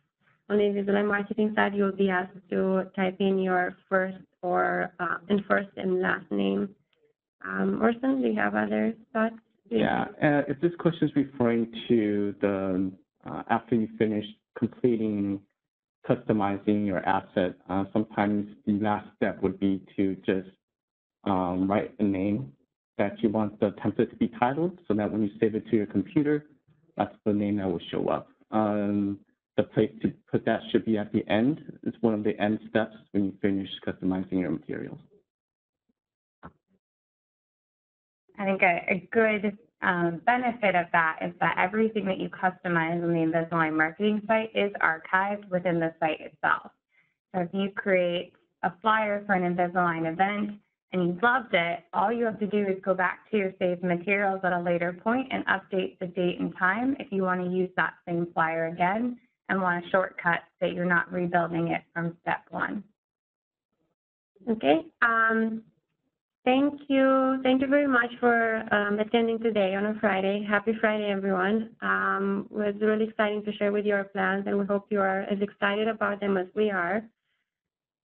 on 0.49 0.59
the 0.59 0.65
Invisalign 0.65 1.09
marketing 1.09 1.53
side, 1.55 1.75
you'll 1.75 1.93
be 1.93 2.11
asked 2.11 2.37
to 2.51 2.85
type 2.95 3.17
in 3.21 3.39
your 3.39 3.77
first 3.89 4.19
or 4.43 4.93
uh, 5.01 5.17
and 5.29 5.45
first 5.49 5.69
and 5.77 6.01
last 6.01 6.31
name. 6.31 6.69
Um, 7.45 7.81
Orson, 7.83 8.23
do 8.23 8.29
you 8.29 8.37
have 8.37 8.55
other 8.55 8.95
thoughts? 9.13 9.35
Yeah, 9.69 10.03
uh, 10.23 10.43
if 10.49 10.61
this 10.61 10.73
question 10.79 11.09
is 11.09 11.17
referring 11.17 11.73
to 11.89 12.35
the 12.41 12.93
uh, 13.29 13.43
after 13.51 13.75
you 13.75 13.89
finish 13.99 14.25
completing 14.59 15.41
customizing 16.09 16.85
your 16.85 16.99
asset, 17.07 17.55
uh, 17.71 17.85
sometimes 17.93 18.49
the 18.67 18.73
last 18.81 19.07
step 19.17 19.41
would 19.43 19.59
be 19.61 19.81
to 19.97 20.17
just 20.27 20.49
um, 21.25 21.71
write 21.71 21.95
a 22.01 22.03
name 22.03 22.53
that 22.99 23.15
you 23.23 23.29
want 23.29 23.59
the 23.61 23.71
template 23.85 24.11
to 24.11 24.17
be 24.17 24.29
titled 24.39 24.79
so 24.87 24.95
that 24.95 25.11
when 25.11 25.23
you 25.23 25.31
save 25.41 25.55
it 25.55 25.67
to 25.71 25.77
your 25.77 25.87
computer, 25.87 26.45
that's 26.97 27.15
the 27.25 27.33
name 27.33 27.57
that 27.57 27.67
will 27.67 27.81
show 27.91 28.09
up. 28.09 28.29
Um, 28.53 29.19
the 29.57 29.65
place 29.65 29.91
to 30.03 30.13
put 30.31 30.45
that 30.47 30.61
should 30.71 30.85
be 30.85 30.97
at 30.97 31.13
the 31.13 31.27
end. 31.29 31.61
It's 31.83 31.97
one 32.01 32.15
of 32.15 32.25
the 32.25 32.39
end 32.41 32.59
steps 32.71 32.95
when 33.13 33.25
you 33.25 33.35
finish 33.43 33.69
customizing 33.87 34.41
your 34.41 34.51
materials. 34.51 34.99
I 38.39 38.45
think 38.45 38.63
a, 38.63 38.81
a 38.89 39.09
good 39.13 39.59
um, 39.83 40.23
benefit 40.25 40.75
of 40.75 40.87
that 40.93 41.19
is 41.23 41.33
that 41.41 41.57
everything 41.59 42.07
that 42.07 42.19
you 42.19 42.31
customize 42.31 43.03
on 43.03 43.13
the 43.13 43.19
Invisalign 43.19 43.77
marketing 43.77 44.23
site 44.27 44.51
is 44.55 44.73
archived 44.81 45.49
within 45.51 45.79
the 45.79 45.93
site 46.01 46.21
itself. 46.21 46.71
So 47.35 47.43
if 47.43 47.49
you 47.53 47.71
create 47.77 48.33
a 48.63 48.73
flyer 48.81 49.23
for 49.27 49.35
an 49.35 49.55
Invisalign 49.55 50.11
event 50.11 50.59
and 50.93 51.03
you 51.03 51.19
loved 51.23 51.55
it, 51.55 51.81
all 51.95 52.13
you 52.13 52.25
have 52.25 52.39
to 52.41 52.47
do 52.47 52.67
is 52.67 52.77
go 52.85 52.95
back 52.95 53.31
to 53.31 53.39
your 53.39 53.53
saved 53.59 53.83
materials 53.83 54.41
at 54.45 54.53
a 54.53 54.61
later 54.61 54.93
point 54.93 55.29
and 55.31 55.45
update 55.47 55.99
the 55.99 56.07
date 56.07 56.39
and 56.39 56.55
time 56.59 56.97
if 56.99 57.11
you 57.11 57.23
want 57.23 57.43
to 57.43 57.51
use 57.51 57.71
that 57.77 57.95
same 58.07 58.27
flyer 58.35 58.67
again 58.67 59.19
and 59.49 59.61
want 59.61 59.85
a 59.85 59.89
shortcut 59.91 60.41
that 60.61 60.75
you're 60.75 60.85
not 60.85 61.11
rebuilding 61.11 61.69
it 61.69 61.83
from 61.95 62.17
step 62.23 62.43
one. 62.51 62.85
Okay. 64.51 64.87
Um, 65.01 65.63
thank 66.45 66.81
you. 66.89 67.39
Thank 67.43 67.63
you 67.63 67.69
very 67.69 67.87
much 67.87 68.11
for 68.21 68.63
um, 68.75 68.99
attending 68.99 69.39
today 69.39 69.75
on 69.75 69.87
a 69.87 69.95
Friday. 70.01 70.45
Happy 70.49 70.73
Friday, 70.81 71.11
everyone. 71.11 71.71
Um, 71.81 72.49
it 72.51 72.57
was 72.57 72.75
really 72.81 73.09
exciting 73.09 73.45
to 73.45 73.53
share 73.53 73.73
with 73.73 73.87
you 73.87 73.95
our 73.95 74.05
plans, 74.05 74.45
and 74.47 74.59
we 74.59 74.67
hope 74.67 74.87
you 74.91 75.01
are 75.01 75.23
as 75.23 75.41
excited 75.41 75.89
about 75.89 76.21
them 76.21 76.37
as 76.37 76.47
we 76.55 76.71
are. 76.71 77.03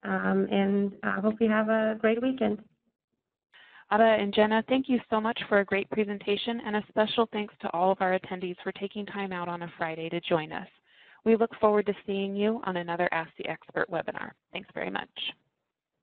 Um, 0.04 0.48
and 0.52 0.94
I 1.04 1.20
hope 1.20 1.36
you 1.42 1.50
have 1.50 1.70
a 1.70 1.98
great 2.00 2.22
weekend. 2.22 2.60
Ada 3.92 4.04
and 4.04 4.34
Jenna, 4.34 4.64
thank 4.68 4.90
you 4.90 5.00
so 5.10 5.22
much 5.22 5.40
for 5.48 5.60
a 5.60 5.66
great 5.66 5.90
presentation 5.90 6.62
and 6.66 6.76
a 6.76 6.84
special 6.90 7.28
thanks 7.32 7.54
to 7.62 7.72
all 7.72 7.92
of 7.92 8.02
our 8.02 8.20
attendees 8.20 8.58
for 8.62 8.74
taking 8.74 9.06
time 9.06 9.32
out 9.32 9.48
on 9.48 9.62
a 9.64 9.72
Friday 9.78 10.10
to 10.10 10.20
join 10.20 10.52
us. 10.52 10.68
We 11.24 11.38
look 11.38 11.52
forward 11.62 11.86
to 11.86 11.94
seeing 12.06 12.36
you 12.36 12.62
on 12.66 12.78
another 12.78 13.08
Ask 13.14 13.32
the 13.38 13.48
Expert 13.48 13.90
webinar. 13.90 14.32
Thanks 14.52 14.70
very 14.74 14.90
much. 14.90 15.10